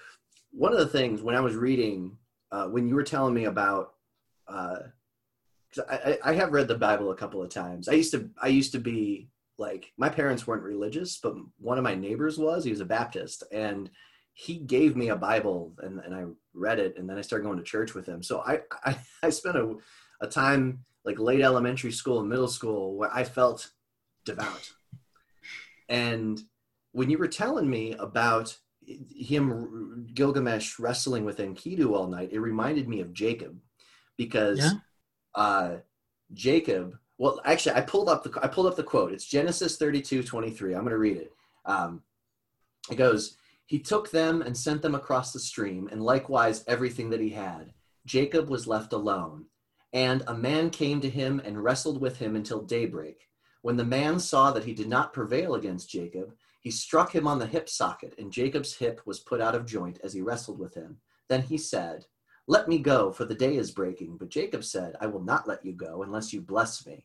one 0.50 0.72
of 0.72 0.78
the 0.80 0.86
things 0.88 1.22
when 1.22 1.34
I 1.36 1.40
was 1.40 1.54
reading, 1.54 2.18
uh, 2.52 2.66
when 2.66 2.88
you 2.88 2.94
were 2.96 3.02
telling 3.04 3.34
me 3.34 3.44
about, 3.44 3.94
uh, 4.48 4.78
I 5.90 6.18
I 6.24 6.32
have 6.34 6.52
read 6.52 6.68
the 6.68 6.78
Bible 6.78 7.10
a 7.10 7.16
couple 7.16 7.42
of 7.42 7.50
times. 7.50 7.88
I 7.88 7.92
used 7.92 8.12
to 8.12 8.30
I 8.40 8.48
used 8.48 8.72
to 8.72 8.78
be 8.78 9.28
like 9.58 9.92
my 9.96 10.08
parents 10.08 10.46
weren't 10.46 10.62
religious, 10.62 11.18
but 11.18 11.34
one 11.58 11.78
of 11.78 11.84
my 11.84 11.94
neighbors 11.94 12.38
was. 12.38 12.64
He 12.64 12.70
was 12.70 12.80
a 12.80 12.86
Baptist, 12.86 13.44
and 13.52 13.90
he 14.32 14.58
gave 14.58 14.96
me 14.96 15.08
a 15.08 15.16
Bible, 15.16 15.74
and, 15.78 15.98
and 15.98 16.14
I 16.14 16.24
read 16.54 16.78
it, 16.78 16.96
and 16.96 17.10
then 17.10 17.18
I 17.18 17.22
started 17.22 17.44
going 17.44 17.58
to 17.58 17.64
church 17.64 17.94
with 17.94 18.06
him. 18.06 18.22
So 18.22 18.40
I 18.40 18.60
I, 18.84 18.98
I 19.22 19.30
spent 19.30 19.56
a, 19.56 19.76
a 20.20 20.26
time 20.26 20.84
like 21.04 21.18
late 21.18 21.40
elementary 21.40 21.92
school 21.92 22.20
and 22.20 22.28
middle 22.28 22.48
school 22.48 22.96
where 22.96 23.12
I 23.12 23.24
felt 23.24 23.70
devout. 24.24 24.70
And 25.88 26.40
when 26.92 27.10
you 27.10 27.18
were 27.18 27.28
telling 27.28 27.68
me 27.68 27.94
about 27.94 28.56
him 28.84 30.06
Gilgamesh 30.14 30.78
wrestling 30.78 31.24
with 31.24 31.38
Enkidu 31.38 31.92
all 31.94 32.06
night, 32.06 32.30
it 32.32 32.40
reminded 32.40 32.88
me 32.88 33.00
of 33.00 33.12
Jacob 33.12 33.58
because 34.16 34.58
Yeah. 34.58 34.72
Uh, 35.34 35.76
Jacob. 36.32 36.98
Well, 37.18 37.40
actually, 37.44 37.74
I 37.74 37.80
pulled 37.80 38.08
up 38.08 38.22
the 38.22 38.38
I 38.42 38.48
pulled 38.48 38.66
up 38.66 38.76
the 38.76 38.82
quote. 38.82 39.12
It's 39.12 39.26
Genesis 39.26 39.76
32, 39.76 40.22
23. 40.22 40.74
I'm 40.74 40.80
going 40.80 40.90
to 40.90 40.98
read 40.98 41.16
it. 41.16 41.32
Um, 41.64 42.02
it 42.90 42.96
goes, 42.96 43.36
He 43.66 43.78
took 43.78 44.10
them 44.10 44.42
and 44.42 44.56
sent 44.56 44.82
them 44.82 44.94
across 44.94 45.32
the 45.32 45.40
stream, 45.40 45.88
and 45.90 46.02
likewise 46.02 46.64
everything 46.66 47.10
that 47.10 47.20
he 47.20 47.30
had. 47.30 47.72
Jacob 48.06 48.48
was 48.48 48.66
left 48.66 48.92
alone. 48.92 49.46
And 49.92 50.22
a 50.26 50.34
man 50.34 50.70
came 50.70 51.00
to 51.00 51.08
him 51.08 51.40
and 51.44 51.62
wrestled 51.62 52.00
with 52.00 52.18
him 52.18 52.36
until 52.36 52.60
daybreak. 52.62 53.28
When 53.62 53.76
the 53.76 53.84
man 53.84 54.20
saw 54.20 54.50
that 54.52 54.64
he 54.64 54.74
did 54.74 54.88
not 54.88 55.12
prevail 55.12 55.54
against 55.54 55.90
Jacob, 55.90 56.34
he 56.60 56.70
struck 56.70 57.14
him 57.14 57.26
on 57.26 57.38
the 57.38 57.46
hip 57.46 57.68
socket, 57.68 58.14
and 58.18 58.32
Jacob's 58.32 58.74
hip 58.74 59.00
was 59.06 59.20
put 59.20 59.40
out 59.40 59.54
of 59.54 59.66
joint 59.66 59.98
as 60.02 60.12
he 60.12 60.20
wrestled 60.20 60.58
with 60.58 60.74
him. 60.74 60.98
Then 61.28 61.42
he 61.42 61.58
said, 61.58 62.06
Let 62.50 62.66
me 62.66 62.78
go, 62.78 63.12
for 63.12 63.26
the 63.26 63.34
day 63.34 63.56
is 63.56 63.70
breaking. 63.70 64.16
But 64.16 64.30
Jacob 64.30 64.64
said, 64.64 64.96
I 65.02 65.06
will 65.06 65.22
not 65.22 65.46
let 65.46 65.62
you 65.66 65.72
go 65.72 66.02
unless 66.02 66.32
you 66.32 66.40
bless 66.40 66.86
me. 66.86 67.04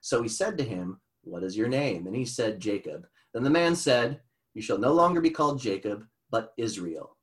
So 0.00 0.22
he 0.22 0.28
said 0.28 0.56
to 0.58 0.64
him, 0.64 1.00
What 1.24 1.42
is 1.42 1.56
your 1.56 1.66
name? 1.66 2.06
And 2.06 2.14
he 2.14 2.24
said, 2.24 2.60
Jacob. 2.60 3.08
Then 3.32 3.42
the 3.42 3.50
man 3.50 3.74
said, 3.74 4.20
You 4.54 4.62
shall 4.62 4.78
no 4.78 4.92
longer 4.92 5.20
be 5.20 5.30
called 5.30 5.60
Jacob, 5.60 6.06
but 6.30 6.54
Israel. 6.56 7.16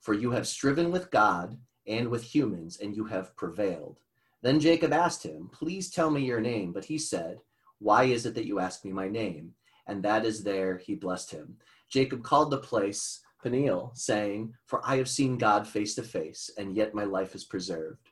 For 0.00 0.14
you 0.14 0.30
have 0.30 0.48
striven 0.48 0.90
with 0.90 1.10
God 1.10 1.58
and 1.86 2.08
with 2.08 2.22
humans, 2.22 2.78
and 2.80 2.96
you 2.96 3.04
have 3.04 3.36
prevailed. 3.36 3.98
Then 4.42 4.58
Jacob 4.58 4.94
asked 4.94 5.22
him, 5.22 5.50
Please 5.52 5.90
tell 5.90 6.10
me 6.10 6.24
your 6.24 6.40
name. 6.40 6.72
But 6.72 6.86
he 6.86 6.96
said, 6.96 7.40
Why 7.80 8.04
is 8.04 8.24
it 8.24 8.34
that 8.34 8.46
you 8.46 8.60
ask 8.60 8.82
me 8.82 8.92
my 8.92 9.08
name? 9.08 9.52
And 9.86 10.02
that 10.02 10.24
is 10.24 10.42
there 10.42 10.78
he 10.78 10.94
blessed 10.94 11.32
him. 11.32 11.58
Jacob 11.90 12.22
called 12.22 12.50
the 12.50 12.58
place 12.58 13.20
Peniel, 13.44 13.92
saying, 13.94 14.54
For 14.66 14.80
I 14.84 14.96
have 14.96 15.08
seen 15.08 15.36
God 15.36 15.68
face 15.68 15.94
to 15.96 16.02
face, 16.02 16.50
and 16.58 16.74
yet 16.74 16.94
my 16.94 17.04
life 17.04 17.34
is 17.34 17.44
preserved. 17.44 18.10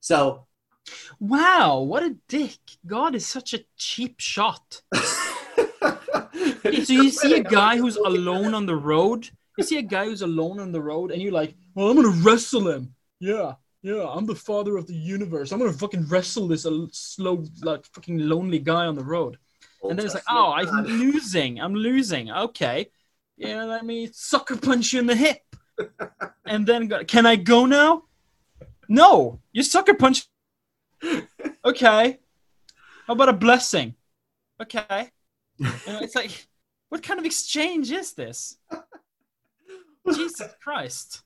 So, 0.00 0.46
Wow, 1.20 1.80
what 1.80 2.02
a 2.02 2.16
dick! 2.28 2.58
God 2.86 3.14
is 3.14 3.26
such 3.26 3.52
a 3.52 3.64
cheap 3.76 4.20
shot. 4.20 4.82
So 6.84 6.92
you 6.92 7.10
see 7.10 7.34
a 7.34 7.42
guy 7.42 7.76
who's 7.76 7.96
alone 7.96 8.54
on 8.54 8.66
the 8.66 8.76
road. 8.76 9.28
You 9.56 9.64
see 9.64 9.78
a 9.78 9.82
guy 9.82 10.04
who's 10.04 10.22
alone 10.22 10.60
on 10.60 10.72
the 10.72 10.80
road, 10.80 11.10
and 11.10 11.20
you're 11.20 11.32
like, 11.32 11.54
"Well, 11.74 11.90
I'm 11.90 11.96
gonna 11.96 12.22
wrestle 12.22 12.68
him." 12.68 12.94
Yeah, 13.20 13.54
yeah, 13.82 14.06
I'm 14.08 14.26
the 14.26 14.34
father 14.34 14.76
of 14.76 14.86
the 14.86 14.94
universe. 14.94 15.50
I'm 15.50 15.58
gonna 15.58 15.72
fucking 15.72 16.06
wrestle 16.08 16.48
this 16.48 16.66
uh, 16.66 16.86
slow, 16.92 17.44
like 17.62 17.84
fucking 17.86 18.18
lonely 18.18 18.58
guy 18.58 18.86
on 18.86 18.94
the 18.94 19.04
road. 19.04 19.38
Old 19.82 19.92
and 19.92 19.98
then 19.98 20.06
it's 20.06 20.14
like, 20.14 20.24
"Oh, 20.28 20.52
I'm 20.52 20.84
losing. 20.84 21.60
I'm 21.60 21.74
losing. 21.74 22.30
Okay, 22.30 22.90
yeah, 23.38 23.64
let 23.64 23.84
me 23.84 24.10
sucker 24.12 24.56
punch 24.56 24.92
you 24.92 25.00
in 25.00 25.06
the 25.06 25.16
hip." 25.16 25.38
and 26.46 26.66
then, 26.66 26.88
go, 26.88 27.04
can 27.04 27.24
I 27.24 27.36
go 27.36 27.64
now? 27.66 28.04
No, 28.88 29.40
you 29.52 29.62
sucker 29.62 29.94
punch. 29.94 30.26
Okay. 31.64 32.18
How 33.06 33.12
about 33.14 33.28
a 33.28 33.34
blessing? 33.34 33.94
Okay. 34.60 35.10
You 35.58 35.66
know, 35.86 36.00
it's 36.00 36.14
like, 36.14 36.46
what 36.88 37.02
kind 37.02 37.20
of 37.20 37.26
exchange 37.26 37.90
is 37.92 38.14
this? 38.14 38.58
Jesus 40.14 40.54
Christ. 40.62 41.22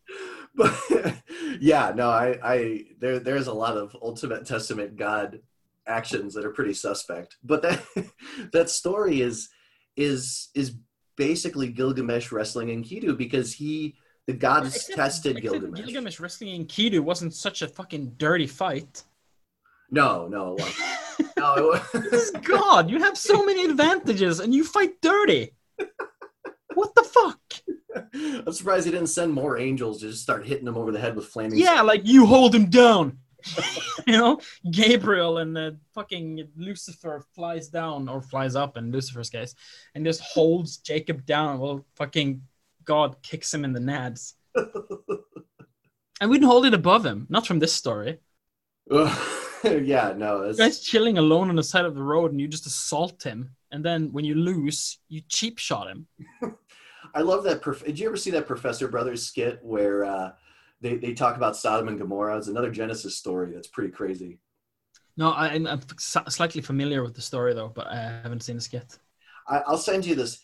but 0.55 0.75
yeah, 1.61 1.93
no, 1.95 2.11
I, 2.11 2.39
I 2.43 2.85
there 2.99 3.21
there's 3.21 3.47
a 3.47 3.53
lot 3.53 3.77
of 3.77 3.97
Ultimate 4.03 4.45
Testament 4.45 4.97
God 4.97 5.41
actions 5.87 6.35
that 6.35 6.45
are 6.45 6.51
pretty 6.51 6.75
suspect. 6.75 7.37
But 7.45 7.63
that 7.63 7.85
that 8.53 8.71
story 8.71 9.21
is 9.21 9.49
is 9.97 10.49
is 10.55 10.77
basically 11.29 11.69
Gilgamesh 11.69 12.33
wrestling 12.33 12.69
Enkidu 12.69 13.17
because 13.17 13.53
he 13.53 13.95
the 14.27 14.33
gods 14.33 14.75
Except- 14.77 14.97
tested 14.97 15.37
except 15.39 15.53
Gilgamesh. 15.53 15.81
Gilgamesh 15.85 16.21
wrestling 16.21 16.51
Enkidu 16.67 17.01
wasn't 17.01 17.35
such 17.35 17.63
a 17.63 17.69
fucking 17.69 18.15
dirty 18.19 18.47
fight. 18.47 19.03
No, 19.91 20.27
no, 20.29 20.55
it 20.55 20.61
wasn't. 20.61 21.37
no, 21.37 21.73
it 21.73 21.83
This 22.11 22.23
is 22.25 22.31
God. 22.43 22.91
You 22.91 22.99
have 23.01 23.17
so 23.19 23.45
many 23.45 23.65
advantages 23.65 24.41
and 24.41 24.55
you 24.55 24.65
fight 24.65 25.01
dirty. 25.01 25.53
What 26.75 26.95
the 26.95 27.03
fuck? 27.03 27.41
I'm 28.15 28.53
surprised 28.53 28.87
he 28.87 28.93
didn't 28.93 29.09
send 29.09 29.33
more 29.33 29.59
angels 29.59 30.01
to 30.01 30.09
just 30.09 30.23
start 30.23 30.47
hitting 30.47 30.67
him 30.67 30.79
over 30.79 30.91
the 30.93 30.99
head 30.99 31.15
with 31.15 31.27
flaming. 31.27 31.59
Yeah, 31.59 31.83
like 31.83 32.03
you 32.07 32.25
hold 32.25 32.55
him 32.55 32.71
down. 32.71 33.19
you 34.07 34.13
know, 34.13 34.41
Gabriel 34.71 35.39
and 35.39 35.57
uh, 35.57 35.71
fucking 35.95 36.49
Lucifer 36.57 37.25
flies 37.35 37.69
down 37.69 38.09
or 38.09 38.21
flies 38.23 38.55
up 38.57 38.77
in 38.77 38.91
Lucifer's 38.93 39.31
case, 39.31 39.55
and 39.95 40.05
just 40.05 40.21
holds 40.21 40.79
Jacob 40.79 41.25
down. 41.27 41.59
while 41.59 41.85
fucking 41.97 42.43
God 42.85 43.17
kicks 43.23 43.53
him 43.53 43.65
in 43.65 43.73
the 43.73 43.81
nads. 43.81 44.35
And 46.21 46.31
we 46.31 46.37
didn't 46.39 46.51
hold 46.51 46.67
it 46.67 46.75
above 46.75 47.05
him. 47.05 47.27
Not 47.31 47.49
from 47.49 47.59
this 47.59 47.73
story. 47.73 48.21
yeah, 48.91 50.15
no, 50.17 50.43
The 50.43 50.49
it's, 50.51 50.59
guy's 50.59 50.81
chilling 50.81 51.19
alone 51.19 51.49
on 51.49 51.57
the 51.57 51.65
side 51.65 51.85
of 51.85 51.97
the 51.97 52.03
road, 52.03 52.31
and 52.31 52.41
you 52.41 52.47
just 52.47 52.65
assault 52.65 53.25
him. 53.25 53.57
And 53.73 53.85
then 53.85 54.13
when 54.13 54.25
you 54.25 54.37
lose, 54.37 54.99
you 55.09 55.23
cheap 55.29 55.59
shot 55.59 55.89
him. 55.89 56.07
I 57.13 57.23
love 57.23 57.43
that. 57.43 57.61
Prof- 57.61 57.85
Did 57.85 57.99
you 57.99 58.07
ever 58.07 58.17
see 58.17 58.31
that 58.31 58.47
Professor 58.47 58.87
Brothers 58.87 59.27
skit 59.27 59.59
where 59.63 60.05
uh, 60.05 60.33
they 60.83 60.97
they 60.97 61.15
talk 61.15 61.37
about 61.37 61.57
Sodom 61.57 61.89
and 61.89 61.99
Gomorrah? 61.99 62.37
It's 62.39 62.49
another 62.49 62.71
Genesis 62.71 63.17
story 63.17 63.53
that's 63.55 63.69
pretty 63.69 63.91
crazy. 63.91 64.39
No, 65.17 65.31
I, 65.31 65.49
I'm, 65.49 65.67
I'm 65.67 65.81
slightly 65.99 66.63
familiar 66.63 67.03
with 67.03 67.15
the 67.15 67.21
story 67.21 67.55
though, 67.55 67.69
but 67.69 67.87
I 67.87 67.97
haven't 68.23 68.43
seen 68.43 68.57
this 68.57 68.73
yet. 68.73 68.97
I, 69.49 69.59
I'll 69.67 69.79
send 69.79 70.07
you 70.07 70.15
this 70.15 70.41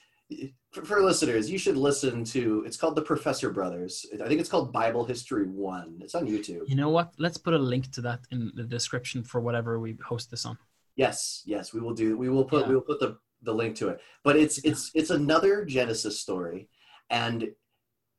for, 0.73 0.85
for 0.85 1.01
listeners. 1.03 1.51
You 1.51 1.59
should 1.59 1.77
listen 1.77 2.25
to. 2.25 2.63
It's 2.67 2.77
called 2.77 2.95
the 2.95 3.03
Professor 3.03 3.51
Brothers. 3.51 4.05
I 4.23 4.29
think 4.29 4.41
it's 4.41 4.51
called 4.51 4.73
Bible 4.73 5.05
History 5.05 5.47
One. 5.47 5.99
It's 6.03 6.15
on 6.15 6.27
YouTube. 6.27 6.69
You 6.69 6.77
know 6.77 6.91
what? 6.91 7.15
Let's 7.19 7.39
put 7.39 7.55
a 7.55 7.59
link 7.59 7.91
to 7.93 8.01
that 8.03 8.21
in 8.31 8.53
the 8.55 8.65
description 8.65 9.23
for 9.23 9.41
whatever 9.41 9.79
we 9.81 9.97
host 10.05 10.31
this 10.31 10.45
on. 10.45 10.59
Yes, 10.97 11.43
yes, 11.47 11.73
we 11.73 11.81
will 11.81 11.95
do. 11.95 12.19
We 12.19 12.29
will 12.29 12.45
put 12.45 12.63
Yeah. 12.63 12.69
we 12.69 12.75
will 12.75 12.83
put 12.83 13.01
the 13.01 13.17
the 13.43 13.55
link 13.55 13.77
to 13.77 13.89
it. 13.89 14.01
But 14.25 14.37
it's 14.37 14.59
it's 14.59 14.91
it's 14.95 15.11
another 15.11 15.65
Genesis 15.65 16.21
story, 16.21 16.69
and 17.09 17.49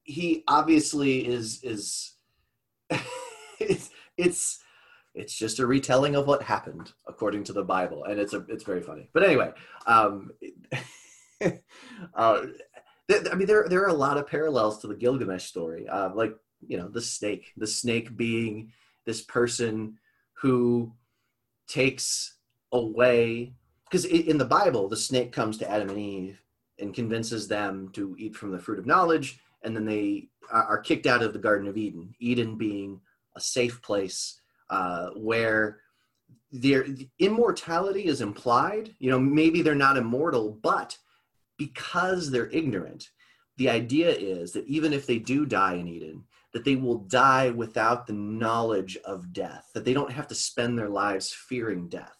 he 0.09 0.43
obviously 0.47 1.25
is 1.27 1.63
is 1.63 2.13
it's 3.59 3.91
it's 4.17 4.59
it's 5.13 5.35
just 5.35 5.59
a 5.59 5.67
retelling 5.67 6.15
of 6.15 6.27
what 6.27 6.41
happened 6.41 6.91
according 7.07 7.43
to 7.45 7.53
the 7.53 7.63
Bible, 7.63 8.05
and 8.05 8.19
it's 8.19 8.33
a 8.33 8.43
it's 8.49 8.63
very 8.63 8.81
funny. 8.81 9.09
But 9.13 9.23
anyway, 9.23 9.51
um, 9.85 10.31
uh, 12.15 12.41
th- 13.07 13.27
I 13.31 13.35
mean, 13.35 13.47
there 13.47 13.67
there 13.69 13.83
are 13.83 13.89
a 13.89 13.93
lot 13.93 14.17
of 14.17 14.27
parallels 14.27 14.79
to 14.79 14.87
the 14.87 14.95
Gilgamesh 14.95 15.45
story, 15.45 15.87
uh, 15.87 16.09
like 16.13 16.35
you 16.67 16.77
know 16.77 16.89
the 16.89 17.01
snake, 17.01 17.53
the 17.55 17.67
snake 17.67 18.17
being 18.17 18.71
this 19.05 19.21
person 19.21 19.97
who 20.41 20.91
takes 21.67 22.37
away 22.71 23.53
because 23.89 24.05
in 24.05 24.37
the 24.37 24.45
Bible, 24.45 24.87
the 24.87 24.97
snake 24.97 25.31
comes 25.31 25.57
to 25.57 25.69
Adam 25.69 25.89
and 25.89 25.99
Eve 25.99 26.41
and 26.79 26.93
convinces 26.93 27.47
them 27.47 27.89
to 27.93 28.15
eat 28.17 28.35
from 28.35 28.51
the 28.51 28.59
fruit 28.59 28.79
of 28.79 28.85
knowledge, 28.85 29.39
and 29.63 29.75
then 29.75 29.85
they 29.85 30.29
are 30.51 30.79
kicked 30.79 31.05
out 31.05 31.21
of 31.21 31.33
the 31.33 31.39
Garden 31.39 31.67
of 31.67 31.77
Eden. 31.77 32.13
Eden 32.19 32.57
being 32.57 32.99
a 33.35 33.41
safe 33.41 33.81
place 33.81 34.39
uh, 34.69 35.09
where 35.15 35.79
their 36.51 36.85
immortality 37.19 38.05
is 38.05 38.21
implied. 38.21 38.95
You 38.99 39.11
know, 39.11 39.19
maybe 39.19 39.61
they're 39.61 39.75
not 39.75 39.97
immortal, 39.97 40.57
but 40.63 40.97
because 41.57 42.31
they're 42.31 42.49
ignorant, 42.49 43.09
the 43.57 43.69
idea 43.69 44.09
is 44.09 44.53
that 44.53 44.65
even 44.65 44.93
if 44.93 45.05
they 45.05 45.19
do 45.19 45.45
die 45.45 45.73
in 45.75 45.87
Eden, 45.87 46.23
that 46.53 46.65
they 46.65 46.75
will 46.75 46.99
die 46.99 47.51
without 47.51 48.07
the 48.07 48.13
knowledge 48.13 48.97
of 49.05 49.31
death, 49.33 49.69
that 49.73 49.85
they 49.85 49.93
don't 49.93 50.11
have 50.11 50.27
to 50.27 50.35
spend 50.35 50.77
their 50.77 50.89
lives 50.89 51.31
fearing 51.31 51.87
death. 51.89 52.17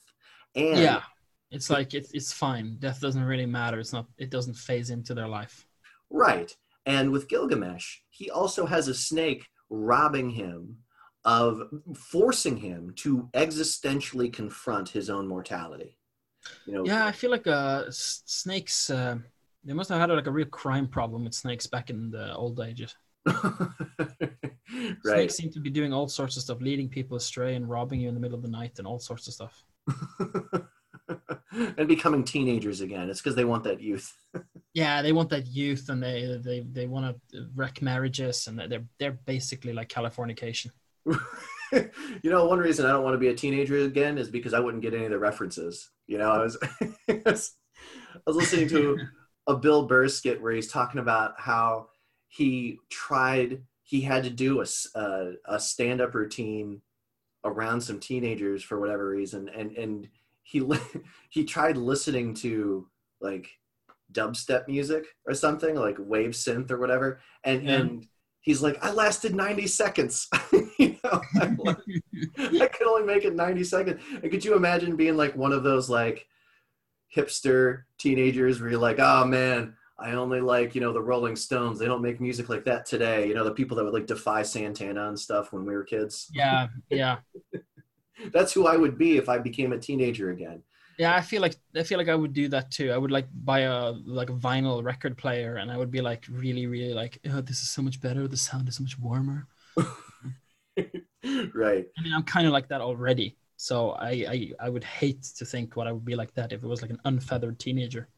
And 0.56 0.80
yeah, 0.80 1.02
it's 1.50 1.70
like 1.70 1.94
it's 1.94 2.12
it's 2.12 2.32
fine. 2.32 2.78
Death 2.80 3.00
doesn't 3.00 3.24
really 3.24 3.46
matter. 3.46 3.80
It's 3.80 3.94
not. 3.94 4.06
It 4.18 4.30
doesn't 4.30 4.56
phase 4.56 4.92
into 4.92 5.14
their 5.14 5.28
life. 5.28 5.66
Right. 6.10 6.56
And 6.90 7.12
with 7.12 7.28
Gilgamesh, 7.28 8.00
he 8.10 8.32
also 8.32 8.66
has 8.66 8.88
a 8.88 8.96
snake 8.96 9.46
robbing 9.70 10.32
him 10.32 10.78
of 11.24 11.70
forcing 11.96 12.58
him 12.58 12.94
to 12.96 13.30
existentially 13.36 14.34
confront 14.34 14.90
his 14.90 15.08
own 15.08 15.28
mortality. 15.28 16.00
You 16.66 16.74
know, 16.74 16.86
yeah, 16.86 17.06
I 17.06 17.12
feel 17.12 17.30
like 17.30 17.46
uh, 17.46 17.84
snakes. 17.92 18.90
Uh, 18.90 19.18
they 19.64 19.74
must 19.74 19.90
have 19.90 20.00
had 20.00 20.10
like 20.10 20.26
a 20.26 20.32
real 20.32 20.48
crime 20.48 20.88
problem 20.88 21.26
with 21.26 21.36
snakes 21.36 21.68
back 21.68 21.92
in 21.92 22.10
the 22.10 22.34
old 22.34 22.60
ages. 22.60 22.96
right. 23.28 24.98
Snakes 25.04 25.36
seem 25.36 25.52
to 25.52 25.60
be 25.60 25.70
doing 25.70 25.94
all 25.94 26.08
sorts 26.08 26.38
of 26.38 26.42
stuff, 26.42 26.60
leading 26.60 26.90
people 26.90 27.18
astray 27.18 27.54
and 27.54 27.70
robbing 27.70 28.00
you 28.00 28.10
in 28.10 28.16
the 28.16 28.20
middle 28.20 28.38
of 28.38 28.42
the 28.42 28.50
night 28.50 28.80
and 28.80 28.88
all 28.88 28.98
sorts 28.98 29.28
of 29.28 29.34
stuff. 29.36 29.64
and 31.78 31.88
becoming 31.88 32.24
teenagers 32.24 32.82
again. 32.82 33.12
It's 33.12 33.22
because 33.22 33.36
they 33.36 33.46
want 33.46 33.64
that 33.66 33.80
youth. 33.80 34.12
yeah, 34.74 35.02
they 35.02 35.12
want 35.12 35.30
that 35.30 35.48
youth, 35.48 35.90
and 35.90 36.02
they 36.02 36.40
they 36.44 36.62
they 36.72 36.88
want 36.88 37.16
to 37.32 37.48
wreck 37.56 37.82
marriages, 37.82 38.48
and 38.48 38.60
they're 38.60 38.86
they're 39.00 39.20
basically 39.26 39.74
like 39.74 39.90
Californication. 39.90 40.68
you 41.06 42.30
know, 42.30 42.46
one 42.46 42.60
reason 42.60 42.86
I 42.86 42.92
don't 42.92 43.04
want 43.04 43.16
to 43.16 43.20
be 43.20 43.30
a 43.30 43.36
teenager 43.36 43.78
again 43.80 44.18
is 44.18 44.30
because 44.30 44.54
I 44.54 44.60
wouldn't 44.60 44.84
get 44.84 44.94
any 44.94 45.06
of 45.06 45.12
the 45.12 45.20
references. 45.20 45.90
You 46.08 46.20
know, 46.20 46.32
I 46.32 46.38
was 46.40 46.58
I 47.10 48.22
was 48.26 48.36
listening 48.36 48.68
to 48.70 48.98
a 49.48 49.56
Bill 49.56 49.88
Burr 49.88 50.08
skit 50.08 50.42
where 50.42 50.52
he's 50.52 50.72
talking 50.72 51.00
about 51.00 51.34
how 51.38 51.88
he 52.28 52.78
tried 52.90 53.64
he 53.84 54.02
had 54.02 54.24
to 54.24 54.30
do 54.30 54.62
a, 54.62 54.66
a, 54.94 55.32
a 55.46 55.60
stand-up 55.60 56.14
routine 56.14 56.80
around 57.44 57.82
some 57.82 58.00
teenagers 58.00 58.62
for 58.62 58.80
whatever 58.80 59.10
reason 59.10 59.50
and 59.50 59.76
and 59.76 60.08
he 60.44 60.64
he 61.30 61.44
tried 61.44 61.76
listening 61.76 62.36
to 62.36 62.88
like 63.20 63.50
dubstep 64.12 64.68
music 64.68 65.06
or 65.26 65.34
something 65.34 65.76
like 65.76 65.96
wave 66.00 66.32
synth 66.32 66.72
or 66.72 66.78
whatever 66.78 67.20
and 67.44 67.64
yeah. 67.64 67.76
and 67.76 68.08
he's 68.42 68.62
like 68.62 68.78
i 68.84 68.92
lasted 68.92 69.36
90 69.36 69.68
seconds 69.68 70.28
you 70.80 70.98
know 71.04 71.22
like, 71.66 71.78
i 72.38 72.68
could 72.68 72.88
only 72.88 73.06
make 73.06 73.26
it 73.26 73.36
90 73.36 73.64
seconds 73.64 74.02
and 74.22 74.32
could 74.32 74.44
you 74.44 74.56
imagine 74.56 74.96
being 74.96 75.18
like 75.18 75.36
one 75.36 75.52
of 75.52 75.64
those 75.64 75.90
like 75.90 76.26
hipster 77.16 77.84
teenagers 77.98 78.60
where 78.60 78.72
you're 78.72 78.80
like 78.80 79.00
oh 79.00 79.26
man 79.26 79.76
I 80.02 80.14
only 80.14 80.40
like, 80.40 80.76
you 80.76 80.82
know, 80.82 80.94
the 80.94 81.02
Rolling 81.02 81.36
Stones. 81.36 81.78
They 81.78 81.86
don't 81.86 82.02
make 82.02 82.22
music 82.22 82.50
like 82.50 82.64
that 82.66 82.86
today. 82.86 83.28
You 83.28 83.34
know, 83.34 83.44
the 83.44 83.52
people 83.52 83.76
that 83.78 83.84
would 83.84 83.94
like 83.94 84.08
defy 84.08 84.44
Santana 84.44 85.10
and 85.10 85.20
stuff 85.20 85.52
when 85.52 85.66
we 85.66 85.74
were 85.74 85.84
kids. 85.84 86.30
Yeah, 86.34 86.68
yeah. 86.90 87.18
That's 88.34 88.54
who 88.54 88.68
I 88.68 88.78
would 88.78 88.98
be 88.98 89.18
if 89.18 89.30
I 89.30 89.38
became 89.38 89.74
a 89.74 89.78
teenager 89.78 90.32
again. 90.32 90.64
Yeah, 91.00 91.16
I 91.16 91.22
feel 91.22 91.42
like 91.42 91.56
I 91.76 91.84
feel 91.84 91.98
like 91.98 92.10
I 92.10 92.16
would 92.16 92.34
do 92.34 92.50
that 92.50 92.70
too. 92.72 92.92
I 92.92 92.98
would 92.98 93.10
like 93.10 93.28
buy 93.34 93.62
a 93.62 93.92
like 94.06 94.30
a 94.30 94.34
vinyl 94.34 94.84
record 94.84 95.18
player, 95.18 95.56
and 95.56 95.72
I 95.72 95.78
would 95.78 95.90
be 95.90 96.02
like 96.02 96.26
really, 96.30 96.68
really 96.68 96.94
like, 96.94 97.20
oh, 97.32 97.42
this 97.42 97.62
is 97.62 97.70
so 97.72 97.82
much 97.82 98.02
better. 98.02 98.28
The 98.28 98.38
sound 98.38 98.68
is 98.68 98.76
so 98.76 98.84
much 98.84 99.00
warmer. 99.00 99.48
right. 101.56 101.88
I 101.98 102.02
mean, 102.04 102.14
I'm 102.14 102.24
kind 102.24 102.46
of 102.46 102.54
like 102.54 102.68
that 102.68 102.82
already. 102.82 103.38
So 103.56 103.92
I, 103.92 104.10
I 104.10 104.52
I 104.60 104.70
would 104.70 104.84
hate 104.84 105.24
to 105.38 105.46
think 105.46 105.76
what 105.76 105.88
I 105.88 105.94
would 105.94 106.06
be 106.06 106.16
like 106.16 106.34
that 106.36 106.52
if 106.52 106.64
it 106.64 106.68
was 106.68 106.82
like 106.82 106.92
an 106.92 107.00
unfeathered 107.06 107.60
teenager. 107.60 108.10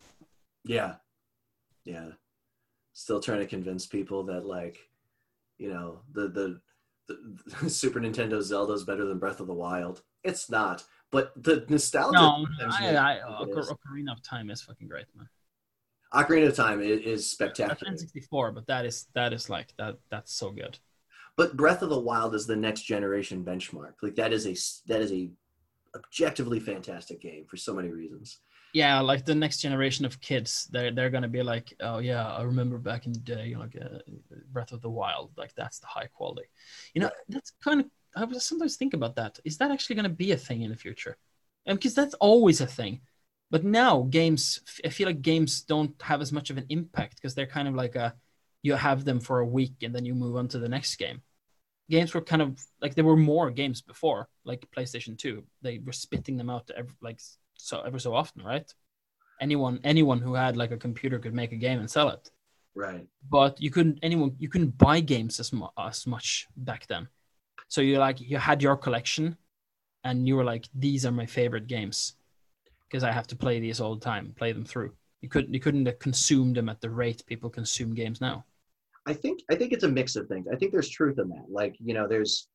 Yeah, 0.65 0.95
yeah 1.86 2.11
still 2.93 3.19
trying 3.19 3.39
to 3.39 3.45
convince 3.45 3.86
people 3.86 4.23
that 4.23 4.45
like 4.45 4.77
you 5.57 5.69
know 5.69 5.99
the 6.13 6.27
the, 6.27 6.61
the 7.61 7.69
super 7.69 7.99
nintendo 7.99 8.41
zelda 8.41 8.73
is 8.73 8.84
better 8.84 9.05
than 9.05 9.19
breath 9.19 9.39
of 9.39 9.47
the 9.47 9.53
wild 9.53 10.01
it's 10.23 10.49
not 10.49 10.84
but 11.12 11.32
the 11.41 11.66
nostalgia 11.70 12.18
no 12.18 12.45
I, 12.70 12.95
I, 12.95 13.18
I 13.20 13.45
ocarina 13.45 14.12
of 14.12 14.24
time 14.24 14.49
is 14.49 14.62
fucking 14.62 14.88
great 14.88 15.05
man. 15.16 15.28
Ocarina 16.14 16.47
of 16.47 16.55
time 16.55 16.82
is, 16.82 16.99
is 17.01 17.30
spectacular. 17.30 17.91
N64 17.91 18.55
but 18.55 18.68
that 18.68 18.86
is 18.86 19.07
that 19.14 19.34
is 19.34 19.49
like 19.49 19.74
that 19.78 19.97
that's 20.09 20.34
so 20.34 20.51
good. 20.51 20.80
But 21.38 21.55
breath 21.55 21.82
of 21.82 21.89
the 21.89 21.99
wild 21.99 22.36
is 22.36 22.45
the 22.45 22.55
next 22.55 22.84
generation 22.84 23.43
benchmark. 23.43 23.93
Like 24.01 24.16
that 24.16 24.34
is 24.34 24.45
a 24.45 24.55
that 24.88 25.01
is 25.01 25.12
a 25.12 25.30
objectively 25.95 26.59
fantastic 26.59 27.22
game 27.22 27.45
for 27.49 27.57
so 27.57 27.74
many 27.74 27.89
reasons. 27.89 28.39
Yeah 28.74 29.01
like 29.01 29.26
the 29.26 29.36
next 29.36 29.59
generation 29.59 30.05
of 30.05 30.22
kids 30.22 30.70
they're, 30.72 30.91
they're 30.91 31.09
gonna 31.09 31.28
be 31.28 31.43
like 31.43 31.74
oh 31.82 31.97
yeah 31.97 32.26
i 32.26 32.41
remember 32.41 32.78
back 32.78 33.05
in 33.05 33.12
the 33.12 33.20
day 33.20 33.53
like 33.59 33.76
uh, 33.76 33.97
breath 34.53 34.72
of 34.72 34.82
the 34.82 34.89
wild 34.89 35.32
like 35.38 35.53
that's 35.55 35.80
the 35.80 35.88
high 35.88 36.07
quality. 36.07 36.47
You 36.93 37.01
know 37.01 37.12
that's 37.28 37.51
kind 37.62 37.82
of 37.82 37.88
i 38.16 38.24
was 38.24 38.43
sometimes 38.43 38.76
think 38.76 38.93
about 38.93 39.16
that 39.16 39.39
is 39.43 39.57
that 39.57 39.72
actually 39.72 39.95
gonna 39.95 40.09
be 40.09 40.32
a 40.32 40.38
thing 40.38 40.62
in 40.62 40.70
the 40.70 40.76
future 40.76 41.18
and 41.66 41.78
because 41.78 41.95
that's 41.95 42.14
always 42.16 42.62
a 42.62 42.68
thing 42.68 43.01
but 43.49 43.64
now 43.64 44.03
games 44.09 44.62
i 44.86 44.89
feel 44.89 45.07
like 45.07 45.22
games 45.22 45.62
don't 45.62 45.99
have 46.01 46.22
as 46.22 46.32
much 46.32 46.49
of 46.49 46.57
an 46.57 46.66
impact 46.70 47.16
because 47.16 47.36
they're 47.36 47.45
kind 47.45 47.68
of 47.68 47.76
like 47.76 47.95
a 47.95 48.14
you 48.64 48.74
have 48.76 49.05
them 49.05 49.20
for 49.20 49.39
a 49.39 49.45
week 49.45 49.76
and 49.82 49.93
then 49.95 50.05
you 50.05 50.14
move 50.14 50.36
on 50.36 50.47
to 50.47 50.59
the 50.59 50.70
next 50.70 50.95
game 50.95 51.22
games 51.89 52.14
were 52.14 52.22
kind 52.22 52.41
of 52.41 52.59
like 52.82 52.95
there 52.95 53.03
were 53.03 53.18
more 53.18 53.51
games 53.51 53.82
before 53.82 54.30
like 54.45 54.66
playstation 54.76 55.18
2 55.18 55.43
they 55.62 55.80
were 55.80 55.91
spitting 55.91 56.38
them 56.38 56.49
out 56.49 56.70
every, 56.76 56.93
like 57.01 57.20
so 57.62 57.82
ever 57.82 57.99
so 57.99 58.14
often, 58.14 58.43
right? 58.43 58.74
Anyone 59.39 59.80
anyone 59.84 60.20
who 60.20 60.34
had 60.34 60.57
like 60.57 60.72
a 60.72 60.78
computer 60.78 61.20
could 61.20 61.34
make 61.34 61.51
a 61.51 61.55
game 61.55 61.80
and 61.80 61.89
sell 61.89 62.09
it. 62.09 62.30
Right. 62.76 63.05
But 63.30 63.62
you 63.62 63.72
couldn't 63.72 63.99
anyone 64.01 64.36
you 64.39 64.49
couldn't 64.49 64.78
buy 64.78 64.99
games 64.99 65.39
as, 65.39 65.53
mu- 65.53 65.76
as 65.78 66.07
much 66.07 66.47
back 66.55 66.88
then. 66.88 67.07
So 67.72 67.80
you 67.80 67.99
like 67.99 68.19
you 68.19 68.38
had 68.38 68.61
your 68.61 68.76
collection 68.76 69.38
and 70.03 70.28
you 70.28 70.36
were 70.36 70.43
like 70.43 70.67
these 70.76 71.05
are 71.05 71.11
my 71.11 71.26
favorite 71.26 71.67
games 71.67 72.15
because 72.89 73.01
I 73.01 73.13
have 73.13 73.28
to 73.28 73.36
play 73.38 73.61
these 73.61 73.80
all 73.80 73.95
the 73.95 74.01
time, 74.01 74.36
play 74.38 74.51
them 74.51 74.65
through. 74.65 74.91
You 75.22 75.30
couldn't 75.30 75.53
you 75.53 75.61
couldn't 75.61 75.89
consume 76.01 76.51
them 76.51 76.67
at 76.67 76.82
the 76.82 76.89
rate 76.89 77.24
people 77.28 77.49
consume 77.49 77.95
games 77.95 78.19
now. 78.19 78.43
I 79.05 79.13
think 79.13 79.43
I 79.49 79.55
think 79.55 79.72
it's 79.72 79.86
a 79.86 79.88
mix 79.88 80.17
of 80.17 80.28
things. 80.28 80.47
I 80.51 80.57
think 80.57 80.74
there's 80.74 80.89
truth 80.89 81.17
in 81.17 81.30
that. 81.30 81.45
Like, 81.47 81.78
you 81.80 81.93
know, 81.93 82.09
there's 82.09 82.49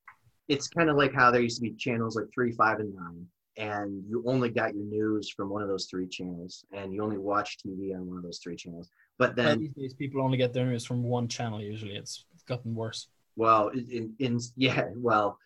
it's 0.49 0.69
kind 0.69 0.91
of 0.91 0.99
like 0.99 1.15
how 1.15 1.31
there 1.31 1.41
used 1.41 1.57
to 1.57 1.63
be 1.63 1.73
channels 1.73 2.15
like 2.15 2.27
3, 2.35 2.53
5 2.53 2.81
and 2.81 2.95
9 2.95 3.27
and 3.57 4.05
you 4.07 4.23
only 4.27 4.51
got 4.51 4.75
your 4.75 4.85
news 4.85 5.31
from 5.31 5.49
one 5.49 5.63
of 5.63 5.69
those 5.69 5.87
three 5.87 6.07
channels 6.07 6.67
and 6.73 6.93
you 6.93 7.03
only 7.03 7.17
watch 7.17 7.57
TV 7.67 7.95
on 7.95 8.07
one 8.07 8.19
of 8.19 8.23
those 8.23 8.39
three 8.45 8.55
channels. 8.55 8.91
But 9.17 9.35
then 9.35 9.61
these 9.61 9.73
days 9.73 9.95
people 9.95 10.21
only 10.21 10.37
get 10.37 10.53
their 10.53 10.67
news 10.67 10.85
from 10.85 11.03
one 11.03 11.27
channel 11.27 11.63
usually. 11.63 11.97
It's 11.97 12.27
gotten 12.47 12.75
worse. 12.75 13.09
Well, 13.37 13.69
in, 13.69 14.15
in 14.19 14.41
yeah, 14.57 14.85
well 14.97 15.39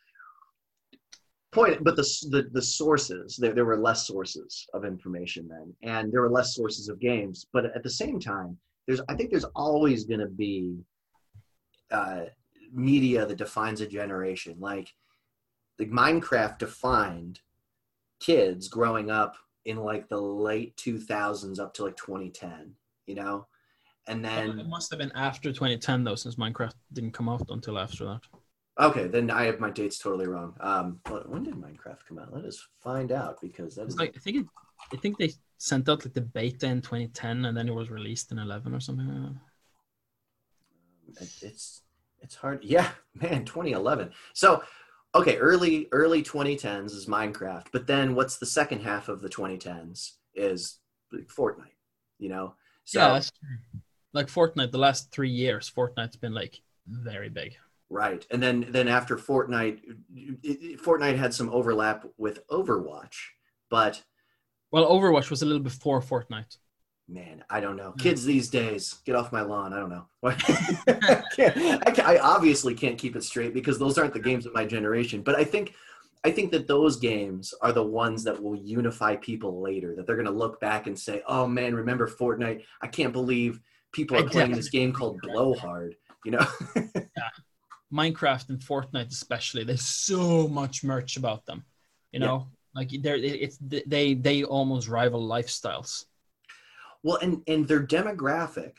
point 1.53 1.83
but 1.83 1.97
the, 1.97 2.03
the 2.31 2.49
the 2.53 2.63
sources 2.63 3.37
there, 3.37 3.53
there 3.53 3.65
were 3.65 3.77
less 3.77 4.07
sources 4.07 4.67
of 4.73 4.85
information 4.85 5.49
then 5.49 5.75
and 5.83 6.13
there 6.13 6.21
were 6.21 6.31
less 6.31 6.55
sources 6.55 6.89
of 6.89 7.01
games 7.01 7.47
but 7.53 7.65
at 7.65 7.83
the 7.83 7.91
same 7.91 8.21
time 8.21 8.57
there's 8.87 9.01
i 9.09 9.15
think 9.15 9.31
there's 9.31 9.45
always 9.57 10.05
going 10.05 10.21
to 10.21 10.29
be 10.29 10.77
uh, 11.91 12.23
media 12.73 13.27
that 13.27 13.39
defines 13.39 13.81
a 13.81 13.87
generation 13.87 14.55
like 14.61 14.93
like 15.79 15.91
minecraft 15.91 16.59
defined 16.59 17.41
kids 18.21 18.69
growing 18.69 19.11
up 19.11 19.37
in 19.65 19.77
like 19.77 20.09
the 20.09 20.21
late 20.21 20.77
2000s 20.77 21.59
up 21.59 21.75
to 21.75 21.85
like 21.85 21.97
2010 21.97 22.73
you 23.07 23.17
know 23.17 23.47
and 24.11 24.25
then 24.25 24.59
it 24.59 24.69
must 24.69 24.91
have 24.91 24.99
been 24.99 25.13
after 25.15 25.51
2010 25.51 26.05
though 26.05 26.15
since 26.15 26.37
minecraft 26.37 26.75
didn't 26.93 27.13
come 27.13 27.29
out 27.29 27.47
until 27.51 27.79
after 27.79 28.05
that. 28.05 28.21
Okay 28.79 29.07
then 29.09 29.31
i 29.31 29.45
have 29.45 29.61
my 29.61 29.71
dates 29.71 29.99
totally 29.99 30.27
wrong. 30.27 30.55
Um 30.61 31.01
when 31.29 31.45
did 31.45 31.55
minecraft 31.55 32.07
come 32.09 32.19
out? 32.19 32.33
Let 32.33 32.45
us 32.45 32.67
find 32.81 33.13
out 33.13 33.41
because 33.41 33.75
that 33.77 33.89
is 33.89 33.97
like 33.97 34.15
i 34.17 34.21
think 34.21 34.39
it, 34.39 34.47
i 34.93 34.97
think 34.97 35.19
they 35.19 35.31
sent 35.59 35.89
out 35.89 36.05
like 36.05 36.15
the 36.15 36.21
beta 36.21 36.67
in 36.67 36.81
2010 36.81 37.45
and 37.45 37.57
then 37.57 37.69
it 37.69 37.75
was 37.75 37.91
released 37.91 38.33
in 38.33 38.39
11 38.39 38.75
or 38.75 38.81
something 38.81 39.39
like 41.21 41.29
it's 41.43 41.83
it's 42.23 42.35
hard 42.35 42.65
yeah 42.65 42.89
man 43.15 43.45
2011 43.45 44.11
so 44.33 44.63
okay, 45.15 45.37
early 45.37 45.89
early 45.93 46.23
2010s 46.23 46.93
is 46.93 47.07
Minecraft, 47.07 47.67
but 47.73 47.87
then 47.87 48.15
what's 48.15 48.39
the 48.39 48.47
second 48.47 48.81
half 48.81 49.09
of 49.09 49.21
the 49.21 49.29
2010s 49.29 50.13
is 50.35 50.79
Fortnite. 51.13 51.77
You 52.19 52.29
know, 52.29 52.55
so 52.85 53.01
yeah, 53.01 53.13
that's 53.15 53.31
true. 53.31 53.81
Like 54.13 54.27
Fortnite, 54.29 54.73
the 54.73 54.79
last 54.79 55.11
three 55.13 55.31
years, 55.31 55.71
Fortnite's 55.75 56.17
been 56.17 56.35
like 56.35 56.61
very 56.87 57.29
big. 57.29 57.57
right, 57.89 58.27
and 58.31 58.43
then 58.43 58.67
then 58.71 58.89
after 58.89 59.17
Fortnite, 59.17 59.81
it, 60.15 60.39
it- 60.63 60.83
Fortnite 60.83 61.17
had 61.17 61.35
some 61.35 61.51
overlap 61.51 62.05
with 62.19 62.47
Overwatch, 62.49 63.17
but 63.71 64.03
Well, 64.73 64.89
Overwatch 64.91 65.31
was 65.31 65.43
a 65.43 65.47
little 65.47 65.63
before 65.63 66.01
Fortnite. 66.01 66.57
man, 67.09 67.45
I 67.51 67.61
don't 67.61 67.77
know. 67.77 67.93
Kids 67.99 68.25
these 68.25 68.49
days, 68.49 68.95
get 69.05 69.17
off 69.17 69.33
my 69.33 69.43
lawn. 69.43 69.73
I 69.73 69.79
don't 69.81 69.91
know. 69.91 70.07
I, 70.25 71.23
can't, 71.35 71.57
I, 72.01 72.15
I 72.15 72.19
obviously 72.21 72.75
can't 72.75 72.99
keep 72.99 73.17
it 73.17 73.25
straight 73.25 73.53
because 73.55 73.79
those 73.79 73.99
aren't 73.99 74.15
the 74.15 74.21
games 74.21 74.47
of 74.47 74.55
my 74.55 74.65
generation. 74.65 75.23
But 75.23 75.35
I 75.37 75.43
think, 75.45 75.75
I 76.25 76.31
think 76.31 76.53
that 76.53 76.69
those 76.69 76.97
games 76.99 77.53
are 77.63 77.73
the 77.73 77.83
ones 77.83 78.23
that 78.25 78.41
will 78.41 78.55
unify 78.57 79.17
people 79.17 79.61
later. 79.61 79.95
That 79.97 80.07
they're 80.07 80.17
going 80.23 80.27
to 80.27 80.33
look 80.33 80.61
back 80.61 80.87
and 80.87 80.97
say, 80.99 81.23
"Oh 81.27 81.47
man, 81.49 81.75
remember 81.75 82.07
Fortnite? 82.07 82.63
I 82.81 82.87
can't 82.87 83.13
believe 83.13 83.61
people 83.93 84.19
are 84.19 84.29
playing 84.29 84.53
this 84.53 84.69
game 84.69 84.93
called 84.93 85.21
Blowhard." 85.23 85.95
You 86.25 86.33
know? 86.33 86.47
yeah. 86.77 87.31
Minecraft 87.93 88.51
and 88.51 88.61
Fortnite, 88.61 89.11
especially, 89.11 89.65
there's 89.65 89.83
so 89.83 90.47
much 90.49 90.85
merch 90.85 91.17
about 91.17 91.47
them. 91.47 91.65
You 92.13 92.21
Yeah. 92.21 92.27
know, 92.27 92.47
like 92.75 92.91
they're 93.03 93.17
it's 93.17 93.59
they 93.61 94.15
they 94.15 94.45
almost 94.45 94.89
rival 94.89 95.27
lifestyles. 95.27 96.05
Well, 97.03 97.19
and 97.23 97.43
and 97.49 97.67
their 97.67 97.85
demographic 97.85 98.73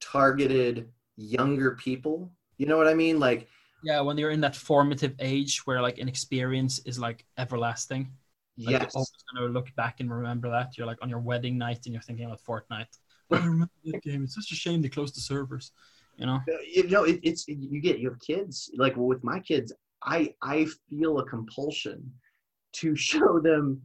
targeted 0.00 0.88
younger 1.16 1.72
people. 1.76 2.30
You 2.58 2.66
know 2.66 2.76
what 2.76 2.88
I 2.88 2.94
mean? 2.94 3.18
Like, 3.18 3.48
Yeah, 3.82 4.00
when 4.00 4.16
you're 4.16 4.30
in 4.30 4.40
that 4.40 4.56
formative 4.56 5.14
age 5.18 5.66
where 5.66 5.82
like 5.82 5.98
an 5.98 6.08
experience 6.08 6.78
is 6.86 6.98
like 6.98 7.24
everlasting. 7.36 8.12
Like 8.58 8.70
yes, 8.72 8.80
you're 8.80 8.90
always 8.94 9.24
gonna 9.34 9.52
look 9.52 9.74
back 9.76 10.00
and 10.00 10.10
remember 10.10 10.48
that. 10.50 10.78
You're 10.78 10.86
like 10.86 11.02
on 11.02 11.10
your 11.10 11.18
wedding 11.20 11.58
night 11.58 11.84
and 11.84 11.92
you're 11.92 12.02
thinking 12.02 12.24
about 12.24 12.40
Fortnite. 12.42 12.94
I 13.30 13.38
remember 13.38 13.72
that 13.84 14.02
game. 14.02 14.24
It's 14.24 14.34
such 14.34 14.52
a 14.52 14.54
shame 14.54 14.82
they 14.82 14.88
closed 14.88 15.16
the 15.16 15.20
servers. 15.20 15.72
You 16.16 16.26
know? 16.26 16.40
you 16.72 16.88
know, 16.88 17.04
it, 17.04 17.20
it's 17.22 17.46
you 17.46 17.80
get 17.80 17.98
you 17.98 18.08
have 18.10 18.20
kids. 18.20 18.70
Like 18.76 18.94
with 18.96 19.22
my 19.22 19.40
kids, 19.40 19.72
I 20.02 20.34
I 20.42 20.66
feel 20.88 21.18
a 21.18 21.26
compulsion 21.26 22.10
to 22.74 22.96
show 23.10 23.40
them 23.40 23.82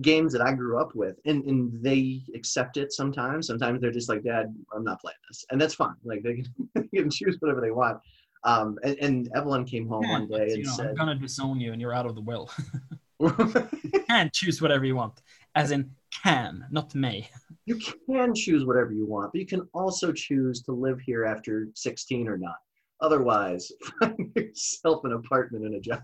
games 0.00 0.32
that 0.32 0.42
I 0.42 0.52
grew 0.52 0.78
up 0.78 0.94
with, 0.94 1.16
and 1.24 1.44
and 1.44 1.82
they 1.82 2.22
accept 2.34 2.76
it 2.76 2.92
sometimes. 2.92 3.46
Sometimes 3.46 3.80
they're 3.80 3.90
just 3.90 4.08
like, 4.08 4.22
Dad, 4.22 4.54
I'm 4.74 4.84
not 4.84 5.00
playing 5.00 5.16
this, 5.28 5.44
and 5.50 5.60
that's 5.60 5.74
fine. 5.74 5.94
Like 6.04 6.22
they 6.22 6.34
can, 6.34 6.46
they 6.74 6.98
can 6.98 7.10
choose 7.10 7.36
whatever 7.40 7.60
they 7.60 7.70
want. 7.70 7.98
Um, 8.44 8.78
and, 8.84 8.96
and 9.00 9.30
Evelyn 9.34 9.64
came 9.64 9.88
home 9.88 10.08
one 10.08 10.28
day 10.28 10.52
and 10.52 10.64
know, 10.64 10.76
I'm 10.78 10.94
gonna 10.94 11.16
disown 11.16 11.60
you 11.60 11.72
and 11.72 11.80
you're 11.80 11.92
out 11.92 12.06
of 12.06 12.14
the 12.14 12.20
will. 12.20 12.48
you 13.18 14.04
can 14.08 14.30
choose 14.32 14.62
whatever 14.62 14.84
you 14.84 14.94
want. 14.94 15.20
As 15.56 15.72
in 15.72 15.90
can, 16.22 16.64
not 16.70 16.94
may. 16.94 17.28
you 17.64 17.80
can 18.08 18.34
choose 18.34 18.64
whatever 18.64 18.92
you 18.92 19.06
want, 19.06 19.32
but 19.32 19.40
you 19.40 19.46
can 19.46 19.68
also 19.72 20.12
choose 20.12 20.62
to 20.62 20.72
live 20.72 21.00
here 21.00 21.24
after 21.24 21.68
16 21.74 22.28
or 22.28 22.38
not. 22.38 22.56
Otherwise, 23.00 23.72
find 24.00 24.32
yourself 24.34 25.04
an 25.04 25.12
apartment 25.12 25.64
and 25.64 25.74
a 25.74 25.80
job. 25.80 26.02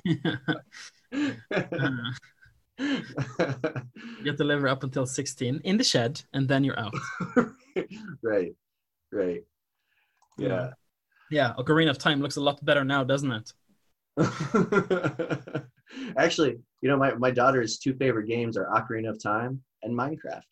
you 0.04 0.20
have 4.26 4.36
to 4.36 4.44
live 4.44 4.64
up 4.64 4.84
until 4.84 5.06
16 5.06 5.60
in 5.64 5.76
the 5.76 5.84
shed 5.84 6.22
and 6.32 6.48
then 6.48 6.64
you're 6.64 6.78
out. 6.78 6.94
right, 8.22 8.54
right. 9.12 9.42
Yeah. 10.36 10.70
Yeah, 11.30 11.52
Ocarina 11.58 11.90
of 11.90 11.98
Time 11.98 12.22
looks 12.22 12.36
a 12.36 12.40
lot 12.40 12.64
better 12.64 12.84
now, 12.84 13.04
doesn't 13.04 13.30
it? 13.30 13.52
Actually, 16.16 16.58
you 16.80 16.88
know, 16.88 16.96
my, 16.96 17.14
my 17.14 17.30
daughter's 17.30 17.78
two 17.78 17.94
favorite 17.94 18.26
games 18.26 18.56
are 18.56 18.66
Ocarina 18.66 19.10
of 19.10 19.22
Time 19.22 19.62
and 19.82 19.96
Minecraft. 19.96 20.42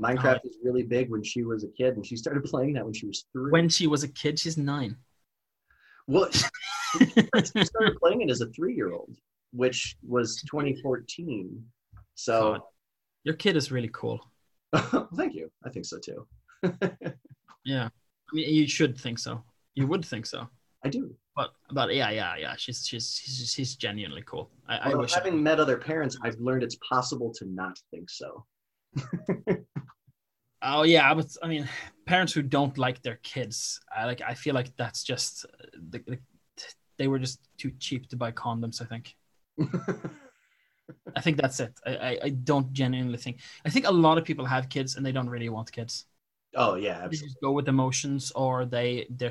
Minecraft 0.00 0.36
oh. 0.36 0.40
was 0.44 0.58
really 0.62 0.82
big 0.82 1.10
when 1.10 1.22
she 1.22 1.42
was 1.42 1.64
a 1.64 1.68
kid, 1.68 1.96
and 1.96 2.06
she 2.06 2.16
started 2.16 2.44
playing 2.50 2.74
that 2.74 2.84
when 2.84 2.94
she 2.94 3.06
was 3.06 3.24
three. 3.32 3.50
When 3.50 3.68
she 3.68 3.86
was 3.86 4.04
a 4.04 4.08
kid, 4.08 4.38
she's 4.38 4.56
nine. 4.56 4.96
well, 6.06 6.30
she 6.32 7.64
started 7.64 7.96
playing 8.00 8.22
it 8.22 8.30
as 8.30 8.40
a 8.40 8.46
three-year-old, 8.46 9.16
which 9.52 9.96
was 10.06 10.42
2014. 10.42 11.64
So, 12.14 12.52
God. 12.52 12.60
Your 13.24 13.34
kid 13.34 13.56
is 13.56 13.70
really 13.70 13.90
cool. 13.92 14.20
thank 15.16 15.34
you. 15.34 15.50
I 15.64 15.70
think 15.70 15.84
so 15.84 15.98
too. 15.98 16.26
Yeah. 17.68 17.84
I 17.84 18.34
mean, 18.34 18.54
you 18.54 18.66
should 18.66 18.98
think 18.98 19.18
so. 19.18 19.44
You 19.74 19.86
would 19.86 20.04
think 20.04 20.26
so. 20.26 20.48
I 20.84 20.88
do. 20.88 21.14
But 21.34 21.50
but 21.72 21.94
yeah, 21.94 22.10
yeah, 22.10 22.36
yeah. 22.36 22.54
She's 22.56 22.86
she's 22.86 23.20
she's, 23.22 23.52
she's 23.52 23.76
genuinely 23.76 24.22
cool. 24.22 24.50
I, 24.68 24.90
I 24.90 24.94
wish. 24.94 25.12
I- 25.12 25.18
having 25.18 25.42
met 25.42 25.60
other 25.60 25.76
parents, 25.76 26.16
I've 26.22 26.38
learned 26.38 26.62
it's 26.62 26.76
possible 26.88 27.32
to 27.34 27.44
not 27.46 27.78
think 27.90 28.10
so. 28.10 28.44
Oh 30.60 30.82
yeah, 30.82 31.14
but 31.14 31.26
I 31.40 31.46
mean, 31.46 31.68
parents 32.04 32.32
who 32.32 32.42
don't 32.42 32.76
like 32.76 33.00
their 33.02 33.20
kids, 33.22 33.80
I 33.96 34.06
like. 34.06 34.20
I 34.22 34.34
feel 34.34 34.54
like 34.54 34.76
that's 34.76 35.04
just 35.04 35.44
uh, 35.44 35.66
the, 35.90 35.98
the, 36.06 36.18
they 36.96 37.06
were 37.06 37.20
just 37.20 37.38
too 37.58 37.70
cheap 37.78 38.08
to 38.08 38.16
buy 38.16 38.32
condoms. 38.32 38.82
I 38.82 38.86
think. 38.86 39.14
I 41.14 41.20
think 41.20 41.36
that's 41.36 41.60
it. 41.60 41.78
I, 41.86 41.96
I 41.96 42.18
I 42.24 42.28
don't 42.30 42.72
genuinely 42.72 43.18
think. 43.18 43.38
I 43.64 43.70
think 43.70 43.86
a 43.86 43.90
lot 43.92 44.18
of 44.18 44.24
people 44.24 44.44
have 44.46 44.68
kids 44.68 44.96
and 44.96 45.06
they 45.06 45.12
don't 45.12 45.30
really 45.30 45.48
want 45.48 45.70
kids. 45.70 46.06
oh 46.56 46.74
yeah, 46.74 47.06
They 47.06 47.16
just 47.16 47.40
go 47.40 47.52
with 47.52 47.68
emotions, 47.68 48.32
or 48.34 48.64
they 48.64 49.06
they're, 49.10 49.30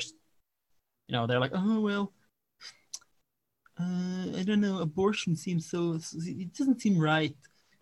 you 1.08 1.14
know, 1.14 1.28
they're 1.28 1.40
like, 1.40 1.52
oh 1.54 1.82
well. 1.82 2.14
Uh, 3.80 4.38
I 4.40 4.44
don't 4.44 4.62
know. 4.62 4.80
Abortion 4.80 5.36
seems 5.36 5.70
so. 5.70 6.00
It 6.26 6.54
doesn't 6.54 6.82
seem 6.82 6.98
right. 6.98 7.36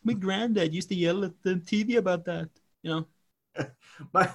My 0.04 0.14
granddad 0.14 0.74
used 0.74 0.90
to 0.90 0.96
yell 0.96 1.24
at 1.24 1.32
the 1.42 1.56
TV 1.56 1.96
about 1.98 2.26
that. 2.26 2.50
You 2.84 2.92
know. 2.92 3.06
my 4.14 4.30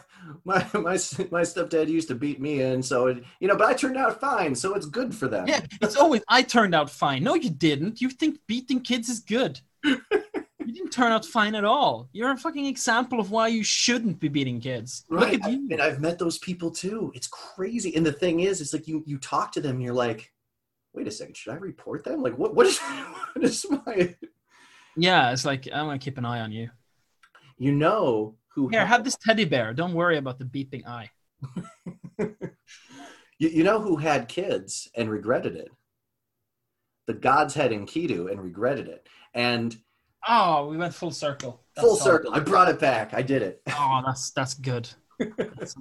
my 0.45 0.67
my 0.73 0.99
my 1.31 1.43
stepdad 1.43 1.89
used 1.89 2.09
to 2.09 2.15
beat 2.15 2.41
me 2.41 2.63
in, 2.63 2.83
so 2.83 3.09
it, 3.09 3.23
you 3.41 3.49
know, 3.49 3.57
but 3.57 3.69
I 3.69 3.75
turned 3.75 3.99
out 3.99 4.21
fine, 4.21 4.55
so 4.55 4.75
it's 4.75 4.87
good 4.87 5.15
for 5.15 5.29
them. 5.29 5.47
Yeah, 5.47 5.61
it's 5.83 5.97
always 5.97 6.23
I 6.29 6.43
turned 6.43 6.75
out 6.75 6.89
fine. 6.89 7.23
No, 7.23 7.35
you 7.35 7.51
didn't. 7.51 8.01
You 8.01 8.09
think 8.09 8.39
beating 8.47 8.81
kids 8.81 9.09
is 9.09 9.21
good. 9.21 9.61
you 10.71 10.77
didn't 10.77 10.93
turn 10.93 11.11
out 11.11 11.27
fine 11.27 11.57
at 11.57 11.65
all. 11.65 12.09
You're 12.13 12.31
a 12.31 12.37
fucking 12.37 12.67
example 12.67 13.19
of 13.19 13.33
why 13.33 13.49
you 13.49 13.65
shouldn't 13.65 14.21
be 14.21 14.29
beating 14.29 14.61
kids. 14.61 15.05
right. 15.11 15.33
Look 15.33 15.43
at 15.43 15.51
you. 15.51 15.67
And 15.73 15.83
I've 15.83 16.01
met 16.01 16.17
those 16.17 16.39
people 16.39 16.71
too. 16.71 17.11
It's 17.13 17.27
crazy. 17.27 17.97
And 17.97 18.07
the 18.07 18.13
thing 18.13 18.41
is, 18.41 18.61
it's 18.61 18.73
like 18.73 18.87
you 18.87 19.03
you 19.05 19.19
talk 19.19 19.51
to 19.53 19.61
them, 19.61 19.77
and 19.77 19.83
you're 19.83 19.93
like, 19.95 20.33
wait 20.93 21.09
a 21.09 21.11
second, 21.11 21.37
should 21.37 21.53
I 21.53 21.57
report 21.57 22.05
them? 22.05 22.23
Like, 22.23 22.39
what 22.39 22.55
what 22.55 22.67
is 22.67 22.79
what 23.33 23.45
is 23.45 23.67
my 23.69 24.15
Yeah, 24.97 25.33
it's 25.33 25.45
like 25.45 25.67
I'm 25.73 25.87
gonna 25.87 25.99
keep 25.99 26.19
an 26.19 26.25
eye 26.25 26.41
on 26.41 26.53
you. 26.53 26.71
you 27.59 27.73
know 27.73 28.37
who 28.55 28.69
Here, 28.69 28.87
have 28.87 29.03
this 29.03 29.17
teddy 29.17 29.45
bear. 29.45 29.75
Don't 29.75 29.95
worry 29.95 30.19
about 30.19 30.39
the 30.39 30.45
beeping 30.45 30.87
eye. 30.87 31.11
you, 32.19 33.49
you 33.49 33.65
know 33.65 33.81
who 33.81 33.97
had 33.97 34.29
kids 34.29 34.89
and 34.95 35.11
regretted 35.11 35.57
it. 35.57 35.71
The 37.09 37.15
God's 37.15 37.55
head 37.55 37.73
Enkidu 37.73 38.31
and 38.31 38.41
regretted 38.41 38.87
it. 38.87 39.09
And 39.35 39.77
Oh, 40.29 40.69
we 40.69 40.77
went 40.77 40.95
full 40.95 41.11
circle. 41.11 41.63
That's 41.75 41.87
full 41.87 41.97
all. 41.97 42.01
circle. 42.01 42.35
I 42.35 42.41
brought 42.41 42.69
it 42.69 42.79
back. 42.79 43.15
I 43.15 43.23
did 43.23 43.43
it. 43.43 43.63
Oh, 43.69 44.03
that's 44.05 44.31
that's 44.31 44.55
good. 44.55 44.89
That's 45.19 45.75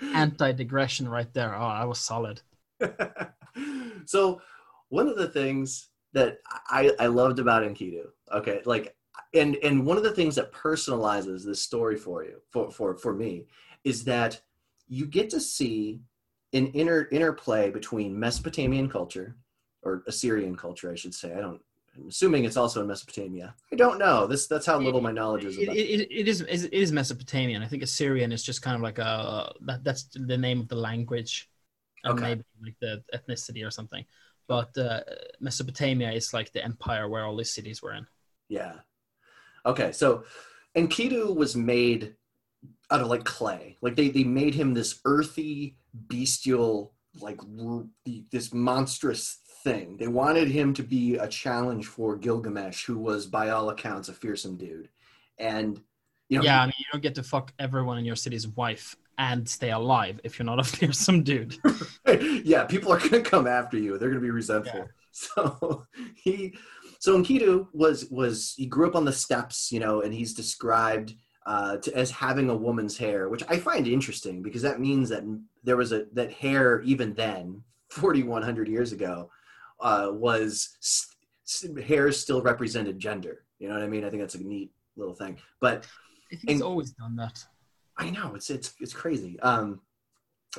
anti-digression 0.00 1.08
right 1.08 1.32
there. 1.34 1.54
Oh, 1.54 1.60
I 1.66 1.84
was 1.84 1.98
solid. 1.98 2.40
so 4.06 4.40
one 4.88 5.08
of 5.08 5.16
the 5.16 5.28
things 5.28 5.88
that 6.12 6.38
I, 6.68 6.92
I 6.98 7.06
loved 7.06 7.38
about 7.38 7.62
Enkidu, 7.62 8.04
okay, 8.32 8.60
like 8.64 8.94
and 9.34 9.56
and 9.56 9.84
one 9.84 9.96
of 9.96 10.02
the 10.02 10.12
things 10.12 10.36
that 10.36 10.52
personalizes 10.52 11.44
this 11.44 11.62
story 11.62 11.96
for 11.96 12.24
you, 12.24 12.40
for 12.50 12.70
for 12.70 12.96
for 12.96 13.14
me, 13.14 13.46
is 13.84 14.04
that 14.04 14.40
you 14.86 15.06
get 15.06 15.30
to 15.30 15.40
see 15.40 16.00
an 16.52 16.68
inner 16.68 17.08
interplay 17.10 17.70
between 17.70 18.18
Mesopotamian 18.18 18.88
culture 18.88 19.36
or 19.82 20.02
Assyrian 20.06 20.56
culture, 20.56 20.90
I 20.90 20.94
should 20.94 21.14
say. 21.14 21.34
I 21.34 21.40
don't 21.40 21.60
I'm 22.00 22.08
assuming 22.08 22.44
it's 22.44 22.56
also 22.56 22.80
in 22.80 22.86
Mesopotamia. 22.86 23.54
I 23.72 23.76
don't 23.76 23.98
know. 23.98 24.26
This 24.26 24.46
that's 24.46 24.66
how 24.66 24.78
little 24.78 25.00
my 25.00 25.12
knowledge 25.12 25.44
is 25.44 25.56
about. 25.60 25.76
it, 25.76 26.08
it 26.10 26.28
is 26.28 26.40
it 26.42 26.72
is 26.72 26.92
Mesopotamian. 26.92 27.62
I 27.62 27.66
think 27.66 27.82
Assyrian 27.82 28.32
is 28.32 28.42
just 28.42 28.62
kind 28.62 28.76
of 28.76 28.82
like 28.82 28.98
a 28.98 29.52
that, 29.62 29.84
that's 29.84 30.04
the 30.14 30.38
name 30.38 30.60
of 30.60 30.68
the 30.68 30.76
language, 30.76 31.50
Okay. 32.06 32.22
maybe 32.22 32.44
like 32.62 32.76
the 32.80 33.02
ethnicity 33.14 33.66
or 33.66 33.70
something. 33.70 34.04
But 34.46 34.76
uh, 34.78 35.00
Mesopotamia 35.40 36.12
is 36.12 36.32
like 36.32 36.52
the 36.52 36.64
empire 36.64 37.08
where 37.08 37.24
all 37.24 37.36
these 37.36 37.50
cities 37.52 37.82
were 37.82 37.92
in. 37.94 38.06
Yeah. 38.48 38.74
Okay, 39.66 39.92
so 39.92 40.24
Enkidu 40.76 41.34
was 41.34 41.56
made 41.56 42.14
out 42.90 43.00
of 43.02 43.08
like 43.08 43.24
clay. 43.24 43.76
Like 43.82 43.96
they 43.96 44.08
they 44.08 44.24
made 44.24 44.54
him 44.54 44.72
this 44.72 45.00
earthy, 45.04 45.76
bestial, 45.92 46.94
like 47.20 47.40
this 48.30 48.54
monstrous 48.54 49.38
thing. 49.62 49.96
They 49.96 50.08
wanted 50.08 50.48
him 50.48 50.74
to 50.74 50.82
be 50.82 51.16
a 51.16 51.28
challenge 51.28 51.86
for 51.86 52.16
Gilgamesh, 52.16 52.84
who 52.84 52.98
was 52.98 53.26
by 53.26 53.50
all 53.50 53.70
accounts 53.70 54.08
a 54.08 54.12
fearsome 54.12 54.56
dude. 54.56 54.88
And 55.38 55.80
you 56.28 56.38
know, 56.38 56.44
yeah, 56.44 56.62
I 56.62 56.66
mean 56.66 56.74
you 56.78 56.84
don't 56.92 57.02
get 57.02 57.14
to 57.16 57.22
fuck 57.22 57.52
everyone 57.58 57.98
in 57.98 58.04
your 58.04 58.16
city's 58.16 58.46
wife 58.48 58.96
and 59.18 59.48
stay 59.48 59.70
alive 59.70 60.20
if 60.24 60.38
you're 60.38 60.46
not 60.46 60.60
a 60.60 60.64
fearsome 60.76 61.22
dude. 61.22 61.56
yeah, 62.44 62.64
people 62.64 62.92
are 62.92 62.98
gonna 63.00 63.20
come 63.20 63.46
after 63.46 63.76
you. 63.76 63.98
They're 63.98 64.08
gonna 64.08 64.20
be 64.20 64.30
resentful. 64.30 64.80
Yeah. 64.80 64.86
So 65.10 65.84
he, 66.14 66.54
so 67.00 67.20
Enkidu 67.20 67.66
was 67.72 68.08
was 68.08 68.54
he 68.56 68.66
grew 68.66 68.86
up 68.86 68.94
on 68.94 69.04
the 69.04 69.12
steppes, 69.12 69.72
you 69.72 69.80
know, 69.80 70.02
and 70.02 70.14
he's 70.14 70.32
described 70.32 71.14
uh, 71.44 71.78
to, 71.78 71.96
as 71.96 72.12
having 72.12 72.50
a 72.50 72.56
woman's 72.56 72.96
hair, 72.96 73.28
which 73.28 73.42
I 73.48 73.56
find 73.56 73.88
interesting 73.88 74.42
because 74.42 74.62
that 74.62 74.78
means 74.78 75.08
that 75.08 75.24
there 75.64 75.76
was 75.76 75.90
a 75.90 76.04
that 76.12 76.30
hair 76.30 76.82
even 76.82 77.14
then, 77.14 77.64
forty 77.90 78.22
one 78.22 78.42
hundred 78.42 78.68
years 78.68 78.92
ago, 78.92 79.28
uh, 79.80 80.10
was 80.12 80.76
s- 80.82 81.14
s- 81.46 81.66
hair 81.84 82.10
still 82.12 82.42
represented 82.42 82.98
gender. 82.98 83.44
You 83.58 83.68
know 83.68 83.74
what 83.74 83.82
I 83.82 83.88
mean? 83.88 84.04
I 84.04 84.10
think 84.10 84.22
that's 84.22 84.34
a 84.34 84.42
neat 84.42 84.72
little 84.96 85.14
thing. 85.14 85.38
But 85.60 85.86
I 86.32 86.36
think 86.36 86.50
he's 86.50 86.62
always 86.62 86.90
done 86.92 87.16
that. 87.16 87.44
I 87.96 88.10
know 88.10 88.34
it's 88.34 88.50
it's 88.50 88.74
it's 88.80 88.92
crazy. 88.92 89.38
Um, 89.40 89.80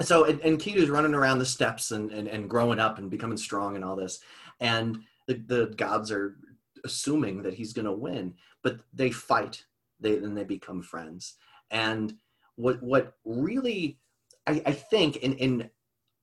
so 0.01 0.25
and, 0.25 0.41
Enkidu's 0.41 0.89
running 0.89 1.13
around 1.13 1.39
the 1.39 1.45
steppes 1.45 1.91
and, 1.91 2.11
and 2.11 2.27
and 2.27 2.49
growing 2.49 2.79
up 2.79 2.97
and 2.97 3.09
becoming 3.09 3.37
strong 3.37 3.75
and 3.75 3.85
all 3.85 3.95
this, 3.95 4.19
and 4.59 4.99
the 5.27 5.35
the 5.47 5.73
gods 5.77 6.11
are 6.11 6.37
assuming 6.85 7.43
that 7.43 7.53
he's 7.53 7.73
going 7.73 7.85
to 7.85 7.91
win, 7.91 8.33
but 8.63 8.79
they 8.93 9.11
fight. 9.11 9.63
They 9.99 10.15
then 10.15 10.35
they 10.35 10.43
become 10.43 10.81
friends. 10.81 11.35
And 11.71 12.13
what 12.55 12.81
what 12.81 13.13
really 13.25 13.99
I, 14.47 14.61
I 14.65 14.71
think 14.73 15.17
in 15.17 15.33
and 15.39 15.69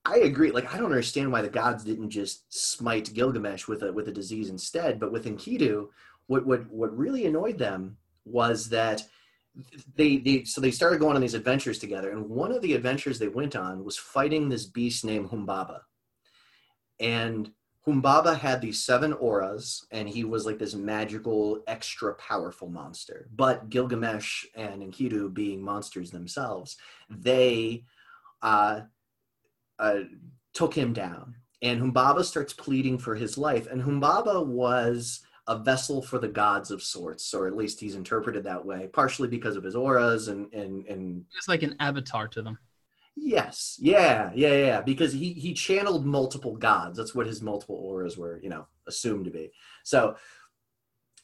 I 0.07 0.19
agree. 0.19 0.53
Like 0.53 0.73
I 0.73 0.79
don't 0.79 0.87
understand 0.87 1.33
why 1.33 1.43
the 1.43 1.49
gods 1.49 1.83
didn't 1.83 2.11
just 2.11 2.45
smite 2.53 3.13
Gilgamesh 3.13 3.67
with 3.67 3.83
a 3.83 3.93
with 3.93 4.09
a 4.09 4.13
disease 4.13 4.51
instead. 4.51 5.01
But 5.01 5.13
with 5.13 5.27
Enkidu, 5.27 5.89
what 6.29 6.47
what 6.47 6.71
what 6.71 6.97
really 6.97 7.27
annoyed 7.27 7.59
them 7.59 7.97
was 8.25 8.69
that 8.69 9.03
they, 9.97 10.19
they 10.19 10.45
so 10.45 10.61
they 10.61 10.71
started 10.71 11.01
going 11.01 11.17
on 11.17 11.23
these 11.23 11.35
adventures 11.35 11.79
together 11.79 12.11
and 12.11 12.29
one 12.29 12.53
of 12.53 12.61
the 12.63 12.75
adventures 12.75 13.19
they 13.19 13.29
went 13.29 13.57
on 13.57 13.85
was 13.85 13.97
fighting 13.97 14.49
this 14.49 14.67
beast 14.67 15.05
named 15.05 15.31
humbaba 15.31 15.81
and 17.01 17.51
humbaba 17.87 18.39
had 18.39 18.61
these 18.61 18.85
seven 18.85 19.15
auras 19.15 19.87
and 19.93 20.09
he 20.09 20.25
was 20.25 20.45
like 20.45 20.59
this 20.59 20.75
magical 20.75 21.63
extra 21.67 22.15
powerful 22.17 22.69
monster 22.69 23.29
but 23.35 23.71
gilgamesh 23.71 24.45
and 24.55 24.83
enkidu 24.83 25.33
being 25.33 25.63
monsters 25.63 26.11
themselves 26.11 26.77
they 27.09 27.83
uh, 28.43 28.81
uh, 29.79 30.01
took 30.55 30.75
him 30.75 30.93
down 30.93 31.35
and 31.63 31.81
humbaba 31.81 32.25
starts 32.25 32.53
pleading 32.53 32.99
for 32.99 33.15
his 33.15 33.37
life 33.37 33.67
and 33.71 33.83
humbaba 33.83 34.45
was 34.45 35.21
a 35.49 35.59
vessel 35.59 36.03
for 36.03 36.19
the 36.19 36.29
gods 36.29 36.71
of 36.71 36.83
sorts, 36.83 37.33
or 37.33 37.47
at 37.47 37.57
least 37.57 37.79
he's 37.79 37.95
interpreted 37.95 38.43
that 38.45 38.65
way, 38.65 38.89
partially 38.93 39.29
because 39.29 39.57
of 39.57 39.63
his 39.63 39.77
auras 39.77 40.29
and 40.29 40.53
and 40.53 40.85
and 40.87 41.25
It's 41.37 41.49
like 41.49 41.63
an 41.63 41.77
avatar 41.79 42.27
to 42.29 42.43
them. 42.43 42.59
yes, 43.17 43.77
yeah, 43.81 44.31
yeah, 44.35 44.55
yeah, 44.55 44.81
because 44.81 45.13
he 45.13 45.33
he 45.33 45.55
channeled 45.55 46.05
multiple 46.05 46.57
gods. 46.57 46.99
That's 46.99 47.15
what 47.15 47.27
his 47.27 47.43
multiple 47.43 47.77
auras 47.77 48.19
were, 48.19 48.41
you 48.43 48.49
know, 48.49 48.67
assumed 48.87 49.25
to 49.27 49.31
be. 49.31 49.53
So 49.85 50.17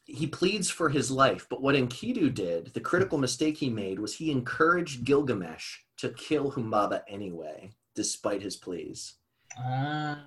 he 0.05 0.27
pleads 0.27 0.71
for 0.71 0.89
his 0.89 1.11
life, 1.11 1.47
but 1.49 1.63
what 1.63 1.75
Enkidu 1.75 2.33
did, 2.33 2.73
the 2.75 2.81
critical 2.81 3.19
mistake 3.19 3.57
he 3.57 3.71
made 3.71 3.99
was 3.99 4.15
he 4.15 4.31
encouraged 4.31 5.05
Gilgamesh 5.05 5.79
to 5.99 6.11
kill 6.11 6.53
Humbaba 6.53 7.03
anyway, 7.09 7.71
despite 7.95 8.43
his 8.43 8.57
pleas 8.57 9.15
Ah. 9.59 10.25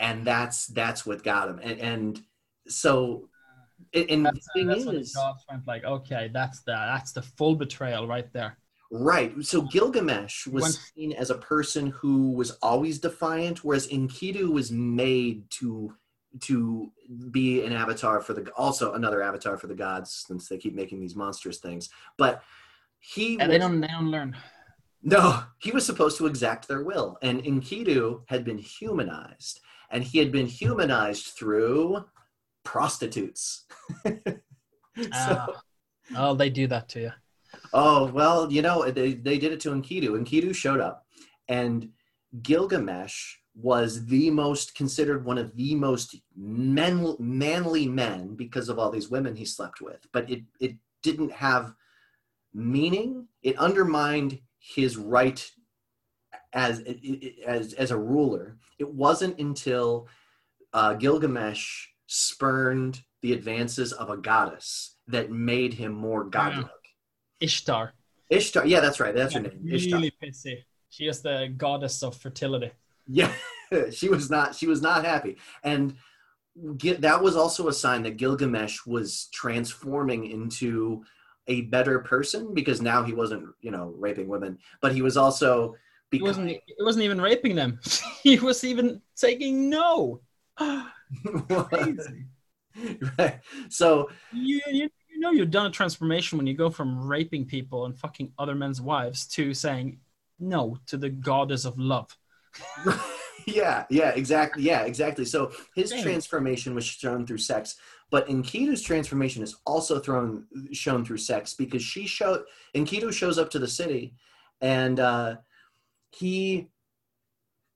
and 0.00 0.24
that's 0.26 0.66
that's 0.68 1.06
what 1.06 1.22
got 1.22 1.48
him 1.48 1.58
and 1.62 1.80
and 1.80 2.22
so 2.68 3.28
and 3.94 4.10
and 4.10 4.26
the 4.26 4.30
That's, 4.32 4.48
thing 4.54 4.66
that's 4.66 4.84
the 4.84 4.98
is 4.98 5.14
gods 5.14 5.44
went 5.50 5.66
like, 5.66 5.84
okay, 5.84 6.30
that's 6.32 6.60
the 6.62 6.72
that's 6.72 7.12
the 7.12 7.22
full 7.22 7.56
betrayal 7.56 8.06
right 8.06 8.30
there. 8.32 8.58
right 8.90 9.32
so 9.42 9.62
gilgamesh 9.62 10.46
was 10.46 10.62
When- 10.62 10.72
seen 10.72 11.12
as 11.12 11.30
a 11.30 11.38
person 11.38 11.86
who 11.88 12.32
was 12.32 12.50
always 12.62 12.98
defiant 12.98 13.64
whereas 13.64 13.88
enkidu 13.88 14.50
was 14.52 14.70
made 14.70 15.48
to 15.58 15.94
to 16.40 16.90
be 17.30 17.64
an 17.64 17.72
avatar 17.72 18.20
for 18.20 18.34
the 18.34 18.50
also 18.52 18.92
another 18.94 19.22
avatar 19.22 19.56
for 19.56 19.68
the 19.68 19.74
gods 19.74 20.24
since 20.26 20.48
they 20.48 20.58
keep 20.58 20.74
making 20.74 21.00
these 21.00 21.16
monstrous 21.16 21.58
things 21.58 21.88
but 22.18 22.42
he 23.00 23.38
And 23.40 23.50
they 23.50 23.56
was- 23.58 23.66
don't 23.66 23.80
they 23.80 23.88
don't 23.88 24.10
learn. 24.10 24.36
No, 25.06 25.42
he 25.58 25.70
was 25.70 25.84
supposed 25.84 26.16
to 26.18 26.26
exact 26.26 26.66
their 26.66 26.82
will. 26.82 27.18
And 27.20 27.42
Enkidu 27.44 28.22
had 28.26 28.42
been 28.44 28.56
humanized. 28.58 29.60
And 29.90 30.02
he 30.02 30.18
had 30.18 30.32
been 30.32 30.46
humanized 30.46 31.26
through 31.26 32.04
prostitutes. 32.64 33.66
so, 34.04 34.18
Ah. 35.12 35.46
Oh, 36.16 36.34
they 36.34 36.50
do 36.50 36.66
that 36.68 36.88
to 36.90 37.00
you. 37.00 37.12
oh, 37.72 38.06
well, 38.06 38.50
you 38.50 38.62
know, 38.62 38.90
they, 38.90 39.14
they 39.14 39.38
did 39.38 39.52
it 39.52 39.60
to 39.60 39.70
Enkidu. 39.70 40.10
Enkidu 40.10 40.54
showed 40.54 40.80
up, 40.80 41.06
and 41.48 41.90
Gilgamesh 42.42 43.34
was 43.54 44.06
the 44.06 44.30
most 44.30 44.74
considered 44.74 45.24
one 45.24 45.38
of 45.38 45.54
the 45.56 45.74
most 45.74 46.16
men, 46.36 47.14
manly 47.18 47.86
men 47.86 48.34
because 48.34 48.68
of 48.68 48.78
all 48.78 48.90
these 48.90 49.08
women 49.10 49.36
he 49.36 49.44
slept 49.44 49.80
with. 49.80 50.06
But 50.12 50.28
it, 50.30 50.42
it 50.60 50.76
didn't 51.02 51.32
have 51.32 51.74
meaning. 52.52 53.28
It 53.42 53.58
undermined 53.58 54.40
his 54.64 54.96
right 54.96 55.50
as 56.52 56.82
as 57.46 57.74
as 57.74 57.90
a 57.90 57.98
ruler. 57.98 58.56
It 58.78 58.92
wasn't 58.92 59.38
until 59.38 60.08
uh, 60.72 60.94
Gilgamesh 60.94 61.88
spurned 62.06 63.02
the 63.22 63.32
advances 63.32 63.92
of 63.92 64.10
a 64.10 64.16
goddess 64.16 64.96
that 65.08 65.30
made 65.30 65.74
him 65.74 65.92
more 65.92 66.24
godlike. 66.24 66.70
Ishtar. 67.40 67.92
Ishtar, 68.30 68.66
yeah, 68.66 68.80
that's 68.80 69.00
right. 69.00 69.14
That's 69.14 69.34
her 69.34 69.40
Yeah, 69.40 69.48
name. 69.48 69.68
Ishtar. 69.70 69.96
Really 69.98 70.12
pissy. 70.22 70.62
She 70.88 71.06
is 71.08 71.20
the 71.20 71.52
goddess 71.56 72.02
of 72.02 72.16
fertility. 72.16 72.70
Yeah, 73.06 73.32
she 73.90 74.08
was 74.08 74.30
not. 74.30 74.54
She 74.54 74.66
was 74.66 74.80
not 74.80 75.04
happy, 75.04 75.36
and 75.62 75.96
that 76.56 77.22
was 77.22 77.36
also 77.36 77.68
a 77.68 77.72
sign 77.72 78.02
that 78.04 78.16
Gilgamesh 78.16 78.86
was 78.86 79.28
transforming 79.32 80.30
into 80.30 81.04
a 81.46 81.62
better 81.62 81.98
person 82.00 82.54
because 82.54 82.80
now 82.80 83.02
he 83.02 83.12
wasn't, 83.12 83.46
you 83.60 83.70
know, 83.70 83.94
raping 83.98 84.28
women, 84.28 84.58
but 84.80 84.92
he 84.92 85.02
was 85.02 85.16
also 85.16 85.74
He 86.10 86.22
wasn't. 86.22 86.48
He 86.48 86.62
wasn't 86.80 87.04
even 87.04 87.20
raping 87.20 87.54
them. 87.56 87.80
he 88.22 88.38
was 88.38 88.64
even 88.64 89.02
saying 89.14 89.70
no. 89.70 90.20
Crazy. 91.48 92.26
right. 93.18 93.40
So 93.68 94.10
You, 94.32 94.60
you 94.68 94.88
you 95.10 95.20
know 95.20 95.30
you've 95.30 95.50
done 95.50 95.66
a 95.66 95.70
transformation 95.70 96.38
when 96.38 96.46
you 96.46 96.54
go 96.54 96.70
from 96.70 97.06
raping 97.06 97.44
people 97.44 97.86
and 97.86 97.96
fucking 97.96 98.32
other 98.38 98.54
men's 98.54 98.80
wives 98.80 99.26
to 99.28 99.54
saying 99.54 99.98
no 100.38 100.78
to 100.86 100.96
the 100.96 101.08
goddess 101.08 101.64
of 101.64 101.78
love. 101.78 102.16
yeah, 103.46 103.84
yeah, 103.90 104.10
exactly. 104.10 104.62
Yeah, 104.62 104.82
exactly. 104.82 105.24
So 105.24 105.52
his 105.74 105.90
Dang. 105.90 106.02
transformation 106.02 106.74
was 106.74 106.84
shown 106.84 107.26
through 107.26 107.38
sex, 107.38 107.76
but 108.14 108.28
Enkidu's 108.28 108.80
transformation 108.80 109.42
is 109.42 109.56
also 109.66 109.98
thrown 109.98 110.46
shown 110.70 111.04
through 111.04 111.16
sex 111.16 111.52
because 111.52 111.82
she 111.82 112.06
showed 112.06 112.44
Enkidu 112.72 113.12
shows 113.12 113.38
up 113.38 113.50
to 113.50 113.58
the 113.58 113.66
city, 113.66 114.14
and 114.60 115.00
uh, 115.00 115.34
he 116.12 116.68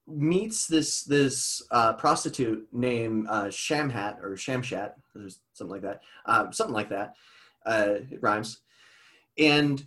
meets 0.07 0.69
this 0.69 1.03
this 1.03 1.61
uh, 1.73 1.95
prostitute 1.95 2.69
named 2.73 3.27
uh, 3.29 3.47
Shamhat 3.47 4.23
or 4.23 4.37
Shamshat, 4.37 4.93
or 5.17 5.29
something 5.55 5.73
like 5.73 5.83
that, 5.83 6.03
uh, 6.27 6.53
something 6.53 6.73
like 6.73 6.91
that. 6.91 7.15
Uh, 7.67 7.95
it 8.09 8.23
rhymes, 8.23 8.61
and 9.39 9.85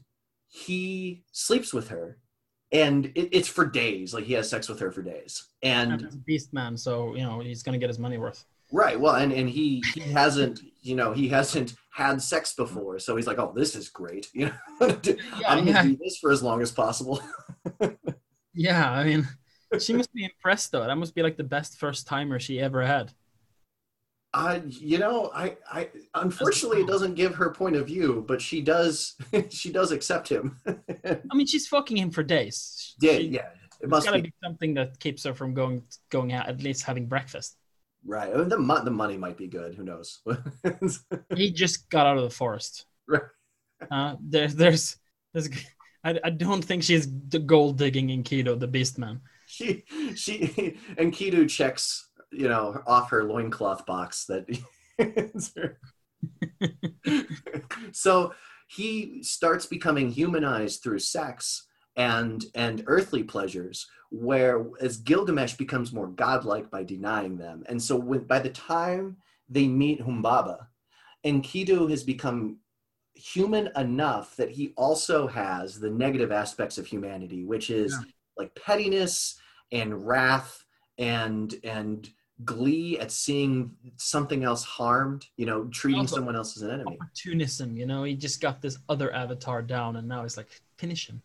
he 0.49 1.23
sleeps 1.31 1.73
with 1.73 1.87
her 1.87 2.17
and 2.73 3.05
it, 3.15 3.29
it's 3.31 3.47
for 3.47 3.65
days 3.65 4.13
like 4.13 4.25
he 4.25 4.33
has 4.33 4.49
sex 4.49 4.67
with 4.67 4.81
her 4.81 4.91
for 4.91 5.01
days 5.01 5.47
And 5.63 6.25
beast 6.25 6.51
man, 6.51 6.75
so 6.75 7.15
you 7.15 7.23
know 7.23 7.39
he's 7.39 7.63
gonna 7.63 7.77
get 7.77 7.87
his 7.87 7.99
money 7.99 8.17
worth. 8.17 8.43
Right 8.71 8.99
well 8.99 9.15
and, 9.15 9.31
and 9.33 9.49
he 9.49 9.83
he 9.93 9.99
hasn't 10.01 10.59
you 10.81 10.95
know 10.95 11.11
he 11.13 11.27
hasn't 11.27 11.73
had 11.93 12.21
sex 12.21 12.53
before 12.53 12.97
so 12.99 13.15
he's 13.15 13.27
like 13.27 13.37
oh 13.39 13.51
this 13.55 13.75
is 13.75 13.89
great 13.89 14.29
you 14.33 14.45
know 14.45 14.53
i'm 15.47 15.65
gonna 15.65 15.71
yeah. 15.71 15.83
do 15.83 15.97
this 15.97 16.17
for 16.19 16.31
as 16.31 16.41
long 16.41 16.61
as 16.61 16.71
possible 16.71 17.21
Yeah, 18.53 18.91
I 18.91 19.05
mean, 19.05 19.25
she 19.79 19.93
must 19.93 20.13
be 20.13 20.25
impressed 20.25 20.73
though. 20.73 20.83
That 20.85 20.97
must 20.97 21.15
be 21.15 21.23
like 21.23 21.37
the 21.37 21.43
best 21.45 21.77
first 21.79 22.05
timer 22.05 22.37
she 22.37 22.59
ever 22.59 22.85
had. 22.85 23.13
uh 24.33 24.59
you 24.67 24.97
know 24.97 25.31
i 25.33 25.55
i 25.71 25.89
unfortunately 26.15 26.81
it 26.81 26.87
doesn't 26.87 27.15
give 27.15 27.33
her 27.35 27.49
point 27.51 27.75
of 27.75 27.85
view 27.87 28.23
but 28.27 28.41
she 28.41 28.61
does 28.61 29.15
she 29.49 29.71
does 29.71 29.91
accept 29.91 30.27
him 30.29 30.57
I 30.67 31.33
mean, 31.33 31.47
she's 31.47 31.67
fucking 31.67 31.97
him 31.97 32.11
for 32.11 32.23
days. 32.23 32.95
yeah 33.01 33.17
She- 33.17 33.27
yeah 33.37 33.49
it 33.81 33.85
It's 33.85 33.89
must 33.89 34.05
gotta 34.07 34.19
be 34.19 34.29
be 34.29 34.33
something 34.43 34.73
that 34.75 34.99
keeps 34.99 35.23
her 35.23 35.33
from 35.33 35.53
going 35.53 35.83
going 36.09 36.33
out 36.33 36.47
at 36.47 36.61
least 36.61 36.83
having 36.83 37.07
breakfast. 37.07 37.57
Right 38.05 38.33
the, 38.33 38.57
mo- 38.57 38.83
the 38.83 38.91
money 38.91 39.17
might 39.17 39.37
be 39.37 39.47
good 39.47 39.75
who 39.75 39.83
knows 39.83 40.21
He 41.35 41.51
just 41.51 41.89
got 41.89 42.07
out 42.07 42.17
of 42.17 42.23
the 42.23 42.29
forest. 42.29 42.85
Right. 43.07 43.21
Uh, 43.89 44.15
there's 44.21 44.55
there's 44.55 44.97
there's 45.33 45.49
I, 46.03 46.19
I 46.23 46.29
don't 46.31 46.63
think 46.63 46.83
she's 46.83 47.07
the 47.29 47.39
gold 47.39 47.77
digging 47.77 48.09
Enkidu, 48.09 48.59
the 48.59 48.67
beast 48.67 48.97
man. 48.97 49.21
she 49.45 49.83
she 50.15 50.77
Enkidu 50.97 51.49
checks 51.49 52.09
you 52.31 52.47
know 52.47 52.81
off 52.87 53.09
her 53.09 53.23
loincloth 53.23 53.85
box 53.85 54.25
that 54.25 54.45
so 57.91 58.33
he 58.67 59.21
starts 59.23 59.65
becoming 59.65 60.11
humanized 60.11 60.81
through 60.81 60.99
sex 60.99 61.67
and 61.97 62.45
and 62.55 62.83
earthly 62.87 63.23
pleasures 63.23 63.87
where 64.09 64.65
as 64.81 64.97
gilgamesh 64.97 65.55
becomes 65.55 65.93
more 65.93 66.07
godlike 66.07 66.69
by 66.69 66.83
denying 66.83 67.37
them. 67.37 67.63
And 67.67 67.81
so 67.81 67.95
when, 67.95 68.23
by 68.25 68.39
the 68.39 68.49
time 68.49 69.17
they 69.49 69.67
meet 69.67 70.01
humbaba 70.01 70.67
enkidu 71.25 71.89
has 71.89 72.03
become 72.03 72.57
human 73.13 73.69
enough 73.75 74.35
that 74.37 74.49
he 74.49 74.73
also 74.77 75.27
has 75.27 75.79
the 75.79 75.89
negative 75.89 76.31
aspects 76.31 76.77
of 76.77 76.85
humanity 76.87 77.43
which 77.43 77.69
is 77.69 77.91
Yeah. 77.93 78.11
like 78.37 78.55
pettiness 78.55 79.37
and 79.71 80.07
wrath 80.07 80.65
and 80.97 81.53
and 81.63 82.09
glee 82.43 82.97
at 82.99 83.11
seeing 83.11 83.75
something 83.97 84.43
else 84.43 84.63
harmed 84.63 85.25
you 85.37 85.45
know 85.45 85.65
treating 85.65 86.01
Also- 86.01 86.15
someone 86.15 86.35
else 86.35 86.55
as 86.57 86.63
an 86.63 86.71
enemy. 86.71 86.97
Opportunism, 86.99 87.77
you 87.77 87.85
know, 87.85 88.03
he 88.03 88.15
just 88.15 88.41
got 88.41 88.61
this 88.61 88.77
other 88.89 89.13
avatar 89.13 89.61
down, 89.61 89.97
and 89.97 90.07
now 90.07 90.23
he's 90.23 90.37
like, 90.37 90.49
finish 90.79 91.07
him, 91.07 91.21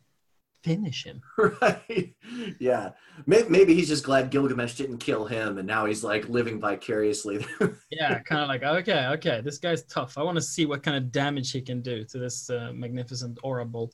finish 0.66 1.04
him. 1.04 1.18
right 1.62 2.14
yeah 2.58 2.90
May- 3.26 3.48
maybe 3.48 3.72
he's 3.74 3.88
just 3.88 4.04
glad 4.04 4.30
gilgamesh 4.30 4.74
didn't 4.74 4.98
kill 4.98 5.24
him 5.26 5.58
and 5.58 5.66
now 5.66 5.86
he's 5.86 6.02
like 6.02 6.28
living 6.28 6.58
vicariously 6.60 7.36
Yeah, 7.90 8.18
kind 8.30 8.42
of 8.42 8.48
like, 8.48 8.62
okay, 8.80 9.06
okay, 9.16 9.40
this 9.46 9.58
guy's 9.58 9.84
tough. 9.84 10.18
I 10.18 10.22
want 10.22 10.36
to 10.36 10.42
see 10.42 10.66
what 10.66 10.82
kind 10.82 10.96
of 10.96 11.12
damage 11.12 11.52
he 11.52 11.62
can 11.62 11.80
do 11.82 12.04
to 12.10 12.18
this 12.18 12.50
uh, 12.50 12.72
magnificent 12.74 13.38
orable. 13.44 13.90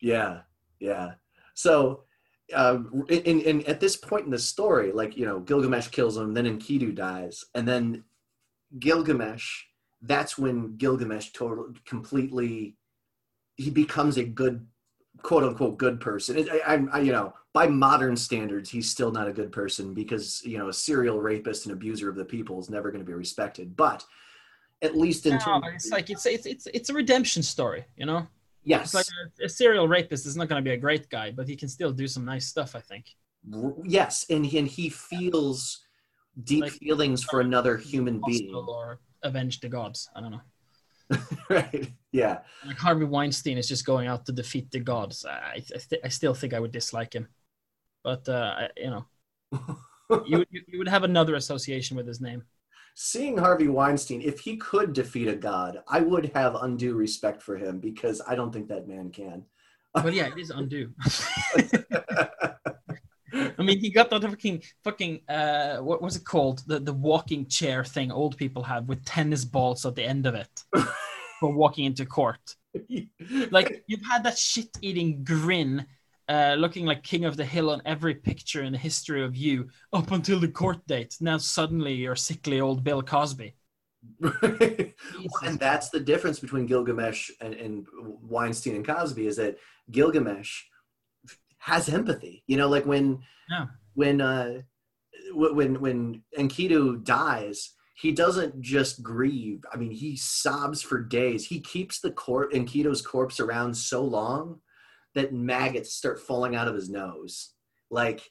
yeah 0.00 0.40
yeah 0.78 1.08
so 1.54 2.04
um, 2.54 3.04
in, 3.08 3.40
in 3.40 3.56
at 3.66 3.80
this 3.80 3.96
point 3.96 4.24
in 4.26 4.30
the 4.30 4.38
story 4.54 4.92
like 4.92 5.16
you 5.16 5.24
know 5.26 5.38
gilgamesh 5.40 5.88
kills 5.88 6.16
him 6.16 6.34
then 6.34 6.46
enkidu 6.46 6.94
dies 6.94 7.44
and 7.54 7.66
then 7.66 8.04
gilgamesh 8.78 9.46
that's 10.02 10.36
when 10.38 10.76
gilgamesh 10.76 11.30
totally 11.32 11.74
completely 11.86 12.76
he 13.56 13.70
becomes 13.70 14.16
a 14.16 14.24
good 14.24 14.66
quote 15.22 15.44
unquote 15.44 15.76
good 15.78 16.00
person 16.00 16.48
I, 16.50 16.60
I, 16.74 16.86
I 16.92 17.00
you 17.00 17.12
know 17.12 17.32
by 17.52 17.66
modern 17.66 18.16
standards 18.16 18.70
he's 18.70 18.90
still 18.90 19.10
not 19.10 19.28
a 19.28 19.32
good 19.32 19.52
person 19.52 19.94
because 19.94 20.42
you 20.44 20.58
know 20.58 20.68
a 20.68 20.72
serial 20.72 21.20
rapist 21.20 21.66
and 21.66 21.72
abuser 21.74 22.08
of 22.08 22.16
the 22.16 22.24
people 22.24 22.58
is 22.60 22.70
never 22.70 22.90
going 22.90 23.04
to 23.04 23.06
be 23.06 23.12
respected 23.14 23.76
but 23.76 24.04
at 24.82 24.96
least 24.96 25.26
in 25.26 25.32
No, 25.34 25.38
terms 25.40 25.66
it's 25.74 25.90
like 25.90 26.10
it's 26.10 26.24
it's 26.26 26.46
it's 26.46 26.66
it's 26.72 26.88
a 26.90 26.94
redemption 26.94 27.42
story, 27.42 27.84
you 27.96 28.06
know. 28.06 28.26
yes 28.64 28.94
like 28.94 29.06
a, 29.42 29.44
a 29.44 29.48
serial 29.48 29.86
rapist 29.88 30.24
is 30.26 30.36
not 30.36 30.48
going 30.48 30.62
to 30.62 30.66
be 30.66 30.74
a 30.74 30.76
great 30.78 31.10
guy, 31.10 31.30
but 31.30 31.46
he 31.46 31.54
can 31.54 31.68
still 31.68 31.92
do 31.92 32.06
some 32.08 32.24
nice 32.24 32.46
stuff. 32.46 32.74
I 32.74 32.80
think. 32.80 33.04
R- 33.54 33.74
yes 33.84 34.24
and 34.30 34.44
he, 34.46 34.58
and 34.58 34.66
he 34.68 34.88
feels 34.88 35.80
deep 36.44 36.62
Like- 36.64 36.72
feelings 36.72 37.22
for 37.24 37.40
another 37.42 37.76
human 37.76 38.22
being 38.26 38.54
or 38.54 39.00
avenge 39.22 39.60
the 39.60 39.68
gods. 39.68 40.08
I 40.16 40.20
don't 40.22 40.30
know. 40.30 40.40
right 41.50 41.92
yeah 42.12 42.38
Like 42.66 42.78
Harvey 42.78 43.04
Weinstein 43.04 43.58
is 43.58 43.68
just 43.68 43.84
going 43.86 44.06
out 44.08 44.26
to 44.26 44.32
defeat 44.32 44.70
the 44.70 44.80
gods. 44.80 45.24
I 45.24 45.56
I, 45.56 45.60
th- 45.60 46.02
I 46.04 46.08
still 46.08 46.34
think 46.34 46.54
I 46.54 46.60
would 46.60 46.72
dislike 46.72 47.12
him, 47.14 47.28
but 48.04 48.28
uh, 48.28 48.54
I, 48.62 48.68
you 48.76 48.90
know, 48.90 49.04
you, 50.26 50.38
would- 50.38 50.48
you 50.52 50.78
would 50.78 50.88
have 50.88 51.04
another 51.04 51.34
association 51.36 51.96
with 51.96 52.06
his 52.06 52.20
name. 52.20 52.42
seeing 52.94 53.38
harvey 53.38 53.68
weinstein 53.68 54.20
if 54.20 54.40
he 54.40 54.56
could 54.56 54.92
defeat 54.92 55.28
a 55.28 55.36
god 55.36 55.78
i 55.88 56.00
would 56.00 56.26
have 56.34 56.54
undue 56.66 56.94
respect 56.94 57.40
for 57.42 57.56
him 57.56 57.78
because 57.80 58.20
i 58.26 58.34
don't 58.34 58.52
think 58.52 58.68
that 58.68 58.88
man 58.88 59.10
can 59.10 59.44
But 59.94 60.14
yeah, 60.14 60.28
it 60.30 60.38
is 60.38 60.50
undue. 60.50 60.94
I 63.60 63.62
mean, 63.62 63.78
he 63.78 63.90
got 63.90 64.08
that 64.10 64.22
fucking 64.22 64.62
fucking 64.82 65.20
uh, 65.28 65.76
what 65.78 66.00
was 66.00 66.16
it 66.16 66.24
called? 66.24 66.62
The 66.66 66.80
the 66.80 66.94
walking 66.94 67.46
chair 67.46 67.84
thing 67.84 68.10
old 68.10 68.38
people 68.38 68.62
have 68.62 68.88
with 68.88 69.04
tennis 69.04 69.44
balls 69.44 69.84
at 69.84 69.94
the 69.94 70.04
end 70.04 70.26
of 70.26 70.34
it 70.34 70.64
for 71.40 71.52
walking 71.52 71.84
into 71.84 72.06
court. 72.06 72.56
Like 73.50 73.84
you've 73.86 74.06
had 74.08 74.24
that 74.24 74.38
shit-eating 74.38 75.24
grin, 75.24 75.84
uh, 76.28 76.54
looking 76.56 76.86
like 76.86 77.02
king 77.02 77.26
of 77.26 77.36
the 77.36 77.44
hill 77.44 77.68
on 77.70 77.82
every 77.84 78.14
picture 78.14 78.62
in 78.62 78.72
the 78.72 78.78
history 78.78 79.22
of 79.22 79.36
you 79.36 79.68
up 79.92 80.10
until 80.10 80.40
the 80.40 80.48
court 80.48 80.86
date. 80.86 81.16
Now 81.20 81.36
suddenly 81.36 81.92
you're 81.94 82.16
sickly 82.16 82.60
old 82.60 82.82
Bill 82.82 83.02
Cosby. 83.02 83.54
and 84.22 85.58
that's 85.58 85.90
the 85.90 86.00
difference 86.00 86.38
between 86.38 86.64
Gilgamesh 86.64 87.30
and, 87.42 87.52
and 87.52 87.86
Weinstein 88.22 88.76
and 88.76 88.86
Cosby 88.86 89.26
is 89.26 89.36
that 89.36 89.58
Gilgamesh 89.90 90.62
has 91.58 91.90
empathy. 91.90 92.42
You 92.46 92.56
know, 92.56 92.68
like 92.68 92.86
when 92.86 93.20
Yeah. 93.50 93.66
when 93.94 94.20
uh, 94.20 94.62
when 95.32 95.80
when 95.80 96.22
Enkidu 96.38 97.04
dies, 97.04 97.74
he 97.96 98.12
doesn't 98.12 98.60
just 98.60 99.02
grieve. 99.02 99.64
I 99.72 99.76
mean, 99.76 99.90
he 99.90 100.16
sobs 100.16 100.82
for 100.82 101.02
days. 101.02 101.46
He 101.46 101.60
keeps 101.60 102.00
the 102.00 102.12
cor- 102.12 102.50
Enkidu's 102.50 103.02
corpse 103.02 103.40
around 103.40 103.74
so 103.74 104.02
long 104.02 104.60
that 105.14 105.34
maggots 105.34 105.92
start 105.94 106.20
falling 106.20 106.54
out 106.54 106.68
of 106.68 106.74
his 106.74 106.88
nose. 106.88 107.52
Like 107.90 108.22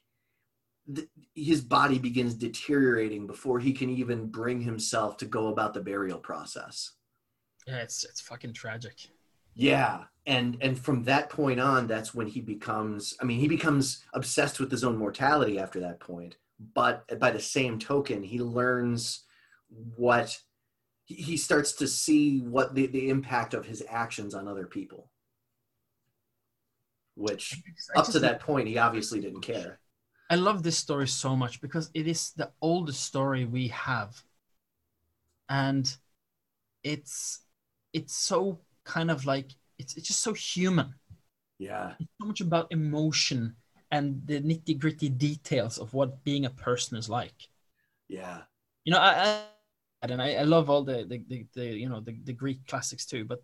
th- 0.93 1.09
his 1.35 1.61
body 1.61 1.99
begins 1.99 2.33
deteriorating 2.33 3.27
before 3.27 3.59
he 3.59 3.73
can 3.73 3.89
even 3.89 4.27
bring 4.27 4.61
himself 4.61 5.17
to 5.17 5.25
go 5.25 5.47
about 5.47 5.73
the 5.73 5.81
burial 5.81 6.19
process. 6.19 6.93
Yeah, 7.67 7.79
it's 7.79 8.03
it's 8.05 8.21
fucking 8.21 8.53
tragic. 8.53 9.09
Yeah, 9.59 10.05
and 10.25 10.57
and 10.61 10.79
from 10.79 11.03
that 11.03 11.29
point 11.29 11.59
on, 11.59 11.85
that's 11.85 12.15
when 12.15 12.27
he 12.27 12.39
becomes. 12.39 13.13
I 13.21 13.25
mean, 13.25 13.41
he 13.41 13.47
becomes 13.49 14.05
obsessed 14.13 14.57
with 14.57 14.71
his 14.71 14.85
own 14.85 14.95
mortality 14.95 15.59
after 15.59 15.81
that 15.81 15.99
point. 15.99 16.37
But 16.73 17.19
by 17.19 17.31
the 17.31 17.41
same 17.41 17.77
token, 17.77 18.23
he 18.23 18.39
learns 18.39 19.25
what 19.97 20.39
he- 21.05 21.35
starts 21.35 21.73
to 21.73 21.87
see 21.87 22.39
what 22.39 22.73
the, 22.73 22.87
the 22.87 23.09
impact 23.09 23.53
of 23.53 23.65
his 23.65 23.83
actions 23.89 24.33
on 24.33 24.47
other 24.47 24.65
people. 24.65 25.09
Which 27.15 27.61
up 27.97 28.05
to 28.07 28.19
that 28.19 28.39
point, 28.39 28.69
he 28.69 28.77
obviously 28.77 29.19
didn't 29.19 29.41
care. 29.41 29.79
I 30.29 30.35
love 30.35 30.63
this 30.63 30.77
story 30.77 31.07
so 31.07 31.35
much 31.35 31.59
because 31.59 31.91
it 31.93 32.07
is 32.07 32.31
the 32.31 32.51
oldest 32.61 33.03
story 33.03 33.43
we 33.43 33.67
have. 33.69 34.23
And 35.49 35.93
it's 36.81 37.41
it's 37.91 38.15
so 38.15 38.59
kind 38.83 39.11
of 39.11 39.25
like 39.25 39.51
it's 39.77 39.95
it's 39.97 40.07
just 40.07 40.21
so 40.21 40.33
human. 40.33 40.95
Yeah, 41.59 41.95
It's 41.97 42.09
so 42.19 42.27
much 42.27 42.41
about 42.41 42.71
emotion 42.73 43.55
and 43.91 44.25
the 44.27 44.41
nitty-gritty 44.41 45.09
details 45.09 45.77
of 45.77 45.93
what 45.93 46.23
being 46.25 46.43
a 46.45 46.49
person 46.49 46.97
is 46.97 47.09
like. 47.09 47.47
yeah, 48.09 48.43
You 48.85 48.93
know, 48.93 48.99
I, 48.99 49.29
I 49.29 49.45
and 50.11 50.21
I, 50.21 50.35
I 50.35 50.43
love 50.43 50.69
all 50.69 50.83
the, 50.83 51.05
the, 51.07 51.21
the, 51.27 51.45
the 51.53 51.65
you 51.65 51.89
know 51.89 51.99
the, 51.99 52.17
the 52.23 52.33
Greek 52.33 52.65
classics 52.67 53.05
too, 53.05 53.25
but 53.25 53.41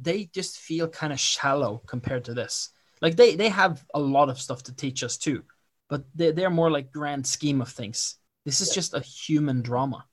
they 0.00 0.26
just 0.26 0.58
feel 0.58 0.88
kind 0.88 1.12
of 1.12 1.20
shallow 1.20 1.82
compared 1.86 2.24
to 2.26 2.34
this. 2.34 2.70
Like 3.02 3.16
they 3.16 3.36
they 3.36 3.48
have 3.48 3.84
a 3.94 4.00
lot 4.00 4.28
of 4.30 4.40
stuff 4.40 4.62
to 4.64 4.74
teach 4.76 5.02
us 5.04 5.18
too, 5.18 5.44
but 5.88 6.04
they 6.14 6.32
they're 6.32 6.50
more 6.50 6.70
like 6.70 6.92
grand 6.92 7.26
scheme 7.26 7.60
of 7.62 7.70
things. 7.70 8.16
This 8.44 8.60
is 8.60 8.70
Yeah. 8.70 8.74
just 8.74 8.94
a 8.94 9.00
human 9.00 9.62
drama. 9.62 10.06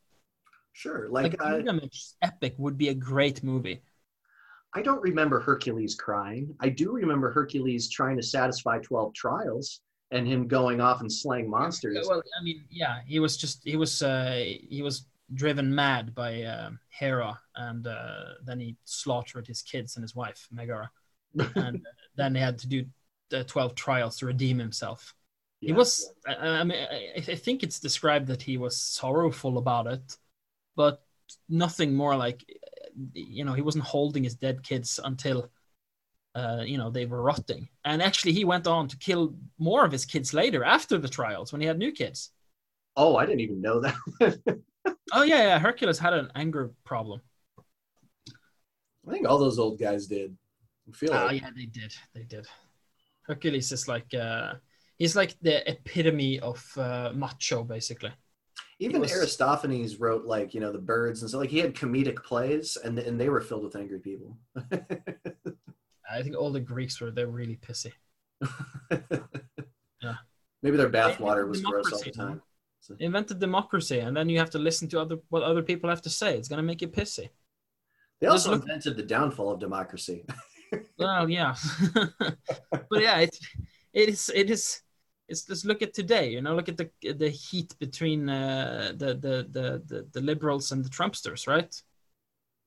sure. 0.73 1.09
Like, 1.19 1.37
Like, 1.39 1.39
Gilgamesh 1.41 2.11
epic 2.21 2.55
would 2.57 2.77
be 2.77 2.89
a 2.89 2.93
great 2.93 3.43
movie. 3.43 3.81
I 4.77 4.83
don't 4.83 5.01
remember 5.01 5.39
Hercules 5.39 5.95
crying. 5.95 6.53
I 6.59 6.69
do 6.69 6.91
remember 6.91 7.31
Hercules 7.31 7.89
trying 7.89 8.15
to 8.17 8.21
satisfy 8.21 8.77
12 8.77 9.11
trials 9.15 9.81
and 10.11 10.27
him 10.27 10.47
going 10.47 10.79
off 10.81 11.01
and 11.01 11.11
slaying 11.11 11.49
monsters. 11.49 12.05
Well, 12.07 12.21
I 12.39 12.43
mean, 12.43 12.63
yeah, 12.69 12.99
he 13.07 13.19
was 13.19 13.37
just 13.37 13.61
he 13.63 13.75
was 13.75 14.03
uh, 14.03 14.39
he 14.69 14.83
was 14.83 15.07
driven 15.33 15.73
mad 15.73 16.13
by 16.13 16.43
uh, 16.43 16.69
Hera, 16.89 17.39
and 17.55 17.87
uh, 17.87 18.35
then 18.45 18.59
he 18.59 18.75
slaughtered 18.85 19.47
his 19.47 19.63
kids 19.63 19.95
and 19.95 20.03
his 20.03 20.15
wife 20.15 20.47
Megara, 20.51 20.91
and 21.55 21.77
uh, 21.77 21.89
then 22.15 22.35
he 22.35 22.41
had 22.41 22.59
to 22.59 22.67
do 22.67 22.85
the 23.31 23.43
twelve 23.45 23.73
trials 23.73 24.17
to 24.17 24.27
redeem 24.27 24.59
himself. 24.59 25.15
He 25.59 25.69
yeah. 25.69 25.73
was, 25.73 26.13
I, 26.27 26.35
I 26.35 26.63
mean, 26.63 26.77
I, 26.77 27.15
I 27.17 27.35
think 27.35 27.63
it's 27.63 27.79
described 27.79 28.27
that 28.27 28.43
he 28.43 28.57
was 28.57 28.79
sorrowful 28.79 29.57
about 29.57 29.87
it, 29.87 30.17
but 30.75 31.01
nothing 31.49 31.95
more 31.95 32.15
like, 32.15 32.45
you 33.13 33.45
know, 33.45 33.53
he 33.53 33.61
wasn't 33.61 33.83
holding 33.85 34.23
his 34.23 34.35
dead 34.35 34.63
kids 34.63 34.99
until. 35.03 35.49
Uh, 36.35 36.63
you 36.65 36.77
know 36.77 36.91
they 36.91 37.05
were 37.07 37.21
rotting, 37.23 37.67
and 37.83 38.01
actually 38.01 38.31
he 38.31 38.45
went 38.45 38.67
on 38.67 38.87
to 38.87 38.97
kill 38.97 39.35
more 39.57 39.83
of 39.85 39.91
his 39.91 40.05
kids 40.05 40.33
later 40.35 40.63
after 40.63 40.97
the 40.99 41.07
trials 41.09 41.51
when 41.51 41.61
he 41.61 41.67
had 41.67 41.79
new 41.79 41.91
kids. 41.91 42.31
Oh, 42.95 43.15
I 43.15 43.25
didn't 43.25 43.41
even 43.41 43.61
know 43.61 43.79
that. 43.81 43.95
Oh 45.11 45.23
yeah, 45.23 45.43
yeah. 45.43 45.59
Hercules 45.59 45.99
had 45.99 46.13
an 46.13 46.31
anger 46.35 46.71
problem. 46.85 47.21
I 49.07 49.11
think 49.11 49.27
all 49.27 49.37
those 49.39 49.59
old 49.59 49.79
guys 49.79 50.07
did. 50.07 50.37
I 50.89 50.91
feel 50.91 51.11
Oh 51.11 51.25
like 51.25 51.41
yeah, 51.41 51.49
they 51.55 51.65
did. 51.65 51.93
They 52.13 52.23
did. 52.23 52.47
Hercules 53.23 53.71
is 53.71 53.87
like 53.87 54.13
uh 54.13 54.55
he's 54.97 55.15
like 55.15 55.37
the 55.41 55.69
epitome 55.69 56.39
of 56.39 56.65
uh, 56.77 57.11
macho, 57.13 57.63
basically. 57.63 58.11
Even 58.79 59.01
was- 59.01 59.11
Aristophanes 59.11 59.99
wrote 59.99 60.25
like 60.25 60.53
you 60.53 60.59
know 60.59 60.71
the 60.71 60.77
birds 60.79 61.21
and 61.21 61.31
so 61.31 61.37
like 61.39 61.49
he 61.49 61.59
had 61.59 61.73
comedic 61.73 62.23
plays 62.23 62.77
and 62.83 62.97
and 62.99 63.19
they 63.19 63.29
were 63.29 63.41
filled 63.41 63.63
with 63.63 63.75
angry 63.75 63.99
people. 63.99 64.37
I 66.09 66.21
think 66.23 66.37
all 66.37 66.51
the 66.51 66.59
Greeks 66.59 67.01
were 67.01 67.11
they're 67.11 67.27
really 67.27 67.57
pissy. 67.57 67.91
Yeah. 70.03 70.15
Maybe 70.61 70.77
their 70.77 70.89
bathwater 70.91 71.47
was 71.47 71.61
gross 71.61 71.91
all 71.91 71.99
the 72.03 72.11
time. 72.11 72.41
They 72.99 73.05
invented 73.05 73.39
democracy, 73.39 73.99
and 73.99 74.15
then 74.15 74.29
you 74.29 74.37
have 74.37 74.51
to 74.51 74.59
listen 74.59 74.87
to 74.89 74.99
other 75.01 75.17
what 75.29 75.43
other 75.43 75.63
people 75.63 75.89
have 75.89 76.03
to 76.03 76.09
say. 76.09 76.37
It's 76.37 76.47
gonna 76.47 76.63
make 76.63 76.81
you 76.81 76.87
pissy. 76.87 77.29
They 78.21 78.27
also 78.27 78.51
look- 78.51 78.61
invented 78.61 78.95
the 78.95 79.03
downfall 79.03 79.51
of 79.51 79.59
democracy. 79.59 80.23
well, 80.99 81.29
yeah, 81.29 81.55
but 82.89 83.01
yeah, 83.01 83.17
it 83.19 83.35
it 83.93 84.09
is 84.09 84.31
it 84.33 84.49
is. 84.49 84.81
It's 85.29 85.43
just 85.43 85.65
look 85.65 85.81
at 85.81 85.93
today, 85.93 86.29
you 86.29 86.41
know. 86.41 86.55
Look 86.55 86.69
at 86.69 86.77
the 86.77 86.89
the 87.13 87.29
heat 87.29 87.75
between 87.79 88.29
uh, 88.29 88.93
the, 88.95 89.07
the 89.15 89.35
the 89.51 89.83
the 89.85 90.07
the 90.13 90.21
liberals 90.21 90.71
and 90.71 90.83
the 90.85 90.89
Trumpsters, 90.89 91.47
right? 91.47 91.73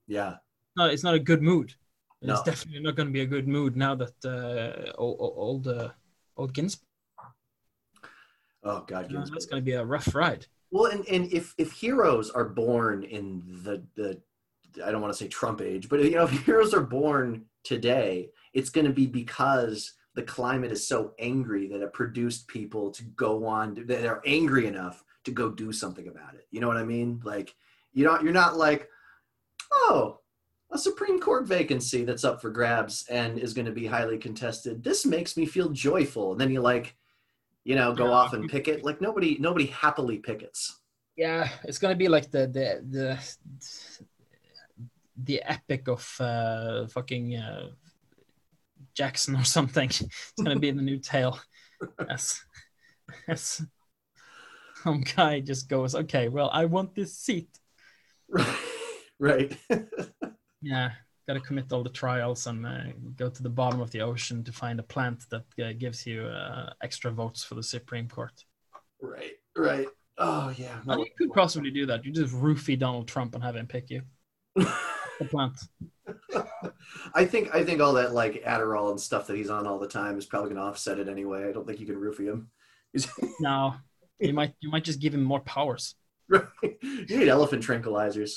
Yeah. 0.07 0.37
No, 0.77 0.87
it's 0.87 1.03
not 1.03 1.15
a 1.15 1.19
good 1.19 1.43
mood. 1.43 1.75
It's 2.21 2.29
No. 2.29 2.43
definitely 2.45 2.83
not 2.83 2.97
going 2.97 3.09
to 3.09 3.13
be 3.13 3.23
a 3.23 3.27
good 3.27 3.49
mood 3.49 3.77
now 3.77 3.95
that 3.95 4.25
uh, 4.25 4.93
old 4.99 5.17
old 5.21 5.69
uh, 5.69 5.89
old 6.37 6.53
Ginsburg. 6.53 6.87
Oh 8.63 8.85
God. 8.87 9.07
You 9.09 9.15
know, 9.15 9.21
Ginsburg. 9.21 9.35
that's 9.35 9.47
going 9.47 9.63
to 9.63 9.65
be 9.65 9.73
a 9.73 9.85
rough 9.85 10.15
ride. 10.15 10.47
Well, 10.71 10.93
and, 10.93 11.07
and 11.09 11.33
if 11.33 11.55
if 11.59 11.73
heroes 11.73 12.31
are 12.31 12.45
born 12.45 13.05
in 13.05 13.43
the 13.65 13.83
the 13.95 14.21
I 14.85 14.93
don't 14.93 15.01
want 15.01 15.13
to 15.13 15.19
say 15.19 15.29
Trump 15.29 15.61
age, 15.63 15.89
but 15.89 16.01
you 16.05 16.13
know, 16.13 16.25
if 16.25 16.31
heroes 16.47 16.75
are 16.75 16.83
born 16.83 17.47
today, 17.65 18.31
it's 18.53 18.71
going 18.71 18.87
to 18.87 18.93
be 18.93 19.07
because 19.07 19.93
the 20.21 20.27
climate 20.27 20.71
is 20.71 20.87
so 20.87 21.15
angry 21.19 21.67
that 21.69 21.81
it 21.81 21.93
produced 21.95 22.47
people 22.47 22.91
to 22.91 23.03
go 23.17 23.47
on 23.47 23.67
that 23.87 24.05
are 24.05 24.23
angry 24.27 24.67
enough 24.67 25.03
to 25.25 25.31
go 25.31 25.51
do 25.51 25.73
something 25.73 26.09
about 26.09 26.35
it. 26.35 26.47
You 26.51 26.61
know 26.61 26.69
what 26.69 26.77
I 26.77 26.85
mean? 26.85 27.21
Like 27.25 27.55
you 27.93 28.05
know, 28.05 28.21
you're 28.21 28.33
not 28.33 28.57
like, 28.57 28.89
oh, 29.73 30.21
a 30.71 30.79
Supreme 30.79 31.19
Court 31.21 31.47
vacancy 31.47 32.05
that's 32.05 32.23
up 32.23 32.41
for 32.41 32.51
grabs 32.51 33.05
and 33.09 33.39
is 33.39 33.53
going 33.55 33.67
to 33.67 33.73
be 33.73 33.87
highly 33.87 34.19
contested. 34.19 34.85
This 34.85 35.05
makes 35.05 35.37
me 35.37 35.47
feel 35.47 35.71
joyful, 35.71 36.33
and 36.33 36.41
then 36.41 36.51
you 36.53 36.61
like, 36.61 36.95
you 37.65 37.75
know, 37.75 37.95
go 37.95 38.05
Yeah. 38.07 38.13
off 38.13 38.33
and 38.35 38.49
picket. 38.49 38.85
Like 38.85 39.01
nobody, 39.01 39.39
nobody 39.41 39.67
happily 39.67 40.19
pickets. 40.19 40.81
Yeah, 41.17 41.49
it's 41.65 41.79
going 41.79 41.95
to 41.95 41.99
be 41.99 42.09
like 42.09 42.31
the 42.31 42.47
the 42.47 42.69
the 42.97 43.09
the 45.25 45.43
epic 45.43 45.89
of 45.89 46.05
uh, 46.21 46.87
fucking 46.89 47.37
uh, 47.37 47.71
Jackson 49.01 49.35
or 49.35 49.45
something. 49.45 49.89
It's 50.33 50.43
going 50.45 50.57
to 50.57 50.61
be 50.61 50.69
in 50.69 50.77
the 50.77 50.83
new 50.83 50.99
tale. 50.99 51.39
Yes. 52.09 52.45
Yes. 53.27 53.65
some 54.85 55.03
guy 55.17 55.41
just 55.41 55.69
goes, 55.69 55.95
okay, 55.95 56.29
well, 56.29 56.51
I 56.53 56.67
want 56.67 56.95
this 56.95 57.17
seat. 57.17 57.49
right. 58.29 58.57
Right. 59.19 59.57
Yeah, 60.63 60.91
got 61.27 61.35
to 61.35 61.41
commit 61.41 61.73
all 61.73 61.83
the 61.83 61.89
trials 61.89 62.47
and 62.47 62.67
uh, 62.67 62.93
go 63.17 63.31
to 63.31 63.43
the 63.43 63.49
bottom 63.49 63.81
of 63.81 63.91
the 63.93 64.03
ocean 64.03 64.45
to 64.45 64.53
find 64.53 64.79
a 64.79 64.83
plant 64.83 65.25
that 65.31 65.47
uh, 65.59 65.73
gives 65.79 66.07
you 66.07 66.27
uh, 66.27 66.75
extra 66.83 67.11
votes 67.11 67.43
for 67.43 67.55
the 67.55 67.63
Supreme 67.63 68.09
Court. 68.09 68.45
right. 69.01 69.37
Right. 69.57 69.89
Oh 70.19 70.53
yeah. 70.59 70.77
And 70.87 71.01
you 71.01 71.13
could 71.17 71.33
possibly 71.33 71.71
do 71.71 71.87
that. 71.87 72.05
You 72.05 72.13
just 72.13 72.35
roofie 72.35 72.79
Donald 72.79 73.09
Trump 73.09 73.35
and 73.35 73.43
have 73.43 73.57
him 73.57 73.67
pick 73.67 73.89
you. 73.89 74.03
The 75.21 75.27
plant. 75.27 75.57
I 77.15 77.25
think 77.25 77.55
I 77.55 77.63
think 77.65 77.81
all 77.81 77.93
that 77.93 78.13
like 78.13 78.43
Adderall 78.45 78.91
and 78.91 79.01
stuff 79.01 79.29
that 79.29 79.37
he's 79.37 79.51
on 79.51 79.67
all 79.67 79.79
the 79.79 79.87
time 79.87 80.19
is 80.19 80.27
probably 80.27 80.51
going 80.51 80.61
to 80.61 80.69
offset 80.69 80.99
it 80.99 81.09
anyway. 81.09 81.49
I 81.49 81.53
don't 81.53 81.67
think 81.67 81.79
you 81.79 81.87
can 81.87 81.97
roofie 81.97 82.27
him. 82.27 82.51
No, 83.41 83.75
you 84.19 84.33
might 84.33 84.55
you 84.61 84.71
might 84.71 84.83
just 84.83 85.01
give 85.01 85.15
him 85.15 85.23
more 85.23 85.41
powers. 85.41 85.95
Right. 86.29 86.45
you 86.73 87.19
need 87.19 87.29
elephant 87.29 87.65
tranquilizers. 87.65 88.33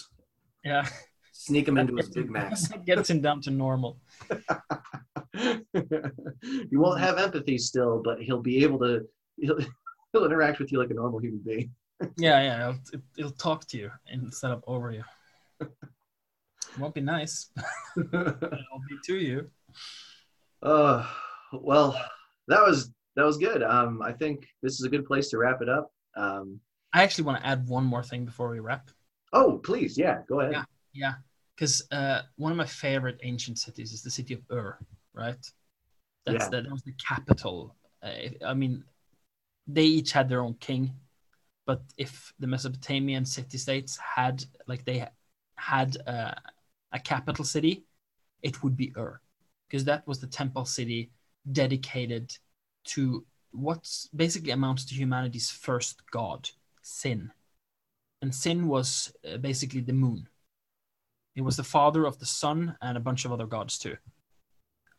Yeah, 0.64 0.88
Sneak 1.34 1.68
him 1.68 1.78
into 1.78 1.96
his 1.96 2.10
Big 2.10 2.30
Macs. 2.30 2.68
Gets 2.86 3.10
him 3.10 3.20
down 3.20 3.42
to 3.42 3.52
normal. 3.52 3.98
you 5.34 6.80
won't 6.80 7.00
have 7.00 7.18
empathy 7.18 7.58
still, 7.58 8.02
but 8.04 8.22
he'll 8.22 8.42
be 8.42 8.64
able 8.64 8.80
to. 8.80 9.02
He'll, 9.38 9.58
he'll 10.14 10.26
interact 10.26 10.60
with 10.60 10.72
you 10.72 10.80
like 10.80 10.92
a 10.92 10.94
normal 10.94 11.20
human 11.20 11.42
being. 11.46 11.72
Yeah, 12.18 12.42
yeah, 12.42 12.70
it'll, 12.70 13.02
it'll 13.18 13.32
talk 13.32 13.66
to 13.68 13.78
you 13.78 13.92
instead 14.08 14.52
of 14.52 14.64
over 14.68 14.92
you. 14.92 15.04
Won't 16.80 16.96
be 16.96 17.02
nice, 17.02 17.50
it'll 17.98 18.12
be 18.90 18.98
to 19.06 19.16
you. 19.16 19.50
Uh, 20.62 21.06
well, 21.52 22.00
that 22.48 22.62
was 22.62 22.92
that 23.16 23.26
was 23.26 23.38
good. 23.38 23.62
Um, 23.62 24.02
I 24.02 24.12
think 24.12 24.48
this 24.62 24.80
is 24.80 24.86
a 24.86 24.90
good 24.90 25.06
place 25.06 25.30
to 25.30 25.38
wrap 25.38 25.62
it 25.62 25.70
up. 25.70 25.92
Um, 26.16 26.60
I 26.94 27.04
actually 27.04 27.26
want 27.26 27.42
to 27.42 27.48
add 27.48 27.68
one 27.68 27.84
more 27.84 28.04
thing 28.04 28.26
before 28.26 28.50
we 28.50 28.60
wrap. 28.60 28.90
oh, 29.34 29.58
please, 29.64 29.98
yeah, 29.98 30.20
go 30.28 30.40
ahead. 30.42 30.54
Yeah. 30.54 30.64
Yeah, 30.96 31.14
because 31.56 31.82
uh, 31.92 32.22
one 32.36 32.52
of 32.52 32.58
my 32.58 32.66
favorite 32.68 33.20
ancient 33.24 33.58
cities 33.58 33.94
is 33.94 34.04
the 34.04 34.12
city 34.12 34.36
of 34.36 34.42
Ur, 34.52 34.78
right? 35.14 35.44
That's 36.26 36.44
Yeah. 36.46 36.50
the, 36.50 36.62
that 36.62 36.72
was 36.72 36.84
the 36.84 36.94
capital. 37.08 37.76
Uh, 38.04 38.12
I 38.46 38.54
mean, 38.54 38.84
they 39.66 39.86
each 39.86 40.12
had 40.12 40.30
their 40.30 40.42
own 40.42 40.54
king, 40.60 40.94
but 41.66 41.82
if 41.98 42.32
the 42.40 42.46
Mesopotamian 42.46 43.26
city 43.26 43.58
states 43.58 43.98
had 43.98 44.46
like 44.68 44.86
they 44.86 45.08
had 45.56 45.98
uh, 46.06 46.36
a 46.94 47.00
capital 47.00 47.44
city, 47.44 47.84
it 48.42 48.64
would 48.64 48.78
be 48.78 48.94
Ur, 48.98 49.20
because 49.68 49.84
that 49.86 50.08
was 50.08 50.20
the 50.20 50.28
temple 50.28 50.66
city 50.66 51.12
dedicated 51.52 52.38
to 52.86 53.26
what 53.52 53.90
basically 54.16 54.52
amounts 54.52 54.86
to 54.86 54.96
humanity's 54.96 55.50
first 55.50 56.02
god, 56.12 56.50
Sin, 56.82 57.32
and 58.22 58.34
Sin 58.34 58.68
was 58.68 59.14
uh, 59.30 59.38
basically 59.38 59.82
the 59.82 59.94
moon. 59.94 60.28
It 61.36 61.42
was 61.42 61.58
the 61.58 61.64
father 61.64 62.06
of 62.06 62.20
the 62.20 62.26
sun 62.26 62.76
and 62.82 62.96
a 62.96 63.02
bunch 63.02 63.26
of 63.26 63.32
other 63.32 63.48
gods 63.48 63.78
too. 63.78 63.98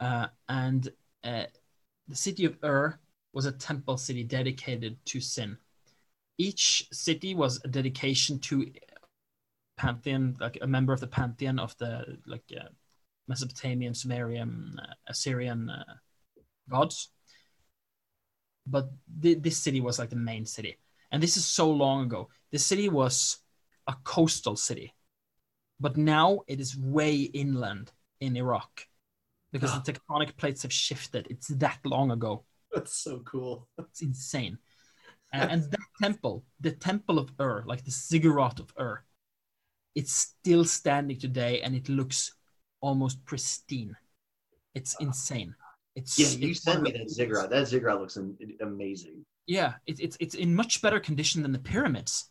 Uh, 0.01 0.27
and 0.49 0.89
uh, 1.23 1.45
the 2.09 2.17
city 2.17 2.45
of 2.45 2.59
Ur 2.63 2.99
was 3.33 3.47
a 3.47 3.53
temple 3.53 3.97
city 3.97 4.25
dedicated 4.25 4.99
to 5.07 5.21
Sin. 5.21 5.57
Each 6.37 6.87
city 6.93 7.35
was 7.35 7.61
a 7.65 7.69
dedication 7.69 8.39
to 8.41 8.71
pantheon, 9.77 10.37
like 10.41 10.59
a 10.61 10.67
member 10.67 10.93
of 10.93 11.01
the 11.01 11.07
pantheon 11.07 11.59
of 11.59 11.77
the 11.79 12.19
like 12.27 12.45
uh, 12.57 12.69
Mesopotamian, 13.29 13.95
Sumerian, 13.95 14.79
uh, 14.81 14.95
Assyrian 15.09 15.71
uh, 15.71 15.95
gods. 16.69 17.11
But 18.67 18.91
th- 19.23 19.43
this 19.43 19.59
city 19.59 19.81
was 19.81 19.99
like 19.99 20.11
the 20.11 20.17
main 20.17 20.47
city, 20.47 20.79
and 21.13 21.23
this 21.23 21.37
is 21.37 21.45
so 21.45 21.71
long 21.71 22.05
ago. 22.05 22.29
The 22.51 22.59
city 22.59 22.89
was 22.89 23.39
a 23.87 23.95
coastal 24.05 24.57
city 24.57 24.95
but 25.81 25.97
now 25.97 26.41
it 26.47 26.61
is 26.61 26.77
way 26.77 27.17
inland 27.17 27.93
in 28.21 28.37
Iraq 28.37 28.87
because 29.53 29.73
the 29.73 29.93
tectonic 29.93 30.37
plates 30.37 30.63
have 30.63 30.73
shifted. 30.73 31.27
It's 31.31 31.49
that 31.49 31.79
long 31.85 32.11
ago. 32.11 32.45
That's 32.73 32.97
so 32.97 33.21
cool. 33.21 33.69
It's 33.79 34.03
insane. 34.03 34.59
And, 35.33 35.51
and 35.51 35.63
that 35.71 35.89
temple, 36.01 36.45
the 36.61 36.71
temple 36.73 37.19
of 37.19 37.33
Ur, 37.41 37.65
like 37.67 37.85
the 37.85 37.91
ziggurat 37.91 38.61
of 38.61 38.73
Ur, 38.79 39.05
it's 39.95 40.13
still 40.13 40.65
standing 40.65 41.19
today 41.19 41.61
and 41.63 41.75
it 41.75 41.89
looks 41.89 42.35
almost 42.81 43.25
pristine. 43.25 43.97
It's 44.75 44.97
insane. 45.01 45.55
It's 45.95 46.19
Yeah, 46.19 46.29
you 46.29 46.51
it's 46.51 46.63
sent 46.63 46.83
me 46.83 46.91
that 46.93 47.09
ziggurat. 47.11 47.51
That 47.51 47.69
ziggurat 47.69 48.01
looks 48.01 48.19
amazing. 48.61 49.25
Yeah, 49.47 49.75
it, 49.87 50.01
it's 50.01 50.17
it's 50.21 50.35
in 50.35 50.55
much 50.55 50.83
better 50.83 50.99
condition 50.99 51.43
than 51.43 51.53
the 51.53 51.59
pyramids. 51.59 52.31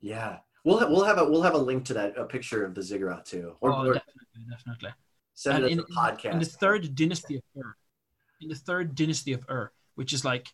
Yeah, 0.00 0.38
we'll 0.64 0.78
have, 0.78 0.88
we'll 0.88 1.04
have 1.04 1.18
a 1.18 1.24
we'll 1.28 1.42
have 1.42 1.54
a 1.54 1.58
link 1.58 1.84
to 1.86 1.94
that 1.94 2.18
a 2.18 2.24
picture 2.24 2.64
of 2.64 2.74
the 2.74 2.82
ziggurat 2.82 3.26
too, 3.26 3.56
or, 3.60 3.70
oh, 3.70 3.86
or 3.86 3.94
definitely, 3.94 4.46
definitely. 4.50 4.90
send 5.34 5.58
And 5.58 5.66
it 5.66 5.72
in, 5.72 5.78
as 5.78 5.84
a 5.84 5.86
podcast. 5.88 6.32
in 6.32 6.38
the 6.40 6.44
third 6.46 6.94
dynasty 6.94 7.36
of 7.36 7.42
Ur, 7.56 7.76
in 8.40 8.48
the 8.48 8.54
third 8.56 8.94
dynasty 8.94 9.32
of 9.32 9.44
Ur, 9.48 9.70
which 9.94 10.12
is 10.12 10.24
like 10.24 10.48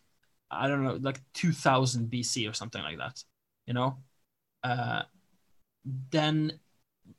I 0.51 0.67
don't 0.67 0.83
know, 0.83 0.97
like 1.01 1.21
2000 1.33 2.09
BC 2.09 2.49
or 2.49 2.53
something 2.53 2.81
like 2.81 2.97
that, 2.97 3.23
you 3.65 3.73
know, 3.73 3.97
uh, 4.63 5.03
then 5.85 6.59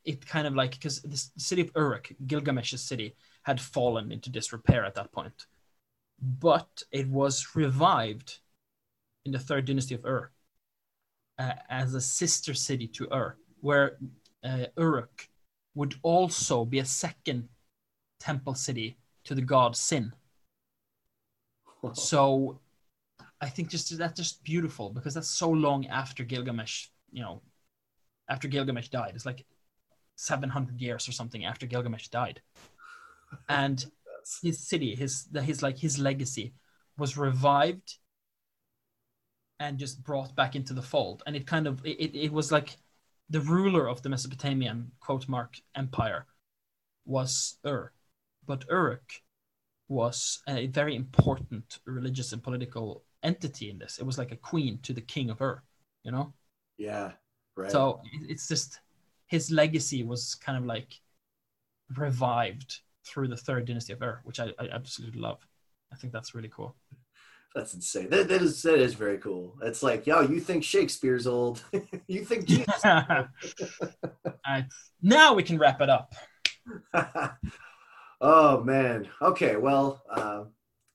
it 0.04 0.26
kind 0.26 0.46
of 0.46 0.54
like 0.54 0.72
because 0.72 1.02
the 1.02 1.22
city 1.36 1.62
of 1.62 1.70
Uruk, 1.76 2.12
Gilgamesh's 2.26 2.82
city, 2.82 3.14
had 3.42 3.60
fallen 3.60 4.12
into 4.12 4.30
disrepair 4.30 4.84
at 4.84 4.94
that 4.94 5.12
point, 5.12 5.46
but 6.20 6.82
it 6.92 7.08
was 7.08 7.54
revived 7.54 8.38
in 9.24 9.32
the 9.32 9.38
third 9.38 9.64
dynasty 9.64 9.94
of 9.94 10.04
Ur 10.04 10.30
uh, 11.38 11.54
as 11.68 11.94
a 11.94 12.00
sister 12.00 12.54
city 12.54 12.86
to 12.88 13.08
Ur, 13.12 13.36
where 13.60 13.98
uh, 14.44 14.66
Uruk 14.76 15.28
would 15.74 15.94
also 16.02 16.64
be 16.64 16.78
a 16.78 16.84
second 16.84 17.48
temple 18.18 18.54
city 18.54 18.98
to 19.24 19.34
the 19.34 19.42
god 19.42 19.76
Sin. 19.76 20.12
So 21.94 22.60
I 23.40 23.48
think 23.48 23.70
just 23.70 23.96
that's 23.96 24.20
just 24.20 24.44
beautiful 24.44 24.90
because 24.90 25.14
that's 25.14 25.30
so 25.30 25.48
long 25.48 25.86
after 25.86 26.24
Gilgamesh, 26.24 26.88
you 27.10 27.22
know, 27.22 27.40
after 28.30 28.48
Gilgamesh 28.48 28.88
died. 28.88 29.12
It's 29.14 29.26
like 29.26 29.44
700 30.16 30.80
years 30.80 31.08
or 31.08 31.12
something 31.12 31.44
after 31.44 31.66
Gilgamesh 31.66 32.08
died. 32.08 32.40
And 33.48 33.84
his 34.42 34.66
city, 34.68 34.94
his 34.94 35.28
his 35.42 35.62
like 35.62 35.78
his 35.78 35.98
legacy 35.98 36.54
was 36.98 37.16
revived 37.16 37.98
and 39.60 39.78
just 39.78 40.02
brought 40.02 40.34
back 40.34 40.56
into 40.56 40.74
the 40.74 40.82
fold. 40.82 41.22
And 41.26 41.36
it 41.36 41.46
kind 41.46 41.66
of 41.68 41.84
it, 41.86 42.00
it, 42.00 42.16
it 42.16 42.32
was 42.32 42.50
like 42.50 42.76
the 43.28 43.40
ruler 43.40 43.88
of 43.88 44.02
the 44.02 44.08
Mesopotamian 44.08 44.92
quote 45.00 45.28
mark 45.28 45.58
empire 45.76 46.26
was 47.04 47.58
Ur. 47.66 47.92
But 48.46 48.64
Uruk 48.68 49.22
was 49.88 50.40
a 50.48 50.66
very 50.68 50.96
important 50.96 51.78
religious 51.86 52.32
and 52.32 52.42
political 52.42 53.04
entity 53.22 53.70
in 53.70 53.78
this. 53.78 53.98
It 53.98 54.06
was 54.06 54.18
like 54.18 54.32
a 54.32 54.36
queen 54.36 54.78
to 54.82 54.92
the 54.92 55.00
king 55.00 55.30
of 55.30 55.40
Ur, 55.40 55.62
you 56.04 56.10
know? 56.10 56.34
yeah, 56.78 57.12
right. 57.62 57.70
So 57.70 58.00
it's 58.28 58.48
just 58.48 58.80
his 59.26 59.50
legacy 59.50 60.02
was 60.02 60.34
kind 60.34 60.58
of 60.58 60.64
like 60.64 61.00
revived 61.96 62.80
through 63.06 63.28
the 63.28 63.36
third 63.36 63.66
dynasty 63.66 63.92
of 63.92 64.02
Ur, 64.02 64.20
which 64.24 64.40
I, 64.40 64.52
I 64.58 64.68
absolutely 64.72 65.20
love. 65.20 65.46
I 65.92 65.96
think 65.96 66.12
that's 66.12 66.34
really 66.34 66.50
cool. 66.54 66.74
That's 67.54 67.74
insane. 67.74 68.10
That, 68.10 68.28
that 68.28 68.42
is 68.42 68.62
that 68.62 68.78
is 68.78 68.94
very 68.94 69.18
cool. 69.18 69.56
It's 69.62 69.82
like, 69.82 70.06
yo, 70.06 70.20
you 70.20 70.38
think 70.38 70.62
Shakespeare's 70.62 71.26
old? 71.26 71.64
you 72.06 72.24
think 72.24 72.46
Jesus? 72.46 72.84
Right, 72.84 73.26
now 75.02 75.34
we 75.34 75.42
can 75.42 75.58
wrap 75.58 75.80
it 75.80 75.90
up. 75.90 76.14
oh 78.20 78.62
man. 78.62 79.08
Okay. 79.20 79.56
Well, 79.56 80.00
uh, 80.08 80.44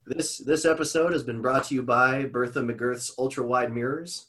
this 0.05 0.37
this 0.37 0.63
episode 0.63 1.11
has 1.11 1.23
been 1.23 1.41
brought 1.41 1.65
to 1.65 1.75
you 1.75 1.83
by 1.83 2.23
Bertha 2.23 2.61
McGirth's 2.61 3.13
ultra 3.17 3.45
wide 3.45 3.73
mirrors. 3.73 4.27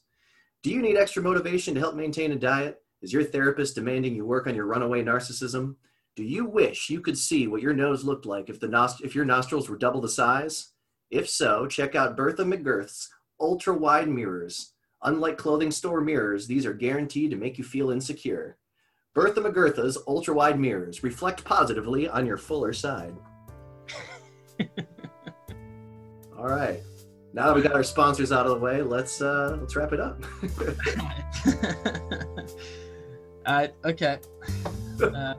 Do 0.62 0.70
you 0.70 0.82
need 0.82 0.96
extra 0.96 1.22
motivation 1.22 1.74
to 1.74 1.80
help 1.80 1.94
maintain 1.94 2.32
a 2.32 2.36
diet? 2.36 2.82
Is 3.02 3.12
your 3.12 3.24
therapist 3.24 3.74
demanding 3.74 4.14
you 4.14 4.24
work 4.24 4.46
on 4.46 4.54
your 4.54 4.66
runaway 4.66 5.02
narcissism? 5.02 5.76
Do 6.16 6.24
you 6.24 6.46
wish 6.46 6.88
you 6.88 7.00
could 7.00 7.18
see 7.18 7.46
what 7.46 7.62
your 7.62 7.74
nose 7.74 8.04
looked 8.04 8.26
like 8.26 8.48
if 8.48 8.59
the 8.59 8.66
nost- 8.66 9.02
if 9.02 9.14
your 9.14 9.24
nostrils 9.24 9.68
were 9.68 9.76
double 9.76 10.00
the 10.00 10.09
size? 10.09 10.72
If 11.11 11.28
so, 11.28 11.66
check 11.66 11.94
out 11.94 12.16
Bertha 12.16 12.42
McGirth's 12.42 13.09
ultra 13.38 13.74
wide 13.74 14.09
mirrors. 14.09 14.72
Unlike 15.02 15.38
clothing 15.38 15.70
store 15.70 16.00
mirrors, 16.00 16.46
these 16.46 16.64
are 16.66 16.72
guaranteed 16.72 17.30
to 17.30 17.36
make 17.36 17.59
you 17.59 17.64
feel 17.64 17.90
insecure. 17.90 18.57
Bertha 19.14 19.40
McGirtha's 19.40 19.98
ultra 20.09 20.34
wide 20.34 20.59
mirrors 20.59 21.02
reflect 21.02 21.44
positively 21.44 22.09
on 22.09 22.26
your 22.26 22.38
fuller 22.38 22.72
side. 22.72 23.14
All 26.38 26.48
right. 26.48 26.80
Now 27.37 27.49
that 27.49 27.55
we 27.55 27.61
got 27.61 27.74
our 27.74 27.82
sponsors 27.82 28.32
out 28.32 28.47
of 28.47 28.53
the 28.53 28.59
way, 28.59 28.80
let's 28.80 29.20
uh 29.20 29.59
let's 29.61 29.76
wrap 29.76 29.93
it 29.93 30.01
up. 30.01 30.24
All 33.47 33.55
right. 33.55 33.74
okay. 33.84 34.18
Uh, 35.03 35.34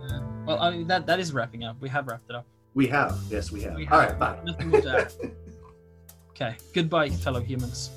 well, 0.45 0.60
I 0.62 0.70
mean, 0.70 0.86
that 0.88 1.08
that 1.08 1.20
is 1.20 1.34
wrapping 1.34 1.64
up. 1.64 1.76
We 1.82 1.89
have 1.89 2.06
wrapped 2.08 2.30
it 2.30 2.36
up. 2.36 2.45
we 2.76 2.86
have. 2.86 3.18
Yes, 3.32 3.52
we 3.52 3.62
have. 3.64 3.74
We 3.74 3.86
have. 3.86 3.98
right, 3.98 4.20
bye. 4.20 4.38
Nothing 4.45 4.70
more 4.70 4.82
to 4.82 5.00
add. 5.00 5.14
Okay. 6.38 6.56
Goodbye, 6.72 7.10
fellow 7.10 7.39
humans. 7.41 7.89